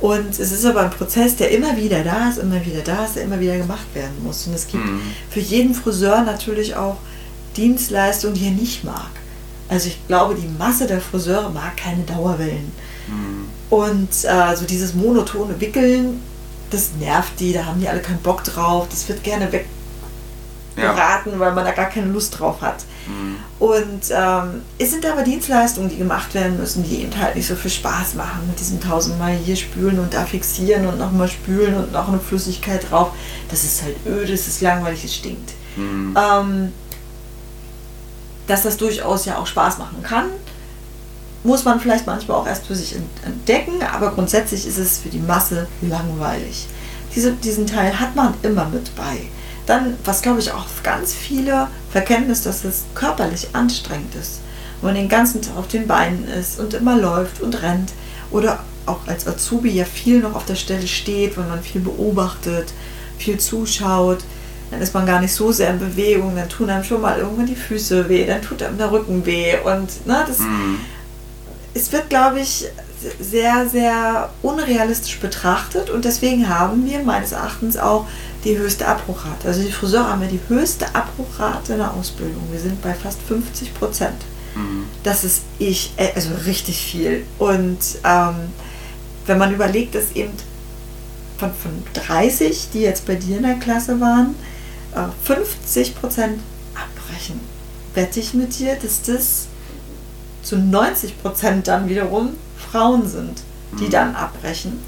Und 0.00 0.30
es 0.38 0.52
ist 0.52 0.64
aber 0.64 0.82
ein 0.82 0.90
Prozess, 0.90 1.36
der 1.36 1.50
immer 1.50 1.76
wieder 1.76 2.04
da 2.04 2.28
ist, 2.28 2.38
immer 2.38 2.64
wieder 2.64 2.82
da 2.82 3.04
ist, 3.04 3.16
der 3.16 3.24
immer 3.24 3.40
wieder 3.40 3.56
gemacht 3.56 3.86
werden 3.94 4.22
muss. 4.22 4.46
Und 4.46 4.54
es 4.54 4.66
gibt 4.66 4.84
mhm. 4.84 5.00
für 5.30 5.40
jeden 5.40 5.74
Friseur 5.74 6.22
natürlich 6.22 6.76
auch 6.76 6.98
Dienstleistungen, 7.56 8.34
die 8.34 8.46
er 8.46 8.52
nicht 8.52 8.84
mag. 8.84 9.10
Also 9.68 9.88
ich 9.88 10.06
glaube, 10.06 10.34
die 10.34 10.48
Masse 10.58 10.86
der 10.86 11.00
Friseure 11.00 11.50
mag 11.50 11.76
keine 11.76 12.02
Dauerwellen. 12.04 12.72
Mhm. 13.08 13.48
Und 13.70 14.08
äh, 14.24 14.56
so 14.56 14.64
dieses 14.64 14.94
monotone 14.94 15.60
Wickeln, 15.60 16.22
das 16.70 16.90
nervt 16.98 17.38
die, 17.40 17.52
da 17.52 17.66
haben 17.66 17.80
die 17.80 17.88
alle 17.88 18.00
keinen 18.00 18.20
Bock 18.20 18.44
drauf, 18.44 18.86
das 18.90 19.08
wird 19.08 19.22
gerne 19.22 19.50
weggeraten, 19.52 21.32
ja. 21.32 21.38
weil 21.38 21.52
man 21.52 21.64
da 21.64 21.72
gar 21.72 21.88
keine 21.88 22.06
Lust 22.06 22.38
drauf 22.38 22.60
hat. 22.60 22.84
Mhm. 23.06 23.36
Und 23.58 24.02
ähm, 24.10 24.62
es 24.78 24.90
sind 24.90 25.04
aber 25.04 25.22
Dienstleistungen, 25.22 25.88
die 25.88 25.96
gemacht 25.96 26.34
werden 26.34 26.58
müssen, 26.58 26.84
die 26.84 27.02
eben 27.02 27.18
halt 27.18 27.36
nicht 27.36 27.48
so 27.48 27.56
viel 27.56 27.70
Spaß 27.70 28.14
machen. 28.14 28.46
Mit 28.46 28.60
diesem 28.60 28.80
tausendmal 28.80 29.32
hier 29.32 29.56
spülen 29.56 29.98
und 29.98 30.14
da 30.14 30.24
fixieren 30.24 30.86
und 30.86 30.98
nochmal 30.98 31.28
spülen 31.28 31.74
und 31.74 31.92
noch 31.92 32.08
eine 32.08 32.20
Flüssigkeit 32.20 32.90
drauf. 32.90 33.10
Das 33.50 33.64
ist 33.64 33.82
halt 33.82 33.96
öde, 34.06 34.32
es 34.32 34.46
ist 34.46 34.60
langweilig, 34.60 35.04
es 35.04 35.14
stinkt. 35.14 35.52
Mhm. 35.76 36.16
Ähm, 36.16 36.72
dass 38.46 38.62
das 38.62 38.76
durchaus 38.76 39.26
ja 39.26 39.38
auch 39.38 39.46
Spaß 39.46 39.78
machen 39.78 40.02
kann, 40.02 40.26
muss 41.44 41.64
man 41.64 41.80
vielleicht 41.80 42.06
manchmal 42.06 42.36
auch 42.36 42.46
erst 42.46 42.66
für 42.66 42.74
sich 42.74 42.96
entdecken, 43.24 43.82
aber 43.92 44.10
grundsätzlich 44.12 44.66
ist 44.66 44.78
es 44.78 44.98
für 44.98 45.08
die 45.08 45.20
Masse 45.20 45.68
langweilig. 45.80 46.66
Diese, 47.14 47.32
diesen 47.32 47.66
Teil 47.66 47.98
hat 47.98 48.16
man 48.16 48.34
immer 48.42 48.66
mit 48.66 48.94
bei. 48.96 49.18
Dann, 49.66 49.96
was 50.04 50.22
glaube 50.22 50.40
ich 50.40 50.52
auch 50.52 50.66
ganz 50.82 51.14
viele 51.14 51.68
verkennen, 51.90 52.30
ist, 52.30 52.46
dass 52.46 52.64
es 52.64 52.84
körperlich 52.94 53.48
anstrengend 53.52 54.14
ist. 54.14 54.40
Wenn 54.80 54.88
man 54.88 55.00
den 55.00 55.08
ganzen 55.08 55.42
Tag 55.42 55.56
auf 55.56 55.68
den 55.68 55.86
Beinen 55.86 56.26
ist 56.26 56.58
und 56.58 56.74
immer 56.74 56.96
läuft 56.96 57.40
und 57.40 57.62
rennt. 57.62 57.92
Oder 58.30 58.60
auch 58.86 59.00
als 59.06 59.26
Azubi 59.26 59.70
ja 59.70 59.84
viel 59.84 60.20
noch 60.20 60.34
auf 60.34 60.44
der 60.44 60.54
Stelle 60.54 60.86
steht, 60.86 61.36
wenn 61.36 61.48
man 61.48 61.62
viel 61.62 61.80
beobachtet, 61.80 62.72
viel 63.18 63.38
zuschaut. 63.38 64.24
Dann 64.70 64.80
ist 64.80 64.92
man 64.92 65.06
gar 65.06 65.20
nicht 65.20 65.32
so 65.32 65.50
sehr 65.50 65.70
in 65.70 65.78
Bewegung, 65.78 66.36
dann 66.36 66.48
tun 66.48 66.68
einem 66.68 66.84
schon 66.84 67.00
mal 67.00 67.18
irgendwann 67.18 67.46
die 67.46 67.54
Füße 67.54 68.08
weh, 68.08 68.26
dann 68.26 68.42
tut 68.42 68.62
einem 68.62 68.76
der 68.76 68.90
Rücken 68.90 69.24
weh. 69.24 69.54
Und 69.64 69.88
na, 70.04 70.20
ne, 70.20 70.24
das, 70.28 70.40
mhm. 70.40 70.78
Es 71.74 71.92
wird, 71.92 72.08
glaube 72.08 72.40
ich, 72.40 72.66
sehr, 73.20 73.68
sehr 73.68 74.30
unrealistisch 74.42 75.20
betrachtet 75.20 75.90
und 75.90 76.04
deswegen 76.04 76.48
haben 76.48 76.84
wir 76.86 77.00
meines 77.00 77.32
Erachtens 77.32 77.76
auch 77.76 78.06
die 78.44 78.58
höchste 78.58 78.86
Abbruchrate. 78.86 79.48
Also 79.48 79.62
die 79.62 79.70
Friseure 79.70 80.08
haben 80.10 80.22
ja 80.22 80.28
die 80.28 80.40
höchste 80.48 80.94
Abbruchrate 80.94 81.72
in 81.72 81.78
der 81.78 81.92
Ausbildung. 81.94 82.42
Wir 82.50 82.60
sind 82.60 82.80
bei 82.82 82.94
fast 82.94 83.20
50 83.22 83.74
Prozent. 83.74 84.16
Mhm. 84.54 84.86
Das 85.02 85.24
ist 85.24 85.42
ich, 85.58 85.92
äh, 85.96 86.12
also 86.14 86.30
richtig 86.46 86.78
viel. 86.78 87.24
Und 87.38 87.78
ähm, 88.04 88.34
wenn 89.26 89.38
man 89.38 89.52
überlegt, 89.52 89.94
dass 89.94 90.12
eben 90.14 90.32
von, 91.36 91.52
von 91.54 91.82
30, 91.94 92.68
die 92.72 92.80
jetzt 92.80 93.06
bei 93.06 93.14
dir 93.14 93.36
in 93.36 93.44
der 93.44 93.56
Klasse 93.56 94.00
waren, 94.00 94.34
50 95.24 95.88
äh, 95.88 95.92
Prozent 95.92 96.40
abbrechen. 96.74 97.40
Wette 97.94 98.20
ich 98.20 98.34
mit 98.34 98.58
dir, 98.58 98.76
dass 98.76 99.02
das 99.02 99.47
zu 100.42 100.56
90 100.56 101.20
Prozent 101.22 101.68
dann 101.68 101.88
wiederum 101.88 102.30
Frauen 102.56 103.06
sind, 103.06 103.42
die 103.78 103.86
mhm. 103.86 103.90
dann 103.90 104.14
abbrechen, 104.14 104.78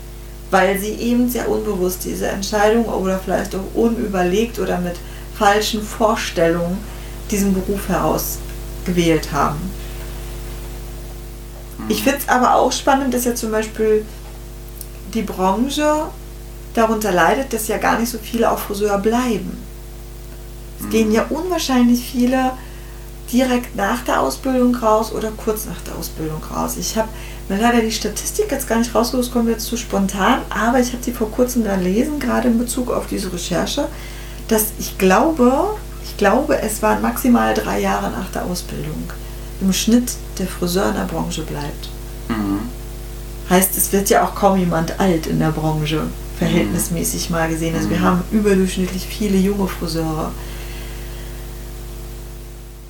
weil 0.50 0.78
sie 0.78 0.92
eben 0.92 1.28
sehr 1.28 1.48
unbewusst 1.48 2.04
diese 2.04 2.28
Entscheidung 2.28 2.86
oder 2.86 3.18
vielleicht 3.18 3.54
auch 3.54 3.74
unüberlegt 3.74 4.58
oder 4.58 4.78
mit 4.78 4.96
falschen 5.36 5.82
Vorstellungen 5.82 6.78
diesen 7.30 7.54
Beruf 7.54 7.88
herausgewählt 7.88 9.32
haben. 9.32 9.58
Ich 11.88 12.00
mhm. 12.00 12.04
finde 12.04 12.18
es 12.18 12.28
aber 12.28 12.54
auch 12.54 12.72
spannend, 12.72 13.14
dass 13.14 13.24
ja 13.24 13.34
zum 13.34 13.50
Beispiel 13.50 14.04
die 15.14 15.22
Branche 15.22 16.06
darunter 16.74 17.12
leidet, 17.12 17.52
dass 17.52 17.68
ja 17.68 17.78
gar 17.78 17.98
nicht 17.98 18.10
so 18.10 18.18
viele 18.18 18.50
auch 18.50 18.58
Friseur 18.58 18.98
bleiben. 18.98 19.58
Es 20.78 20.86
mhm. 20.86 20.90
gehen 20.90 21.12
ja 21.12 21.26
unwahrscheinlich 21.28 22.04
viele 22.04 22.52
direkt 23.32 23.76
nach 23.76 24.02
der 24.04 24.20
Ausbildung 24.20 24.74
raus 24.74 25.12
oder 25.12 25.30
kurz 25.36 25.66
nach 25.66 25.80
der 25.82 25.96
Ausbildung 25.96 26.40
raus. 26.54 26.76
Ich 26.78 26.96
habe 26.96 27.08
mir 27.48 27.60
leider 27.60 27.80
die 27.80 27.92
Statistik 27.92 28.50
jetzt 28.50 28.68
gar 28.68 28.78
nicht 28.78 28.94
rausgesucht, 28.94 29.32
kommt 29.32 29.48
jetzt 29.48 29.66
zu 29.66 29.76
spontan, 29.76 30.40
aber 30.50 30.80
ich 30.80 30.92
habe 30.92 31.02
sie 31.02 31.12
vor 31.12 31.30
kurzem 31.30 31.64
gelesen, 31.64 32.18
gerade 32.18 32.48
in 32.48 32.58
Bezug 32.58 32.90
auf 32.90 33.06
diese 33.06 33.32
Recherche, 33.32 33.88
dass 34.48 34.66
ich 34.78 34.98
glaube, 34.98 35.76
ich 36.04 36.16
glaube, 36.16 36.60
es 36.60 36.82
waren 36.82 37.02
maximal 37.02 37.54
drei 37.54 37.80
Jahre 37.80 38.10
nach 38.10 38.30
der 38.30 38.44
Ausbildung 38.44 39.10
im 39.60 39.72
Schnitt 39.72 40.12
der 40.38 40.46
Friseur 40.46 40.88
in 40.88 40.94
der 40.94 41.04
Branche 41.04 41.42
bleibt. 41.42 41.88
Mhm. 42.28 42.60
Heißt, 43.48 43.76
es 43.76 43.92
wird 43.92 44.10
ja 44.10 44.24
auch 44.24 44.34
kaum 44.34 44.58
jemand 44.58 44.98
alt 45.00 45.26
in 45.26 45.38
der 45.38 45.50
Branche, 45.50 46.02
verhältnismäßig 46.38 47.30
mal 47.30 47.48
gesehen. 47.48 47.74
Also 47.76 47.90
wir 47.90 47.98
mhm. 47.98 48.04
haben 48.04 48.22
überdurchschnittlich 48.30 49.06
viele 49.06 49.36
junge 49.36 49.68
Friseure 49.68 50.32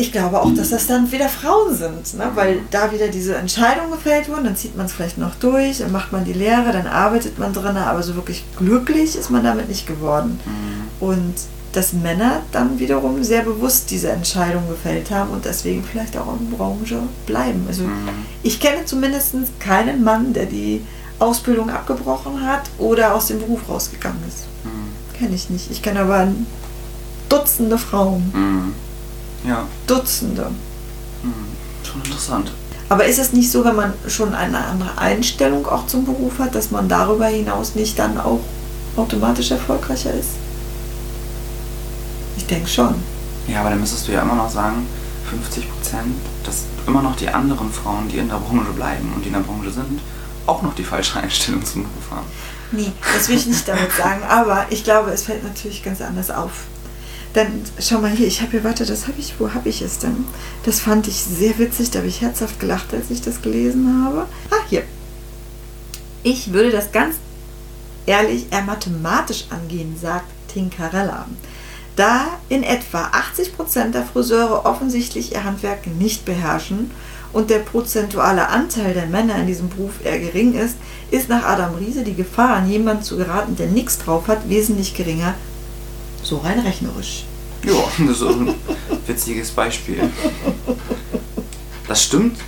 ich 0.01 0.13
glaube 0.13 0.41
auch, 0.41 0.53
dass 0.55 0.71
das 0.71 0.87
dann 0.87 1.13
wieder 1.13 1.29
Frauen 1.29 1.75
sind, 1.75 2.15
ne? 2.15 2.31
weil 2.35 2.61
da 2.71 2.91
wieder 2.91 3.09
diese 3.09 3.37
Entscheidungen 3.37 3.91
gefällt 3.91 4.29
wurden, 4.29 4.45
dann 4.45 4.57
zieht 4.57 4.77
man 4.77 4.87
es 4.87 4.93
vielleicht 4.93 5.19
noch 5.19 5.35
durch, 5.35 5.79
dann 5.79 5.93
macht 5.93 6.11
man 6.11 6.25
die 6.25 6.33
Lehre, 6.33 6.73
dann 6.73 6.87
arbeitet 6.87 7.39
man 7.39 7.53
drin, 7.53 7.77
aber 7.77 8.03
so 8.03 8.15
wirklich 8.15 8.45
glücklich 8.57 9.17
ist 9.17 9.31
man 9.31 9.45
damit 9.45 9.69
nicht 9.69 9.87
geworden. 9.87 10.41
Mhm. 10.45 11.07
Und 11.07 11.35
dass 11.73 11.93
Männer 11.93 12.41
dann 12.51 12.79
wiederum 12.79 13.23
sehr 13.23 13.43
bewusst 13.43 13.91
diese 13.91 14.11
Entscheidung 14.11 14.69
gefällt 14.69 15.11
haben 15.11 15.31
und 15.31 15.45
deswegen 15.45 15.85
vielleicht 15.85 16.17
auch 16.17 16.41
in 16.41 16.51
der 16.51 16.57
Branche 16.57 16.99
bleiben. 17.27 17.65
Also 17.69 17.85
mhm. 17.85 18.09
ich 18.43 18.59
kenne 18.59 18.87
zumindest 18.87 19.35
keinen 19.61 20.03
Mann, 20.03 20.33
der 20.33 20.47
die 20.47 20.83
Ausbildung 21.19 21.69
abgebrochen 21.71 22.45
hat 22.45 22.63
oder 22.79 23.15
aus 23.15 23.27
dem 23.27 23.39
Beruf 23.39 23.69
rausgegangen 23.69 24.23
ist. 24.27 24.47
Mhm. 24.65 25.19
Kenne 25.19 25.35
ich 25.35 25.51
nicht. 25.51 25.71
Ich 25.71 25.83
kenne 25.83 26.01
aber 26.01 26.29
Dutzende 27.29 27.79
Frauen. 27.79 28.33
Mhm. 29.43 29.51
Ja. 29.51 29.67
Dutzende. 29.87 30.47
Hm, 31.23 31.33
schon 31.83 32.03
interessant. 32.03 32.53
Aber 32.89 33.05
ist 33.05 33.19
es 33.21 33.33
nicht 33.33 33.51
so, 33.51 33.65
wenn 33.65 33.77
man 33.77 33.95
schon 34.09 34.35
eine 34.35 34.59
andere 34.59 34.99
Einstellung 34.99 35.67
auch 35.67 35.87
zum 35.87 36.05
Beruf 36.05 36.41
hat, 36.41 36.55
dass 36.57 36.73
man 36.73 36.89
darüber 36.89 37.27
hinaus 37.27 37.77
nicht 37.77 37.99
dann 37.99 38.19
auch 38.19 38.41
automatisch 38.97 39.53
erfolgreicher 39.53 40.13
ist? 40.13 40.31
Ich 42.37 42.47
denke 42.47 42.69
schon. 42.69 42.97
Ja, 43.47 43.61
aber 43.61 43.71
dann 43.71 43.81
müsstest 43.81 44.09
du 44.09 44.13
ja 44.13 44.23
immer 44.23 44.35
noch 44.35 44.51
sagen, 44.51 44.87
50 45.31 45.71
Prozent, 45.71 46.17
dass 46.45 46.65
immer 46.87 47.03
noch 47.03 47.15
die 47.15 47.29
anderen 47.29 47.71
Frauen, 47.71 48.09
die 48.09 48.19
in 48.19 48.29
der 48.29 48.37
Branche 48.37 48.73
bleiben 48.73 49.13
und 49.15 49.23
die 49.23 49.29
in 49.29 49.35
der 49.35 49.41
Branche 49.41 49.71
sind, 49.71 50.01
auch 50.47 50.63
noch 50.63 50.75
die 50.75 50.85
falsche 50.85 51.21
Einstellung 51.21 51.65
zum 51.65 51.85
Beruf 51.85 52.11
haben. 52.11 52.27
Nee, 52.73 52.93
das 53.15 53.29
will 53.29 53.37
ich 53.37 53.47
nicht 53.47 53.69
damit 53.69 53.93
sagen, 53.93 54.23
aber 54.29 54.67
ich 54.71 54.83
glaube, 54.83 55.11
es 55.11 55.23
fällt 55.23 55.45
natürlich 55.45 55.83
ganz 55.85 56.01
anders 56.01 56.31
auf. 56.31 56.65
Dann 57.33 57.63
schau 57.79 57.99
mal 57.99 58.11
hier, 58.11 58.27
ich 58.27 58.41
habe 58.41 58.51
hier, 58.53 58.65
warte, 58.65 58.85
das 58.85 59.07
habe 59.07 59.21
ich, 59.21 59.39
wo 59.39 59.55
habe 59.55 59.69
ich 59.69 59.83
es 59.83 59.99
denn? 59.99 60.25
Das 60.65 60.81
fand 60.81 61.07
ich 61.07 61.15
sehr 61.15 61.59
witzig, 61.59 61.91
da 61.91 62.01
habe 62.01 62.09
ich 62.09 62.21
herzhaft 62.21 62.59
gelacht, 62.59 62.93
als 62.93 63.11
ich 63.11 63.23
das 63.23 63.41
gelesen 63.41 64.05
habe. 64.05 64.27
Ah, 64.51 64.65
hier. 64.69 64.83
Ich 66.25 66.53
würde 66.53 66.71
das 66.71 66.91
ganz 66.91 67.17
ehrlich 68.07 68.47
eher 68.51 68.63
mathematisch 68.63 69.45
angehen, 69.51 69.97
sagt 70.01 70.27
Tinkarella. 70.49 71.27
Da 71.95 72.27
in 72.49 72.65
etwa 72.65 73.11
80% 73.11 73.93
der 73.93 74.05
Friseure 74.05 74.67
offensichtlich 74.67 75.33
ihr 75.33 75.45
Handwerk 75.45 75.87
nicht 75.87 76.25
beherrschen 76.25 76.91
und 77.33 77.51
der 77.51 77.61
prozentuale 77.61 78.49
Anteil 78.49 78.93
der 78.93 79.07
Männer 79.07 79.37
in 79.37 79.47
diesem 79.47 79.69
Beruf 79.69 80.05
eher 80.05 80.19
gering 80.19 80.55
ist, 80.55 80.77
ist 81.13 81.29
nach 81.29 81.45
Adam 81.45 81.77
Riese 81.77 82.03
die 82.03 82.15
Gefahr, 82.15 82.57
an 82.57 82.69
jemanden 82.69 83.05
zu 83.05 83.17
geraten, 83.17 83.55
der 83.55 83.69
nichts 83.69 83.99
drauf 83.99 84.27
hat, 84.27 84.49
wesentlich 84.49 84.95
geringer 84.95 85.35
so 86.31 86.39
rein 86.39 86.61
rechnerisch. 86.61 87.25
Ja, 87.65 87.73
das 88.07 88.21
ist 88.21 88.23
ein 88.23 88.55
witziges 89.07 89.51
Beispiel. 89.51 90.11
Das 91.87 92.05
stimmt. 92.05 92.39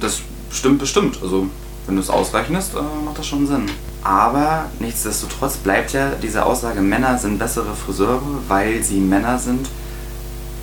Das 0.00 0.20
stimmt 0.50 0.78
bestimmt. 0.78 1.18
Also, 1.22 1.48
wenn 1.86 1.96
du 1.96 2.02
es 2.02 2.10
ausrechnest, 2.10 2.74
äh, 2.74 3.04
macht 3.04 3.18
das 3.18 3.26
schon 3.26 3.46
Sinn. 3.46 3.66
Aber 4.02 4.66
nichtsdestotrotz 4.78 5.56
bleibt 5.56 5.94
ja 5.94 6.10
diese 6.22 6.44
Aussage, 6.44 6.82
Männer 6.82 7.18
sind 7.18 7.38
bessere 7.38 7.74
Friseure, 7.74 8.20
weil 8.46 8.82
sie 8.82 9.00
Männer 9.00 9.38
sind, 9.38 9.66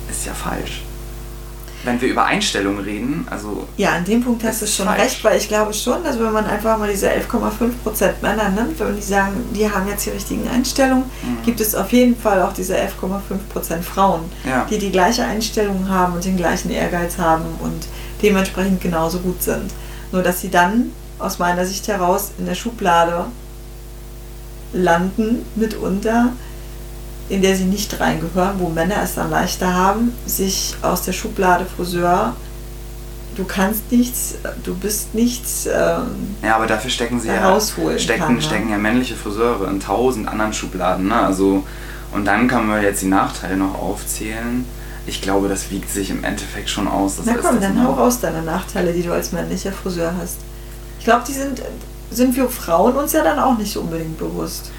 ist 0.08 0.24
ja 0.24 0.32
falsch 0.32 0.82
wenn 1.84 2.00
wir 2.00 2.08
über 2.08 2.24
Einstellungen 2.24 2.84
reden, 2.84 3.26
also. 3.30 3.66
Ja, 3.76 3.90
an 3.92 4.04
dem 4.04 4.22
Punkt 4.22 4.44
hast 4.44 4.62
du 4.62 4.66
schon 4.66 4.86
falsch. 4.86 5.02
recht, 5.02 5.24
weil 5.24 5.38
ich 5.38 5.48
glaube 5.48 5.72
schon, 5.72 6.04
dass 6.04 6.18
wenn 6.18 6.32
man 6.32 6.46
einfach 6.46 6.78
mal 6.78 6.90
diese 6.90 7.10
11,5% 7.10 8.14
Männer 8.22 8.48
nimmt, 8.50 8.78
wenn 8.78 8.94
die 8.94 9.02
sagen, 9.02 9.34
die 9.54 9.68
haben 9.68 9.88
jetzt 9.88 10.06
die 10.06 10.10
richtigen 10.10 10.48
Einstellungen, 10.48 11.04
mhm. 11.22 11.44
gibt 11.44 11.60
es 11.60 11.74
auf 11.74 11.92
jeden 11.92 12.16
Fall 12.16 12.42
auch 12.42 12.52
diese 12.52 12.76
11,5% 12.76 13.82
Frauen, 13.82 14.20
ja. 14.48 14.66
die 14.70 14.78
die 14.78 14.92
gleiche 14.92 15.24
Einstellung 15.24 15.88
haben 15.88 16.14
und 16.14 16.24
den 16.24 16.36
gleichen 16.36 16.70
Ehrgeiz 16.70 17.18
haben 17.18 17.46
und 17.60 17.86
dementsprechend 18.22 18.80
genauso 18.80 19.18
gut 19.18 19.42
sind. 19.42 19.72
Nur 20.12 20.22
dass 20.22 20.40
sie 20.40 20.50
dann 20.50 20.92
aus 21.18 21.38
meiner 21.38 21.66
Sicht 21.66 21.88
heraus 21.88 22.32
in 22.38 22.46
der 22.46 22.54
Schublade 22.54 23.26
landen 24.72 25.44
mitunter, 25.54 26.32
in 27.32 27.40
der 27.40 27.56
sie 27.56 27.64
nicht 27.64 27.98
reingehören, 27.98 28.60
wo 28.60 28.68
Männer 28.68 28.96
es 29.02 29.14
dann 29.14 29.30
leichter 29.30 29.72
haben, 29.72 30.12
sich 30.26 30.76
aus 30.82 31.00
der 31.00 31.12
Schublade 31.12 31.64
Friseur, 31.64 32.36
du 33.36 33.44
kannst 33.44 33.90
nichts, 33.90 34.34
du 34.62 34.74
bist 34.74 35.14
nichts. 35.14 35.64
Ähm, 35.64 36.36
ja, 36.42 36.56
aber 36.56 36.66
dafür 36.66 36.90
stecken 36.90 37.18
sie 37.18 37.28
ja, 37.28 37.58
stecken, 37.96 38.20
kann, 38.20 38.34
ne? 38.34 38.42
stecken 38.42 38.68
ja 38.68 38.76
männliche 38.76 39.14
Friseure 39.14 39.66
in 39.70 39.80
tausend 39.80 40.28
anderen 40.28 40.52
Schubladen. 40.52 41.08
Ne? 41.08 41.16
Also, 41.16 41.64
und 42.12 42.26
dann 42.26 42.48
kann 42.48 42.66
man 42.66 42.82
jetzt 42.82 43.00
die 43.00 43.06
Nachteile 43.06 43.56
noch 43.56 43.80
aufzählen. 43.80 44.66
Ich 45.06 45.22
glaube, 45.22 45.48
das 45.48 45.70
wiegt 45.70 45.88
sich 45.88 46.10
im 46.10 46.24
Endeffekt 46.24 46.68
schon 46.68 46.86
aus. 46.86 47.16
Das 47.16 47.24
Na 47.24 47.36
komm, 47.40 47.62
dann 47.62 47.82
hau 47.82 47.94
raus 47.94 48.20
deine 48.20 48.42
Nachteile, 48.42 48.92
die 48.92 49.02
du 49.02 49.10
als 49.10 49.32
männlicher 49.32 49.72
Friseur 49.72 50.12
hast. 50.20 50.36
Ich 50.98 51.06
glaube, 51.06 51.24
die 51.26 51.32
sind, 51.32 51.62
sind 52.10 52.36
wir 52.36 52.46
Frauen 52.50 52.94
uns 52.94 53.14
ja 53.14 53.24
dann 53.24 53.38
auch 53.38 53.56
nicht 53.56 53.74
unbedingt 53.74 54.18
bewusst. 54.18 54.70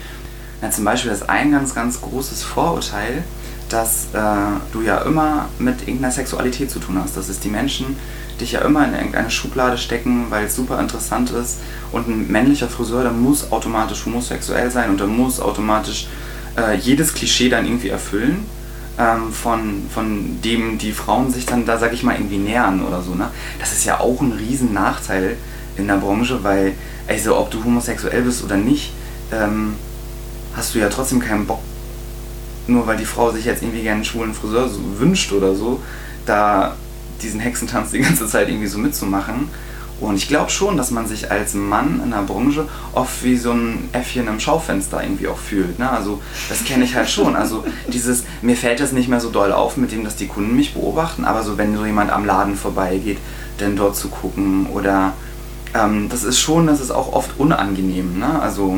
Ja, 0.64 0.72
zum 0.72 0.86
Beispiel 0.86 1.12
ist 1.12 1.30
ein 1.30 1.52
ganz, 1.52 1.76
ganz 1.76 2.00
großes 2.00 2.42
Vorurteil, 2.42 3.26
dass 3.68 4.06
äh, 4.14 4.20
du 4.72 4.82
ja 4.82 5.00
immer 5.00 5.50
mit 5.60 5.82
irgendeiner 5.82 6.14
Sexualität 6.14 6.72
zu 6.72 6.80
tun 6.80 6.98
hast. 7.04 7.18
Das 7.18 7.28
ist 7.28 7.44
die 7.44 7.50
Menschen 7.50 7.98
dich 8.40 8.54
ja 8.54 8.62
immer 8.62 8.88
in 8.88 8.94
irgendeine 8.94 9.30
Schublade 9.30 9.78
stecken, 9.78 10.28
weil 10.30 10.46
es 10.46 10.56
super 10.56 10.80
interessant 10.80 11.32
ist. 11.32 11.60
Und 11.92 12.08
ein 12.08 12.32
männlicher 12.32 12.70
Friseur, 12.70 13.04
der 13.04 13.12
muss 13.12 13.52
automatisch 13.52 14.06
homosexuell 14.06 14.72
sein 14.72 14.90
und 14.90 15.02
der 15.02 15.08
muss 15.08 15.42
automatisch 15.42 16.08
äh, 16.58 16.78
jedes 16.78 17.14
Klischee 17.14 17.50
dann 17.50 17.66
irgendwie 17.66 17.90
erfüllen. 17.90 18.46
Ähm, 18.98 19.34
von, 19.34 19.90
von 19.94 20.42
dem 20.44 20.78
die 20.78 20.94
Frauen 20.94 21.30
sich 21.30 21.46
dann 21.46 21.66
da, 21.66 21.78
sag 21.78 21.92
ich 21.92 22.04
mal, 22.04 22.16
irgendwie 22.16 22.38
nähern 22.38 22.82
oder 22.86 23.02
so. 23.02 23.16
Ne? 23.16 23.30
Das 23.60 23.74
ist 23.74 23.84
ja 23.84 24.00
auch 24.00 24.22
ein 24.22 24.32
riesen 24.32 24.72
Nachteil 24.74 25.36
in 25.76 25.88
der 25.88 25.98
Branche, 25.98 26.42
weil, 26.42 26.74
also 27.06 27.36
ob 27.38 27.52
du 27.52 27.62
homosexuell 27.66 28.22
bist 28.22 28.46
oder 28.46 28.56
nicht, 28.56 28.94
ähm, 29.34 29.74
hast 30.56 30.76
du 30.76 30.80
ja 30.80 30.90
trotzdem 30.90 31.20
keinen 31.20 31.46
Bock, 31.46 31.62
nur 32.68 32.88
weil 32.88 32.98
die 32.98 33.06
Frau 33.06 33.32
sich 33.32 33.46
jetzt 33.46 33.62
irgendwie 33.62 33.82
gerne 33.82 33.98
einen 33.98 34.06
schwulen 34.06 34.34
Friseur 34.34 34.70
so 34.70 34.80
wünscht 35.00 35.32
oder 35.32 35.56
so, 35.56 35.80
da 36.26 36.76
diesen 37.22 37.40
Hexentanz 37.40 37.92
die 37.92 38.00
ganze 38.00 38.28
Zeit 38.28 38.50
irgendwie 38.50 38.68
so 38.68 38.78
mitzumachen. 38.78 39.50
Und 40.00 40.16
ich 40.16 40.28
glaube 40.28 40.50
schon, 40.50 40.76
dass 40.76 40.92
man 40.92 41.08
sich 41.08 41.32
als 41.32 41.54
Mann 41.54 42.02
in 42.04 42.12
der 42.12 42.24
Branche 42.24 42.68
oft 42.94 43.24
wie 43.24 43.38
so 43.38 43.52
ein 43.52 43.90
Äffchen 43.94 44.28
im 44.28 44.40
Schaufenster 44.40 45.02
irgendwie 45.02 45.28
auch 45.28 45.38
fühlt. 45.38 45.80
Ne? 45.80 45.90
Also 45.90 46.22
das 46.50 46.66
kenne 46.66 46.84
ich 46.84 46.96
halt 46.96 47.10
schon. 47.10 47.36
Also 47.36 47.64
dieses, 47.88 48.24
mir 48.42 48.58
fällt 48.58 48.82
das 48.82 48.92
nicht 48.92 49.08
mehr 49.08 49.22
so 49.22 49.30
doll 49.30 49.54
auf, 49.54 49.78
mit 49.78 49.92
dem, 49.92 50.04
dass 50.04 50.18
die 50.18 50.28
Kunden 50.28 50.56
mich 50.56 50.74
beobachten, 50.74 51.24
aber 51.24 51.44
so 51.44 51.58
wenn 51.58 51.78
so 51.78 51.86
jemand 51.86 52.12
am 52.12 52.26
Laden 52.26 52.56
vorbeigeht, 52.56 53.20
dann 53.60 53.78
dort 53.78 53.96
zu 53.96 54.10
gucken 54.10 54.68
oder 54.74 55.14
ähm, 55.74 56.10
das 56.10 56.24
ist 56.24 56.40
schon, 56.40 56.68
das 56.68 56.82
ist 56.82 56.92
auch 56.92 57.14
oft 57.14 57.40
unangenehm. 57.40 58.20
Ne? 58.20 58.42
Also 58.42 58.76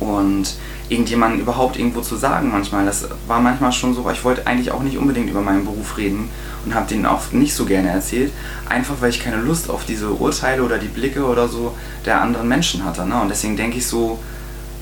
und 0.00 0.54
irgendjemanden 0.88 1.40
überhaupt 1.40 1.78
irgendwo 1.78 2.00
zu 2.00 2.16
sagen 2.16 2.50
manchmal. 2.50 2.84
Das 2.84 3.08
war 3.26 3.40
manchmal 3.40 3.72
schon 3.72 3.94
so, 3.94 4.08
ich 4.10 4.24
wollte 4.24 4.46
eigentlich 4.46 4.72
auch 4.72 4.82
nicht 4.82 4.98
unbedingt 4.98 5.30
über 5.30 5.40
meinen 5.40 5.64
Beruf 5.64 5.96
reden 5.96 6.28
und 6.64 6.74
habe 6.74 6.88
denen 6.88 7.06
auch 7.06 7.30
nicht 7.32 7.54
so 7.54 7.64
gerne 7.64 7.90
erzählt, 7.90 8.32
einfach 8.68 8.96
weil 9.00 9.10
ich 9.10 9.22
keine 9.22 9.36
Lust 9.36 9.70
auf 9.70 9.84
diese 9.84 10.10
Urteile 10.10 10.62
oder 10.62 10.78
die 10.78 10.88
Blicke 10.88 11.24
oder 11.24 11.48
so 11.48 11.74
der 12.04 12.20
anderen 12.20 12.48
Menschen 12.48 12.84
hatte. 12.84 13.06
Ne? 13.06 13.20
Und 13.20 13.28
deswegen 13.28 13.56
denke 13.56 13.78
ich 13.78 13.86
so, 13.86 14.18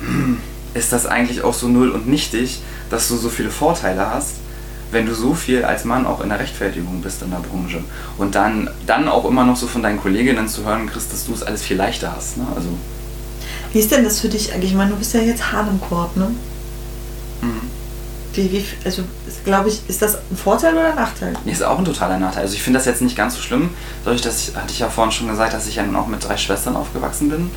hm, 0.00 0.38
ist 0.74 0.92
das 0.92 1.06
eigentlich 1.06 1.42
auch 1.42 1.54
so 1.54 1.68
null 1.68 1.90
und 1.90 2.08
nichtig, 2.08 2.62
dass 2.90 3.08
du 3.08 3.16
so 3.16 3.28
viele 3.28 3.50
Vorteile 3.50 4.10
hast, 4.10 4.36
wenn 4.90 5.06
du 5.06 5.14
so 5.14 5.34
viel 5.34 5.64
als 5.64 5.84
Mann 5.84 6.06
auch 6.06 6.22
in 6.22 6.30
der 6.30 6.40
Rechtfertigung 6.40 7.02
bist 7.02 7.22
in 7.22 7.30
der 7.30 7.38
Branche. 7.38 7.82
Und 8.16 8.34
dann, 8.34 8.70
dann 8.86 9.08
auch 9.08 9.26
immer 9.26 9.44
noch 9.44 9.56
so 9.56 9.66
von 9.66 9.82
deinen 9.82 10.00
Kolleginnen 10.00 10.48
zu 10.48 10.64
hören 10.64 10.88
kriegst, 10.88 11.12
dass 11.12 11.26
du 11.26 11.34
es 11.34 11.42
alles 11.42 11.62
viel 11.62 11.76
leichter 11.76 12.14
hast. 12.16 12.38
Ne? 12.38 12.46
Also, 12.54 12.70
Wie 13.72 13.78
ist 13.78 13.90
denn 13.90 14.04
das 14.04 14.20
für 14.20 14.28
dich 14.28 14.52
eigentlich? 14.52 14.70
Ich 14.70 14.76
meine, 14.76 14.90
du 14.90 14.96
bist 14.96 15.12
ja 15.14 15.20
jetzt 15.20 15.52
hart 15.52 15.68
im 15.68 15.80
Korb, 15.80 16.16
ne? 16.16 16.30
mhm. 17.42 17.78
Wie, 18.34 18.52
wie, 18.52 18.64
also, 18.84 19.02
glaube 19.44 19.68
ich, 19.68 19.80
ist 19.88 20.00
das 20.00 20.16
ein 20.16 20.36
Vorteil 20.36 20.74
oder 20.74 20.90
ein 20.90 20.94
Nachteil? 20.94 21.32
Nee, 21.44 21.52
ist 21.52 21.62
auch 21.62 21.78
ein 21.78 21.84
totaler 21.84 22.18
Nachteil. 22.18 22.42
Also 22.42 22.54
ich 22.54 22.62
finde 22.62 22.78
das 22.78 22.86
jetzt 22.86 23.02
nicht 23.02 23.16
ganz 23.16 23.34
so 23.34 23.40
schlimm. 23.40 23.70
Dadurch, 24.04 24.22
dass 24.22 24.48
ich, 24.48 24.54
hatte 24.54 24.70
ich 24.70 24.78
ja 24.78 24.88
vorhin 24.88 25.10
schon 25.10 25.28
gesagt, 25.28 25.54
dass 25.54 25.66
ich 25.66 25.76
ja 25.76 25.82
nun 25.82 25.96
auch 25.96 26.06
mit 26.06 26.26
drei 26.26 26.36
Schwestern 26.36 26.76
aufgewachsen 26.76 27.30
bin. 27.30 27.50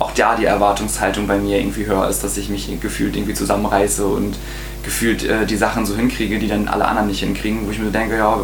Auch 0.00 0.12
da 0.12 0.34
die 0.34 0.46
Erwartungshaltung 0.46 1.28
bei 1.28 1.38
mir 1.38 1.58
irgendwie 1.58 1.86
höher 1.86 2.08
ist, 2.08 2.24
dass 2.24 2.36
ich 2.36 2.48
mich 2.48 2.68
gefühlt 2.80 3.14
irgendwie 3.14 3.34
zusammenreiße 3.34 4.04
und 4.04 4.36
gefühlt 4.82 5.22
äh, 5.22 5.46
die 5.46 5.56
Sachen 5.56 5.86
so 5.86 5.94
hinkriege, 5.94 6.38
die 6.40 6.48
dann 6.48 6.66
alle 6.66 6.86
anderen 6.86 7.06
nicht 7.06 7.20
hinkriegen, 7.20 7.66
wo 7.66 7.70
ich 7.70 7.78
mir 7.78 7.90
denke, 7.90 8.16
ja, 8.16 8.40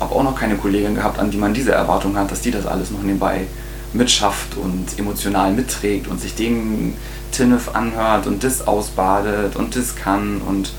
habe 0.00 0.14
auch 0.14 0.22
noch 0.22 0.38
keine 0.38 0.56
Kollegin 0.56 0.94
gehabt, 0.94 1.18
an 1.18 1.30
die 1.30 1.36
man 1.36 1.52
diese 1.52 1.72
Erwartung 1.72 2.16
hat, 2.16 2.30
dass 2.30 2.40
die 2.40 2.52
das 2.52 2.66
alles 2.66 2.90
noch 2.90 3.02
nebenbei 3.02 3.46
mitschafft 3.92 4.56
und 4.56 4.98
emotional 4.98 5.52
mitträgt 5.52 6.08
und 6.08 6.20
sich 6.20 6.34
den 6.34 6.94
Tinnef 7.32 7.74
anhört 7.74 8.26
und 8.26 8.44
das 8.44 8.66
ausbadet 8.66 9.56
und 9.56 9.76
das 9.76 9.96
kann 9.96 10.40
und 10.42 10.72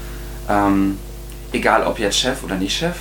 ähm, 0.50 0.98
egal 1.52 1.86
ob 1.86 2.00
jetzt 2.00 2.18
Chef 2.18 2.44
oder 2.44 2.56
nicht 2.56 2.78
Chef, 2.78 2.96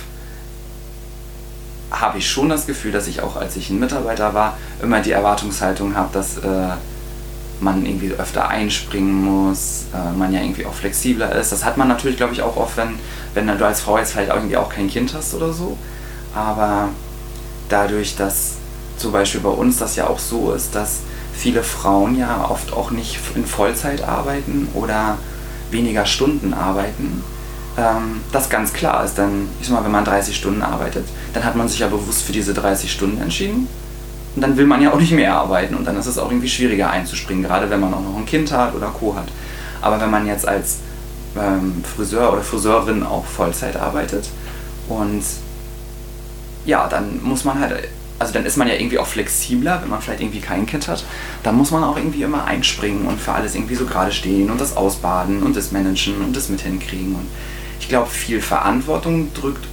habe 1.91 2.19
ich 2.19 2.29
schon 2.29 2.49
das 2.49 2.67
Gefühl, 2.67 2.91
dass 2.91 3.07
ich 3.07 3.21
auch 3.21 3.35
als 3.35 3.55
ich 3.55 3.69
ein 3.69 3.79
Mitarbeiter 3.79 4.33
war, 4.33 4.57
immer 4.81 5.01
die 5.01 5.11
Erwartungshaltung 5.11 5.95
habe, 5.95 6.09
dass 6.13 6.37
äh, 6.37 6.75
man 7.61 7.85
irgendwie 7.85 8.11
öfter 8.11 8.47
einspringen 8.47 9.23
muss, 9.23 9.85
äh, 9.93 10.17
man 10.17 10.31
ja 10.33 10.41
irgendwie 10.41 10.65
auch 10.65 10.73
flexibler 10.73 11.33
ist. 11.35 11.51
Das 11.51 11.65
hat 11.65 11.77
man 11.77 11.87
natürlich, 11.87 12.17
glaube 12.17 12.33
ich, 12.33 12.41
auch 12.41 12.55
oft, 12.57 12.77
wenn, 12.77 12.99
wenn 13.33 13.47
du 13.47 13.65
als 13.65 13.81
Frau 13.81 13.97
jetzt 13.97 14.13
vielleicht 14.13 14.31
irgendwie 14.31 14.57
auch 14.57 14.69
kein 14.69 14.89
Kind 14.89 15.13
hast 15.13 15.33
oder 15.33 15.51
so. 15.51 15.77
Aber 16.33 16.89
dadurch, 17.69 18.15
dass 18.15 18.58
zum 18.99 19.11
Beispiel 19.11 19.41
bei 19.41 19.49
uns 19.49 19.77
das 19.77 19.95
ja 19.95 20.07
auch 20.07 20.19
so 20.19 20.51
ist, 20.51 20.75
dass 20.75 20.99
viele 21.33 21.63
Frauen 21.63 22.17
ja 22.17 22.47
oft 22.49 22.73
auch 22.73 22.91
nicht 22.91 23.19
in 23.35 23.45
Vollzeit 23.45 24.03
arbeiten 24.03 24.67
oder 24.73 25.17
weniger 25.71 26.05
Stunden 26.05 26.53
arbeiten, 26.53 27.23
ähm, 27.77 28.21
das 28.31 28.49
ganz 28.49 28.73
klar 28.73 29.03
ist. 29.05 29.17
Dann, 29.17 29.47
ich 29.61 29.67
sag 29.67 29.75
mal, 29.77 29.85
wenn 29.85 29.91
man 29.91 30.05
30 30.05 30.35
Stunden 30.35 30.61
arbeitet, 30.61 31.05
dann 31.33 31.43
hat 31.45 31.55
man 31.55 31.67
sich 31.67 31.79
ja 31.79 31.87
bewusst 31.87 32.23
für 32.23 32.33
diese 32.33 32.53
30 32.53 32.91
Stunden 32.91 33.21
entschieden. 33.21 33.67
Und 34.35 34.41
dann 34.41 34.57
will 34.57 34.65
man 34.65 34.81
ja 34.81 34.91
auch 34.91 34.99
nicht 34.99 35.11
mehr 35.11 35.33
arbeiten 35.33 35.75
und 35.75 35.85
dann 35.85 35.97
ist 35.97 36.05
es 36.05 36.17
auch 36.17 36.29
irgendwie 36.29 36.49
schwieriger 36.49 36.89
einzuspringen, 36.91 37.43
gerade 37.43 37.69
wenn 37.69 37.79
man 37.79 37.93
auch 37.93 38.01
noch 38.01 38.15
ein 38.15 38.25
Kind 38.25 38.51
hat 38.51 38.75
oder 38.75 38.87
Co. 38.87 39.15
hat. 39.15 39.27
Aber 39.81 39.99
wenn 39.99 40.11
man 40.11 40.27
jetzt 40.27 40.47
als 40.47 40.79
ähm, 41.37 41.83
Friseur 41.83 42.31
oder 42.31 42.41
Friseurin 42.41 43.03
auch 43.03 43.25
Vollzeit 43.25 43.75
arbeitet 43.75 44.29
und 44.87 45.23
ja, 46.65 46.87
dann 46.87 47.21
muss 47.23 47.43
man 47.43 47.59
halt, 47.59 47.87
also 48.19 48.33
dann 48.33 48.45
ist 48.45 48.57
man 48.57 48.67
ja 48.67 48.75
irgendwie 48.75 48.99
auch 48.99 49.07
flexibler, 49.07 49.81
wenn 49.81 49.89
man 49.89 50.01
vielleicht 50.01 50.21
irgendwie 50.21 50.41
kein 50.41 50.65
Kind 50.65 50.89
hat. 50.89 51.05
Dann 51.41 51.55
muss 51.55 51.71
man 51.71 51.83
auch 51.83 51.95
irgendwie 51.95 52.23
immer 52.23 52.43
einspringen 52.43 53.07
und 53.07 53.19
für 53.19 53.31
alles 53.31 53.55
irgendwie 53.55 53.75
so 53.75 53.85
gerade 53.85 54.11
stehen 54.11 54.51
und 54.51 54.59
das 54.59 54.75
ausbaden 54.75 55.41
und 55.41 55.55
das 55.55 55.71
managen 55.71 56.21
und 56.21 56.35
das 56.35 56.49
mit 56.49 56.61
hinkriegen. 56.61 57.15
Und 57.15 57.27
ich 57.79 57.87
glaube, 57.87 58.09
viel 58.09 58.41
Verantwortung 58.41 59.33
drückt, 59.33 59.65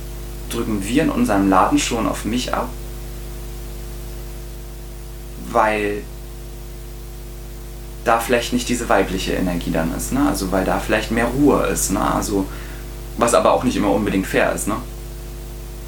drücken 0.49 0.87
wir 0.87 1.03
in 1.03 1.11
unserem 1.11 1.51
Laden 1.51 1.79
schon 1.79 2.07
auf 2.07 2.25
mich 2.25 2.55
ab, 2.55 2.69
weil 5.51 6.03
da 8.05 8.21
vielleicht 8.21 8.53
nicht 8.53 8.69
diese 8.69 8.89
weibliche 8.89 9.33
Energie 9.33 9.73
dann 9.73 9.93
ist, 9.97 10.13
ne? 10.13 10.25
Also 10.29 10.53
weil 10.53 10.65
da 10.65 10.79
vielleicht 10.79 11.11
mehr 11.11 11.27
Ruhe 11.27 11.67
ist, 11.67 11.91
ne? 11.91 12.01
Also 12.01 12.47
was 13.19 13.35
aber 13.35 13.53
auch 13.53 13.65
nicht 13.65 13.77
immer 13.77 13.91
unbedingt 13.91 14.29
fair 14.29 14.53
ist, 14.53 14.69
ne? 14.69 14.77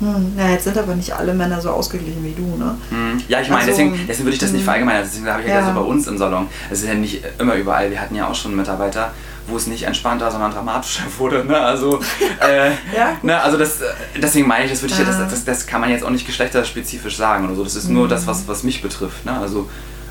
Hm, 0.01 0.32
na, 0.36 0.51
jetzt 0.51 0.64
sind 0.64 0.78
aber 0.78 0.94
nicht 0.94 1.12
alle 1.12 1.34
Männer 1.34 1.61
so 1.61 1.70
ausgeglichen 1.70 2.22
wie 2.24 2.32
du, 2.32 2.57
ne? 2.57 2.76
Mhm. 2.90 3.20
Ja, 3.26 3.40
ich 3.40 3.49
meine, 3.49 3.62
Also, 3.62 3.70
deswegen, 3.72 3.99
deswegen 4.07 4.26
würde 4.26 4.34
ich 4.34 4.38
das 4.40 4.53
nicht 4.53 4.61
mhm. 4.61 4.64
verallgemeinern. 4.66 5.03
Deswegen 5.05 5.26
habe 5.28 5.42
ich 5.42 5.49
ja, 5.49 5.61
Ja. 5.61 5.66
so 5.66 5.72
bei 5.72 5.80
uns 5.86 6.07
im 6.07 6.16
Salon. 6.18 6.46
Es 6.70 6.82
ist 6.82 6.88
ja 6.88 6.94
nicht 6.94 7.22
immer 7.38 7.55
überall. 7.57 7.90
Wir 7.90 8.01
hatten 8.01 8.14
ja 8.14 8.28
auch 8.28 8.34
schon 8.34 8.55
Mitarbeiter, 8.55 9.11
wo 9.49 9.57
es 9.57 9.66
nicht 9.66 9.82
entspannter, 9.84 10.30
sondern 10.30 10.53
dramatischer 10.53 11.03
wurde. 11.18 11.44
Ne? 11.44 11.59
Also, 11.59 11.99
äh, 12.40 12.68
Ja, 12.96 13.16
ne? 13.22 13.40
also 13.42 13.59
das, 13.59 13.80
äh, 13.80 13.86
deswegen 14.22 14.46
meine 14.46 14.66
ich, 14.66 14.70
das 14.70 14.82
würde 14.82 14.92
ich 14.94 15.01
Ja. 15.01 15.07
das, 15.07 15.18
das, 15.30 15.44
das 15.44 15.66
kann 15.66 15.80
man 15.80 15.90
jetzt 15.90 16.05
auch 16.05 16.11
nicht 16.11 16.26
geschlechterspezifisch 16.26 17.16
sagen 17.16 17.46
oder 17.46 17.57
so. 17.57 17.64
Das 17.64 17.74
ist 17.74 17.88
nur 17.88 18.05
Mhm. 18.05 18.11
das, 18.11 18.26
was, 18.28 18.46
was 18.46 18.62
mich 18.62 18.82
betrifft. 18.82 19.24
Ne? 19.24 19.32
Also 19.36 19.68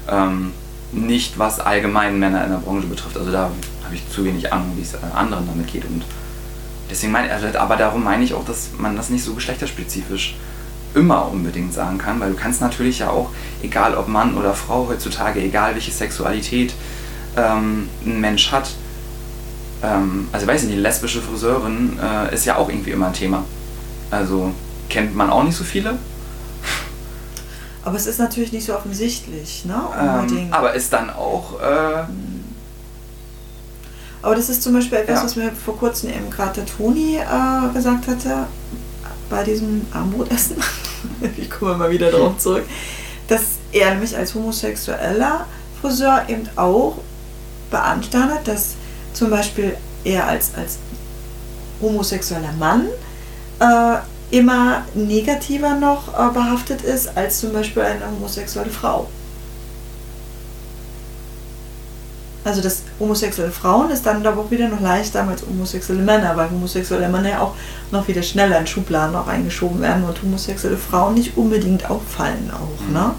ähm, 0.10 0.52
nicht, 0.92 1.40
was 1.40 1.60
allgemein 1.62 2.20
Männer 2.20 2.44
in 2.44 2.52
der 2.52 2.58
Branche 2.58 2.88
betrifft. 2.88 3.18
Also 3.18 3.32
da 3.32 3.44
habe 3.86 3.96
ich 3.96 4.04
zu 4.10 4.26
wenig 4.26 4.52
Ahnung, 4.52 4.74
wie 4.76 4.82
es 4.82 4.94
äh, 4.96 4.98
anderen 5.16 5.48
damit 5.48 5.68
geht. 5.72 5.86
Und 5.86 6.04
deswegen 6.90 7.12
meine 7.12 7.32
also, 7.32 7.48
aber 7.58 7.76
darum 7.78 8.04
meine 8.04 8.24
ich 8.24 8.34
auch, 8.34 8.46
dass 8.46 8.70
man 8.78 8.96
das 8.96 9.10
nicht 9.10 9.24
so 9.24 9.34
geschlechterspezifisch 9.34 10.36
immer 10.96 11.30
unbedingt 11.30 11.74
sagen 11.74 11.98
kann, 11.98 12.20
weil 12.20 12.32
du 12.32 12.38
kannst 12.38 12.62
natürlich 12.62 13.00
ja 13.00 13.10
auch, 13.10 13.30
egal 13.62 13.96
ob 13.96 14.08
Mann 14.08 14.36
oder 14.36 14.54
Frau 14.54 14.88
heutzutage, 14.90 15.42
egal 15.42 15.74
welche 15.76 15.92
Sexualität 15.92 16.74
ähm, 17.36 17.90
ein 18.06 18.20
Mensch 18.20 18.52
hat, 18.52 18.72
ähm, 19.84 20.28
also 20.32 20.46
ich 20.46 20.52
weiß 20.52 20.64
nicht, 20.64 20.76
die 20.76 20.82
lesbische 20.82 21.22
Friseurin 21.22 22.00
äh, 22.02 22.34
ist 22.34 22.46
ja 22.46 22.56
auch 22.56 22.70
irgendwie 22.70 22.92
immer 22.92 23.08
ein 23.08 23.14
Thema. 23.14 23.44
Also 24.10 24.54
kennt 24.90 25.16
man 25.16 25.30
auch 25.30 25.44
nicht 25.44 25.58
so 25.58 25.64
viele, 25.64 26.00
Aber 27.84 27.96
es 27.96 28.06
ist 28.06 28.20
natürlich 28.20 28.52
nicht 28.52 28.66
so 28.66 28.76
offensichtlich, 28.76 29.64
ne? 29.66 29.82
ähm, 29.98 30.20
Unbedingt. 30.22 30.54
aber 30.54 30.74
ist 30.74 30.92
dann 30.92 31.10
auch, 31.10 31.62
äh, 31.62 32.04
Aber 34.22 34.36
das 34.36 34.50
ist 34.50 34.64
zum 34.64 34.74
Beispiel 34.74 35.00
etwas, 35.00 35.20
Ja. 35.20 35.26
was 35.26 35.36
mir 35.36 35.52
vor 35.52 35.78
kurzem 35.78 36.10
eben 36.10 36.30
gerade 36.30 36.62
der 36.62 36.66
Toni 36.66 37.18
äh, 37.18 37.74
gesagt 37.74 38.08
hatte, 38.08 38.48
bei 39.30 39.44
diesem 39.44 39.86
Armutessen. 39.94 40.58
ich 41.38 41.50
komme 41.50 41.76
mal 41.76 41.90
wieder 41.92 42.12
darauf 42.12 42.38
zurück, 42.38 42.64
dass 43.28 43.42
er 43.72 43.92
nämlich 43.92 44.16
als 44.16 44.34
homosexueller 44.34 45.46
Friseur 45.82 46.24
eben 46.28 46.48
auch 46.56 46.98
beanstandet, 47.70 48.48
dass 48.48 48.76
zum 49.14 49.30
Beispiel 49.30 49.76
er 50.04 50.28
als, 50.28 50.52
als 50.56 50.78
homosexueller 51.82 52.54
Mann 52.58 52.88
äh, 53.60 53.98
immer 54.32 54.84
negativer 54.94 55.76
noch 55.76 56.08
äh, 56.14 56.34
behaftet 56.34 56.82
ist 56.82 57.16
als 57.16 57.40
zum 57.40 57.54
Beispiel 57.54 57.84
eine 57.84 58.10
homosexuelle 58.10 58.70
Frau. 58.70 59.08
Also 62.48 62.62
dass 62.62 62.84
homosexuelle 63.00 63.52
Frauen 63.52 63.90
ist 63.92 64.06
dann 64.06 64.26
aber 64.26 64.42
auch 64.42 64.52
wieder 64.52 64.68
noch 64.70 64.80
leichter 64.82 65.28
als 65.28 65.44
homosexuelle 65.46 66.02
Männer, 66.02 66.36
weil 66.38 66.50
homosexuelle 66.50 67.10
Männer 67.10 67.30
ja 67.30 67.40
auch 67.42 67.54
noch 67.92 68.08
wieder 68.08 68.24
schneller 68.24 68.60
in 68.60 68.68
Schubladen 68.68 69.16
auch 69.16 69.28
eingeschoben 69.28 69.82
werden 69.82 70.04
und 70.04 70.22
homosexuelle 70.24 70.78
Frauen 70.78 71.16
nicht 71.16 71.36
unbedingt 71.38 71.90
auffallen 71.90 72.52
auch, 72.54 72.88
Mhm. 72.88 72.94
ne? 72.94 73.12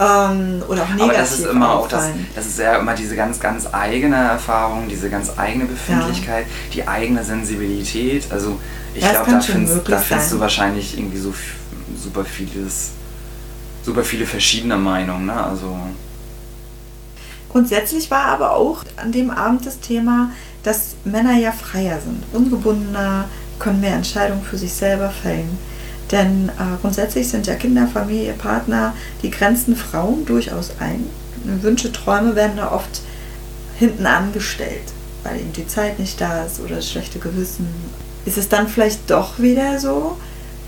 Ähm, 0.00 0.62
oder 0.66 0.82
auch 0.82 0.88
negativ 0.88 1.02
aber 1.04 1.12
das 1.12 1.38
ist 1.38 1.46
immer 1.46 1.70
auch 1.72 1.86
das, 1.86 2.06
das 2.34 2.46
ist 2.46 2.58
ja 2.58 2.76
immer 2.78 2.94
diese 2.94 3.14
ganz, 3.14 3.38
ganz 3.38 3.68
eigene 3.72 4.16
Erfahrung, 4.16 4.88
diese 4.88 5.08
ganz 5.08 5.30
eigene 5.36 5.66
Befindlichkeit, 5.66 6.46
die 6.72 6.88
eigene 6.88 7.22
Sensibilität. 7.22 8.24
Also 8.32 8.58
ich 8.92 9.02
Ja, 9.04 9.10
glaube, 9.12 9.30
da, 9.30 9.40
findest, 9.40 9.88
da 9.88 9.98
findest 9.98 10.32
du 10.32 10.40
wahrscheinlich 10.40 10.98
irgendwie 10.98 11.18
so 11.18 11.32
super 11.96 12.24
vieles, 12.24 12.90
super 13.84 14.02
viele 14.02 14.26
verschiedene 14.26 14.76
Meinungen, 14.76 15.26
ne? 15.26 15.44
Also 15.44 15.76
Grundsätzlich 17.54 18.10
war 18.10 18.24
aber 18.24 18.56
auch 18.56 18.82
an 18.96 19.12
dem 19.12 19.30
Abend 19.30 19.64
das 19.64 19.78
Thema, 19.78 20.32
dass 20.64 20.96
Männer 21.04 21.38
ja 21.38 21.52
freier 21.52 22.00
sind, 22.00 22.24
ungebundener, 22.32 23.26
können 23.60 23.80
mehr 23.80 23.94
Entscheidungen 23.94 24.42
für 24.42 24.58
sich 24.58 24.72
selber 24.72 25.08
fällen. 25.08 25.56
Denn 26.10 26.48
äh, 26.48 26.76
grundsätzlich 26.80 27.28
sind 27.28 27.46
ja 27.46 27.54
Kinder, 27.54 27.86
Familie, 27.86 28.32
Partner, 28.32 28.92
die 29.22 29.30
grenzen 29.30 29.76
Frauen 29.76 30.26
durchaus 30.26 30.72
ein. 30.80 31.06
Wünsche, 31.44 31.92
Träume 31.92 32.34
werden 32.34 32.56
da 32.56 32.72
oft 32.72 33.02
hinten 33.78 34.04
angestellt, 34.06 34.92
weil 35.22 35.38
eben 35.38 35.52
die 35.52 35.68
Zeit 35.68 36.00
nicht 36.00 36.20
da 36.20 36.46
ist 36.46 36.58
oder 36.58 36.74
das 36.74 36.90
schlechte 36.90 37.20
Gewissen. 37.20 37.68
Ist 38.24 38.36
es 38.36 38.48
dann 38.48 38.66
vielleicht 38.66 39.08
doch 39.08 39.38
wieder 39.38 39.78
so, 39.78 40.16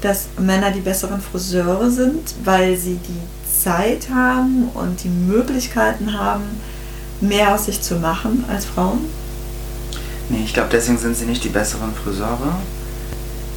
dass 0.03 0.29
Männer 0.39 0.71
die 0.71 0.83
besseren 0.83 1.21
Friseure 1.21 1.91
sind, 1.91 2.37
weil 2.45 2.77
sie 2.77 3.01
die 3.09 3.61
Zeit 3.61 4.09
haben 4.15 4.69
und 4.75 5.03
die 5.03 5.09
Möglichkeiten 5.09 6.17
haben, 6.17 6.45
mehr 7.21 7.55
aus 7.55 7.67
sich 7.67 7.81
zu 7.81 7.97
machen 7.97 8.45
als 8.49 8.65
Frauen? 8.65 9.01
Nee, 10.29 10.43
ich 10.45 10.55
glaube, 10.55 10.69
deswegen 10.73 10.99
sind 10.99 11.17
sie 11.17 11.25
nicht 11.25 11.45
die 11.45 11.49
besseren 11.49 11.93
Friseure. 11.95 12.59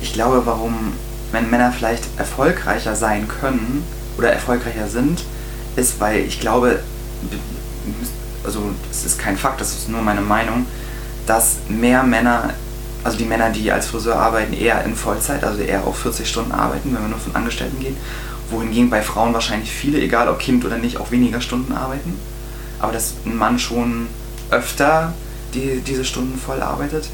Ich 0.02 0.14
glaube, 0.14 0.46
warum 0.46 0.94
wenn 1.32 1.50
Männer 1.50 1.72
vielleicht 1.72 2.04
erfolgreicher 2.18 2.96
sein 2.96 3.28
können 3.28 3.84
oder 4.18 4.32
erfolgreicher 4.32 4.88
sind, 4.88 5.24
ist, 5.76 6.00
weil 6.00 6.22
ich 6.22 6.40
glaube, 6.40 6.80
also 8.44 8.62
es 8.90 9.06
ist 9.06 9.20
kein 9.20 9.38
Fakt, 9.38 9.62
das 9.62 9.74
ist 9.74 9.90
nur 9.90 10.02
meine 10.02 10.22
Meinung, 10.22 10.66
dass 11.28 11.58
mehr 11.68 12.04
Männer 12.04 12.54
also 13.04 13.18
die 13.18 13.26
Männer, 13.26 13.50
die 13.50 13.72
als 13.72 13.88
Friseur 13.88 14.16
arbeiten, 14.16 14.54
eher 14.54 14.84
in 14.84 14.96
Vollzeit, 14.96 15.44
also 15.44 15.62
eher 15.62 15.86
auf 15.86 15.98
40 16.00 16.28
Stunden 16.28 16.52
arbeiten, 16.52 16.94
wenn 16.94 17.02
wir 17.02 17.10
nur 17.10 17.20
von 17.20 17.36
Angestellten 17.36 17.80
gehen. 17.80 17.96
Wohingegen 18.50 18.90
bei 18.90 19.02
Frauen 19.02 19.34
wahrscheinlich 19.34 19.72
viele, 19.72 20.00
egal 20.00 20.28
ob 20.28 20.40
Kind 20.40 20.66
oder 20.66 20.78
nicht, 20.78 20.98
auch 20.98 21.12
weniger 21.12 21.40
Stunden 21.40 21.74
arbeiten. 21.74 22.20
Aber 22.80 22.92
dass 22.94 23.14
ein 23.26 23.38
Mann 23.38 23.60
schon 23.60 24.08
öfter 24.50 25.14
die, 25.54 25.82
diese 25.82 26.06
Stunden 26.06 26.38
voll 26.38 26.62
arbeitet. 26.62 27.10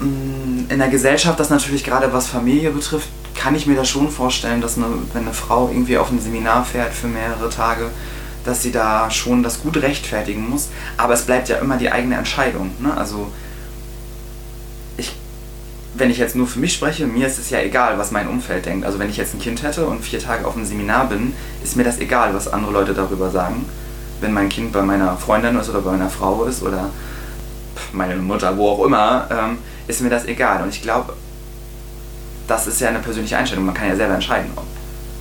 Mm, 0.00 0.70
in 0.70 0.78
der 0.78 0.88
Gesellschaft, 0.88 1.38
das 1.38 1.50
natürlich 1.50 1.84
gerade 1.84 2.12
was 2.12 2.26
Familie 2.26 2.70
betrifft, 2.70 3.08
kann 3.34 3.54
ich 3.54 3.66
mir 3.66 3.76
das 3.76 3.88
schon 3.88 4.10
vorstellen, 4.10 4.60
dass 4.60 4.76
eine, 4.76 4.86
wenn 5.12 5.22
eine 5.22 5.32
Frau 5.32 5.68
irgendwie 5.68 5.98
auf 5.98 6.10
ein 6.10 6.20
Seminar 6.20 6.64
fährt 6.64 6.92
für 6.92 7.06
mehrere 7.06 7.48
Tage, 7.48 7.90
dass 8.44 8.62
sie 8.62 8.72
da 8.72 9.10
schon 9.10 9.42
das 9.42 9.62
gut 9.62 9.76
rechtfertigen 9.76 10.48
muss. 10.48 10.68
Aber 10.96 11.14
es 11.14 11.22
bleibt 11.22 11.48
ja 11.48 11.56
immer 11.58 11.76
die 11.76 11.90
eigene 11.90 12.16
Entscheidung. 12.16 12.70
Ne? 12.80 12.94
Also 12.96 13.30
ich, 14.96 15.14
wenn 15.94 16.10
ich 16.10 16.18
jetzt 16.18 16.36
nur 16.36 16.46
für 16.46 16.58
mich 16.58 16.74
spreche, 16.74 17.06
mir 17.06 17.26
ist 17.26 17.38
es 17.38 17.50
ja 17.50 17.60
egal, 17.60 17.98
was 17.98 18.10
mein 18.10 18.28
Umfeld 18.28 18.66
denkt. 18.66 18.84
Also 18.84 18.98
wenn 18.98 19.10
ich 19.10 19.16
jetzt 19.16 19.34
ein 19.34 19.40
Kind 19.40 19.62
hätte 19.62 19.86
und 19.86 20.02
vier 20.02 20.18
Tage 20.18 20.46
auf 20.46 20.56
einem 20.56 20.66
Seminar 20.66 21.08
bin, 21.08 21.34
ist 21.62 21.76
mir 21.76 21.84
das 21.84 21.98
egal, 21.98 22.34
was 22.34 22.48
andere 22.48 22.72
Leute 22.72 22.94
darüber 22.94 23.30
sagen. 23.30 23.66
Wenn 24.20 24.32
mein 24.32 24.48
Kind 24.48 24.72
bei 24.72 24.82
meiner 24.82 25.16
Freundin 25.16 25.58
ist 25.58 25.70
oder 25.70 25.80
bei 25.80 25.92
meiner 25.92 26.10
Frau 26.10 26.44
ist 26.44 26.62
oder 26.62 26.90
meine 27.92 28.16
Mutter, 28.16 28.56
wo 28.56 28.68
auch 28.68 28.84
immer, 28.84 29.26
ähm, 29.30 29.58
ist 29.86 30.00
mir 30.00 30.10
das 30.10 30.26
egal. 30.26 30.62
Und 30.62 30.70
ich 30.70 30.82
glaube, 30.82 31.14
das 32.46 32.66
ist 32.66 32.80
ja 32.80 32.88
eine 32.88 32.98
persönliche 32.98 33.36
Einstellung. 33.36 33.64
Man 33.64 33.74
kann 33.74 33.88
ja 33.88 33.96
selber 33.96 34.14
entscheiden, 34.14 34.50
ob 34.56 34.64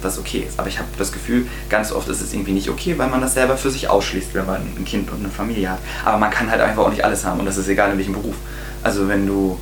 das 0.02 0.18
okay 0.18 0.46
ist. 0.48 0.60
Aber 0.60 0.68
ich 0.68 0.80
habe 0.80 0.88
das 0.98 1.12
Gefühl, 1.12 1.48
ganz 1.70 1.92
oft 1.92 2.08
ist 2.10 2.22
es 2.22 2.34
irgendwie 2.34 2.54
nicht 2.54 2.70
okay, 2.70 2.98
weil 2.98 3.10
man 3.10 3.22
das 3.22 3.34
selber 3.34 3.58
für 3.58 3.70
sich 3.70 3.90
ausschließt, 3.90 4.34
wenn 4.34 4.46
man 4.46 4.62
ein 4.62 4.86
Kind 4.86 5.12
und 5.12 5.20
eine 5.20 5.30
Familie 5.30 5.72
hat. 5.72 5.80
Aber 6.06 6.18
man 6.18 6.32
kann 6.32 6.50
halt 6.50 6.62
einfach 6.62 6.84
auch 6.84 6.90
nicht 6.90 7.04
alles 7.04 7.26
haben 7.26 7.40
und 7.40 7.46
das 7.46 7.58
ist 7.58 7.68
egal 7.68 7.92
in 7.92 7.98
welchem 7.98 8.14
Beruf. 8.14 8.36
Also 8.84 9.08
wenn 9.08 9.28
du 9.28 9.60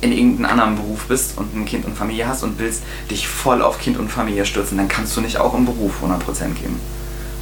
in 0.00 0.12
irgendeinem 0.12 0.50
anderen 0.50 0.76
Beruf 0.76 1.06
bist 1.06 1.38
und 1.38 1.56
ein 1.56 1.64
Kind 1.64 1.86
und 1.86 1.96
Familie 1.96 2.28
hast 2.28 2.42
und 2.42 2.58
willst 2.58 2.82
dich 3.10 3.26
voll 3.26 3.62
auf 3.62 3.78
Kind 3.78 3.98
und 3.98 4.10
Familie 4.10 4.44
stürzen, 4.44 4.76
dann 4.76 4.88
kannst 4.88 5.16
du 5.16 5.20
nicht 5.20 5.38
auch 5.38 5.54
im 5.54 5.64
Beruf 5.64 6.02
100% 6.02 6.54
geben 6.54 6.78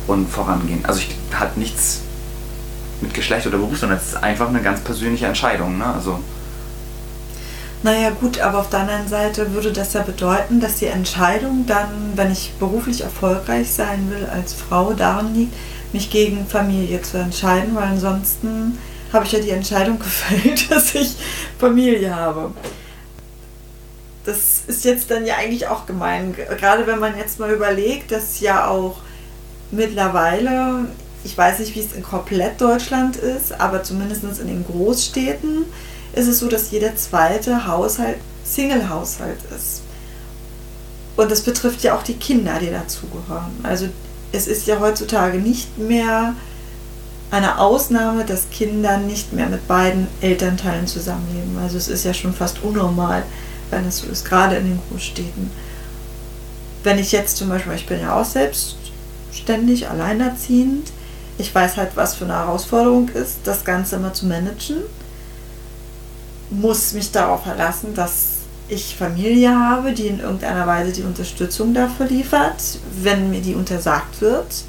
und 0.07 0.28
vorangehen. 0.28 0.84
Also 0.84 1.00
ich 1.00 1.14
hat 1.38 1.57
nichts 1.57 2.00
mit 3.00 3.14
Geschlecht 3.14 3.46
oder 3.46 3.59
Beruf, 3.59 3.78
sondern 3.78 3.98
es 3.98 4.09
ist 4.09 4.22
einfach 4.22 4.48
eine 4.48 4.62
ganz 4.62 4.80
persönliche 4.80 5.26
Entscheidung. 5.26 5.78
Ne? 5.78 5.86
Also 5.86 6.18
naja 7.82 8.11
gut, 8.11 8.38
aber 8.38 8.61
auf 8.61 8.70
der 8.70 8.80
anderen 8.80 9.09
Seite 9.09 9.55
würde 9.55 9.72
das 9.72 9.92
ja 9.92 10.03
bedeuten, 10.03 10.61
dass 10.61 10.76
die 10.76 10.86
Entscheidung 10.86 11.66
dann, 11.66 12.12
wenn 12.14 12.30
ich 12.30 12.53
beruflich 12.61 13.00
erfolgreich 13.00 13.72
sein 13.72 14.09
will 14.09 14.26
als 14.26 14.55
Frau, 14.55 14.92
darin 14.92 15.34
liegt, 15.34 15.55
mich 15.92 16.09
gegen 16.09 16.46
Familie 16.46 17.03
zu 17.03 17.18
entscheiden, 17.18 17.74
weil 17.74 17.84
ansonsten 17.84 18.78
habe 19.12 19.24
ich 19.24 19.32
ja 19.32 19.40
die 19.40 19.50
Entscheidung 19.50 19.98
gefällt, 19.98 20.70
dass 20.70 20.94
ich 20.94 21.16
Familie 21.59 22.14
habe. 22.14 22.53
Das 24.24 24.62
ist 24.68 24.84
jetzt 24.84 25.11
dann 25.11 25.26
ja 25.26 25.34
eigentlich 25.36 25.66
auch 25.66 25.84
gemein, 25.84 26.36
gerade 26.36 26.86
wenn 26.86 27.00
man 27.00 27.18
jetzt 27.18 27.40
mal 27.40 27.50
überlegt, 27.50 28.12
dass 28.12 28.38
ja 28.38 28.68
auch 28.68 28.98
mittlerweile, 29.73 30.87
ich 31.25 31.37
weiß 31.37 31.59
nicht, 31.59 31.75
wie 31.75 31.81
es 31.81 31.93
in 31.93 32.03
komplett 32.03 32.61
Deutschland 32.61 33.16
ist, 33.16 33.59
aber 33.61 33.83
zumindest 33.83 34.23
in 34.25 34.47
den 34.47 34.64
Großstädten, 34.64 35.64
ist 36.12 36.29
es 36.29 36.39
so, 36.39 36.49
dass 36.49 36.70
jeder 36.70 36.95
zweite 36.95 37.66
Haushalt 37.66 38.18
Single-Haushalt 38.45 39.39
ist. 39.57 39.83
Und 41.16 41.31
das 41.31 41.43
betrifft 41.43 41.83
ja 41.83 41.97
auch 41.97 42.03
die 42.03 42.14
Kinder, 42.14 42.59
die 42.61 42.70
dazugehören. 42.70 43.53
Also 43.62 43.89
es 44.33 44.47
ist 44.47 44.66
ja 44.66 44.81
heutzutage 44.81 45.39
nicht 45.39 45.79
mehr 45.79 46.35
eine 47.31 47.59
Ausnahme, 47.59 48.25
dass 48.25 48.51
Kinder 48.51 48.99
nicht 48.99 49.33
mehr 49.33 49.49
mit 49.49 49.66
beiden 49.66 50.07
Elternteilen 50.20 50.87
zusammenleben. 50.87 51.59
Also 51.62 51.79
es 51.79 51.89
ist 51.89 52.05
ja 52.05 52.12
schon 52.12 52.35
fast 52.35 52.62
unnormal, 52.62 53.23
wenn 53.70 53.87
es 53.87 53.99
so 53.99 54.07
ist, 54.09 54.25
gerade 54.25 54.57
in 54.57 54.64
den 54.64 54.81
Großstädten. 54.91 55.51
Wenn 56.83 56.99
ich 56.99 57.12
jetzt 57.12 57.37
zum 57.37 57.49
Beispiel, 57.49 57.75
ich 57.75 57.87
bin 57.87 58.01
ja 58.01 58.20
auch 58.20 58.25
selbstständig, 59.33 59.89
alleinerziehend, 59.89 60.93
ich 61.39 61.55
weiß 61.55 61.78
halt, 61.78 61.93
was 61.95 62.14
für 62.14 62.24
eine 62.24 62.35
Herausforderung 62.35 63.09
ist, 63.09 63.39
das 63.45 63.64
Ganze 63.64 63.97
immer 63.97 64.12
zu 64.12 64.26
managen 64.26 64.83
muss 66.51 66.93
mich 66.93 67.11
darauf 67.11 67.45
verlassen, 67.45 67.95
dass 67.95 68.41
ich 68.68 68.95
Familie 68.95 69.59
habe, 69.59 69.93
die 69.93 70.09
in 70.09 70.20
irgendeiner 70.20 70.66
Weise 70.66 70.93
die 70.93 71.03
Unterstützung 71.03 71.72
dafür 71.72 72.07
liefert, 72.07 72.78
wenn 73.01 73.30
mir 73.30 73.41
die 73.41 73.55
untersagt 73.55 74.20
wird, 74.20 74.64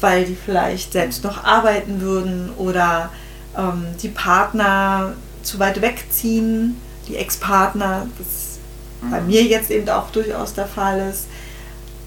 weil 0.00 0.24
die 0.24 0.36
vielleicht 0.36 0.92
selbst 0.92 1.24
noch 1.24 1.42
arbeiten 1.42 2.00
würden 2.00 2.50
oder 2.56 3.10
ähm, 3.58 3.86
die 4.00 4.08
Partner 4.08 5.14
zu 5.42 5.58
weit 5.58 5.82
wegziehen, 5.82 6.76
die 7.08 7.16
Ex-Partner, 7.16 8.06
was 8.18 9.10
bei 9.10 9.20
mhm. 9.20 9.26
mir 9.26 9.42
jetzt 9.42 9.72
eben 9.72 9.88
auch 9.88 10.10
durchaus 10.10 10.54
der 10.54 10.66
Fall 10.66 11.10
ist, 11.10 11.26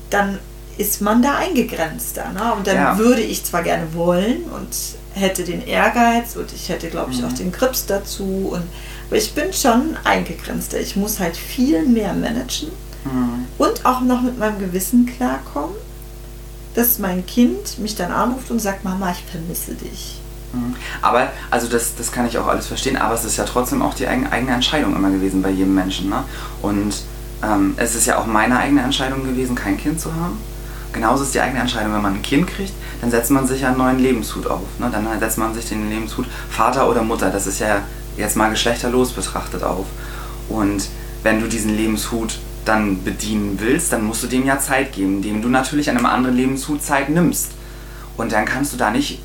dann 0.10 0.39
ist 0.80 1.01
man 1.01 1.21
da 1.21 1.36
eingegrenzter. 1.36 2.32
Ne? 2.32 2.53
Und 2.53 2.65
dann 2.65 2.75
ja. 2.75 2.97
würde 2.97 3.21
ich 3.21 3.43
zwar 3.43 3.63
gerne 3.63 3.93
wollen 3.93 4.43
und 4.43 4.69
hätte 5.13 5.43
den 5.43 5.65
Ehrgeiz 5.67 6.38
und 6.38 6.53
ich 6.53 6.69
hätte, 6.69 6.88
glaube 6.88 7.11
ich, 7.11 7.21
mhm. 7.21 7.27
auch 7.27 7.34
den 7.34 7.51
Grips 7.51 7.86
dazu 7.86 8.51
und 8.53 8.63
aber 9.07 9.17
ich 9.17 9.34
bin 9.34 9.51
schon 9.51 9.97
eingegrenzter. 10.03 10.80
Ich 10.80 10.95
muss 10.95 11.19
halt 11.19 11.36
viel 11.36 11.84
mehr 11.84 12.13
managen 12.13 12.69
mhm. 13.03 13.45
und 13.57 13.86
auch 13.86 14.01
noch 14.01 14.21
mit 14.21 14.38
meinem 14.38 14.59
Gewissen 14.59 15.05
klarkommen, 15.05 15.75
dass 16.75 16.99
mein 16.99 17.25
Kind 17.25 17.80
mich 17.80 17.95
dann 17.95 18.11
anruft 18.11 18.49
und 18.51 18.59
sagt, 18.59 18.84
Mama, 18.86 19.11
ich 19.11 19.23
vermisse 19.30 19.73
dich. 19.73 20.21
Mhm. 20.53 20.75
Aber, 21.01 21.30
also 21.49 21.67
das, 21.67 21.95
das 21.95 22.11
kann 22.11 22.25
ich 22.27 22.38
auch 22.38 22.47
alles 22.47 22.67
verstehen, 22.67 22.95
aber 22.95 23.15
es 23.15 23.25
ist 23.25 23.36
ja 23.36 23.43
trotzdem 23.43 23.82
auch 23.82 23.95
die 23.95 24.07
eigene 24.07 24.51
Entscheidung 24.53 24.95
immer 24.95 25.09
gewesen 25.09 25.41
bei 25.41 25.49
jedem 25.49 25.75
Menschen. 25.75 26.09
Ne? 26.09 26.23
Und 26.61 27.01
ähm, 27.43 27.73
es 27.77 27.95
ist 27.95 28.05
ja 28.05 28.19
auch 28.19 28.27
meine 28.27 28.57
eigene 28.57 28.84
Entscheidung 28.84 29.23
gewesen, 29.23 29.55
kein 29.55 29.75
Kind 29.75 29.99
zu 29.99 30.13
haben. 30.13 30.38
Genauso 30.92 31.24
ist 31.24 31.34
die 31.34 31.40
eigene 31.40 31.60
Entscheidung, 31.60 31.94
wenn 31.94 32.02
man 32.02 32.16
ein 32.16 32.22
Kind 32.22 32.48
kriegt, 32.48 32.74
dann 33.02 33.12
setzt 33.12 33.32
man 33.32 33.48
sich 33.48 33.62
ja 33.62 33.70
einen 33.70 33.78
neuen 33.78 34.00
Lebenshut 34.00 34.48
auf. 34.48 34.64
Ne? 34.80 34.90
Dann 34.92 35.08
setzt 35.20 35.38
man 35.38 35.54
sich 35.54 35.70
den 35.70 35.90
Lebenshut 35.90 36.26
Vater 36.50 36.90
oder 36.90 37.04
Mutter. 37.04 37.30
Das 37.30 37.48
ist 37.48 37.60
ja 37.60 37.84
jetzt 38.18 38.36
mal 38.36 38.50
geschlechterlos 38.50 39.12
betrachtet 39.12 39.64
auf. 39.64 39.86
Und 40.50 40.90
wenn 41.24 41.40
du 41.40 41.48
diesen 41.48 41.76
Lebenshut 41.76 42.40
dann 42.66 43.04
bedienen 43.04 43.58
willst, 43.60 43.94
dann 43.94 44.04
musst 44.04 44.24
du 44.24 44.28
dem 44.28 44.46
ja 44.46 44.60
Zeit 44.60 44.94
geben, 44.94 45.18
indem 45.18 45.42
du 45.42 45.50
natürlich 45.50 45.90
einem 45.90 46.06
anderen 46.06 46.36
Lebenshut 46.36 46.84
Zeit 46.84 47.10
nimmst. 47.10 47.52
Und 48.18 48.32
dann 48.32 48.46
kannst 48.46 48.74
du 48.74 48.78
da 48.78 48.92
nicht 48.92 49.22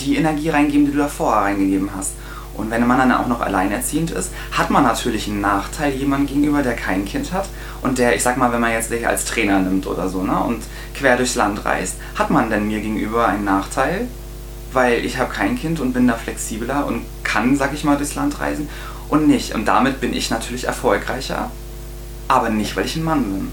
die 0.00 0.16
Energie 0.16 0.48
reingeben, 0.48 0.86
die 0.86 0.92
du 0.92 0.98
davor 0.98 1.34
reingegeben 1.34 1.90
hast. 1.94 2.12
Und 2.60 2.70
wenn 2.70 2.86
man 2.86 2.98
dann 2.98 3.12
auch 3.12 3.26
noch 3.26 3.40
alleinerziehend 3.40 4.10
ist, 4.10 4.30
hat 4.52 4.70
man 4.70 4.84
natürlich 4.84 5.26
einen 5.26 5.40
Nachteil 5.40 5.92
jemandem 5.92 6.28
gegenüber, 6.28 6.62
der 6.62 6.74
kein 6.74 7.04
Kind 7.04 7.32
hat 7.32 7.48
und 7.82 7.98
der, 7.98 8.14
ich 8.14 8.22
sag 8.22 8.36
mal, 8.36 8.52
wenn 8.52 8.60
man 8.60 8.72
jetzt 8.72 8.90
dich 8.90 9.06
als 9.06 9.24
Trainer 9.24 9.58
nimmt 9.60 9.86
oder 9.86 10.08
so, 10.08 10.22
ne, 10.22 10.38
und 10.38 10.62
quer 10.94 11.16
durchs 11.16 11.34
Land 11.34 11.64
reist, 11.64 11.96
hat 12.16 12.30
man 12.30 12.50
denn 12.50 12.68
mir 12.68 12.80
gegenüber 12.80 13.26
einen 13.26 13.44
Nachteil, 13.44 14.06
weil 14.72 15.04
ich 15.04 15.18
habe 15.18 15.32
kein 15.32 15.58
Kind 15.58 15.80
und 15.80 15.92
bin 15.92 16.06
da 16.06 16.14
flexibler 16.14 16.86
und 16.86 17.02
kann, 17.24 17.56
sag 17.56 17.72
ich 17.72 17.84
mal, 17.84 17.96
durchs 17.96 18.14
Land 18.14 18.38
reisen 18.40 18.68
und 19.08 19.26
nicht. 19.26 19.54
Und 19.54 19.66
damit 19.66 20.00
bin 20.00 20.14
ich 20.14 20.30
natürlich 20.30 20.64
erfolgreicher, 20.64 21.50
aber 22.28 22.50
nicht, 22.50 22.76
weil 22.76 22.84
ich 22.84 22.96
ein 22.96 23.04
Mann 23.04 23.24
bin. 23.24 23.48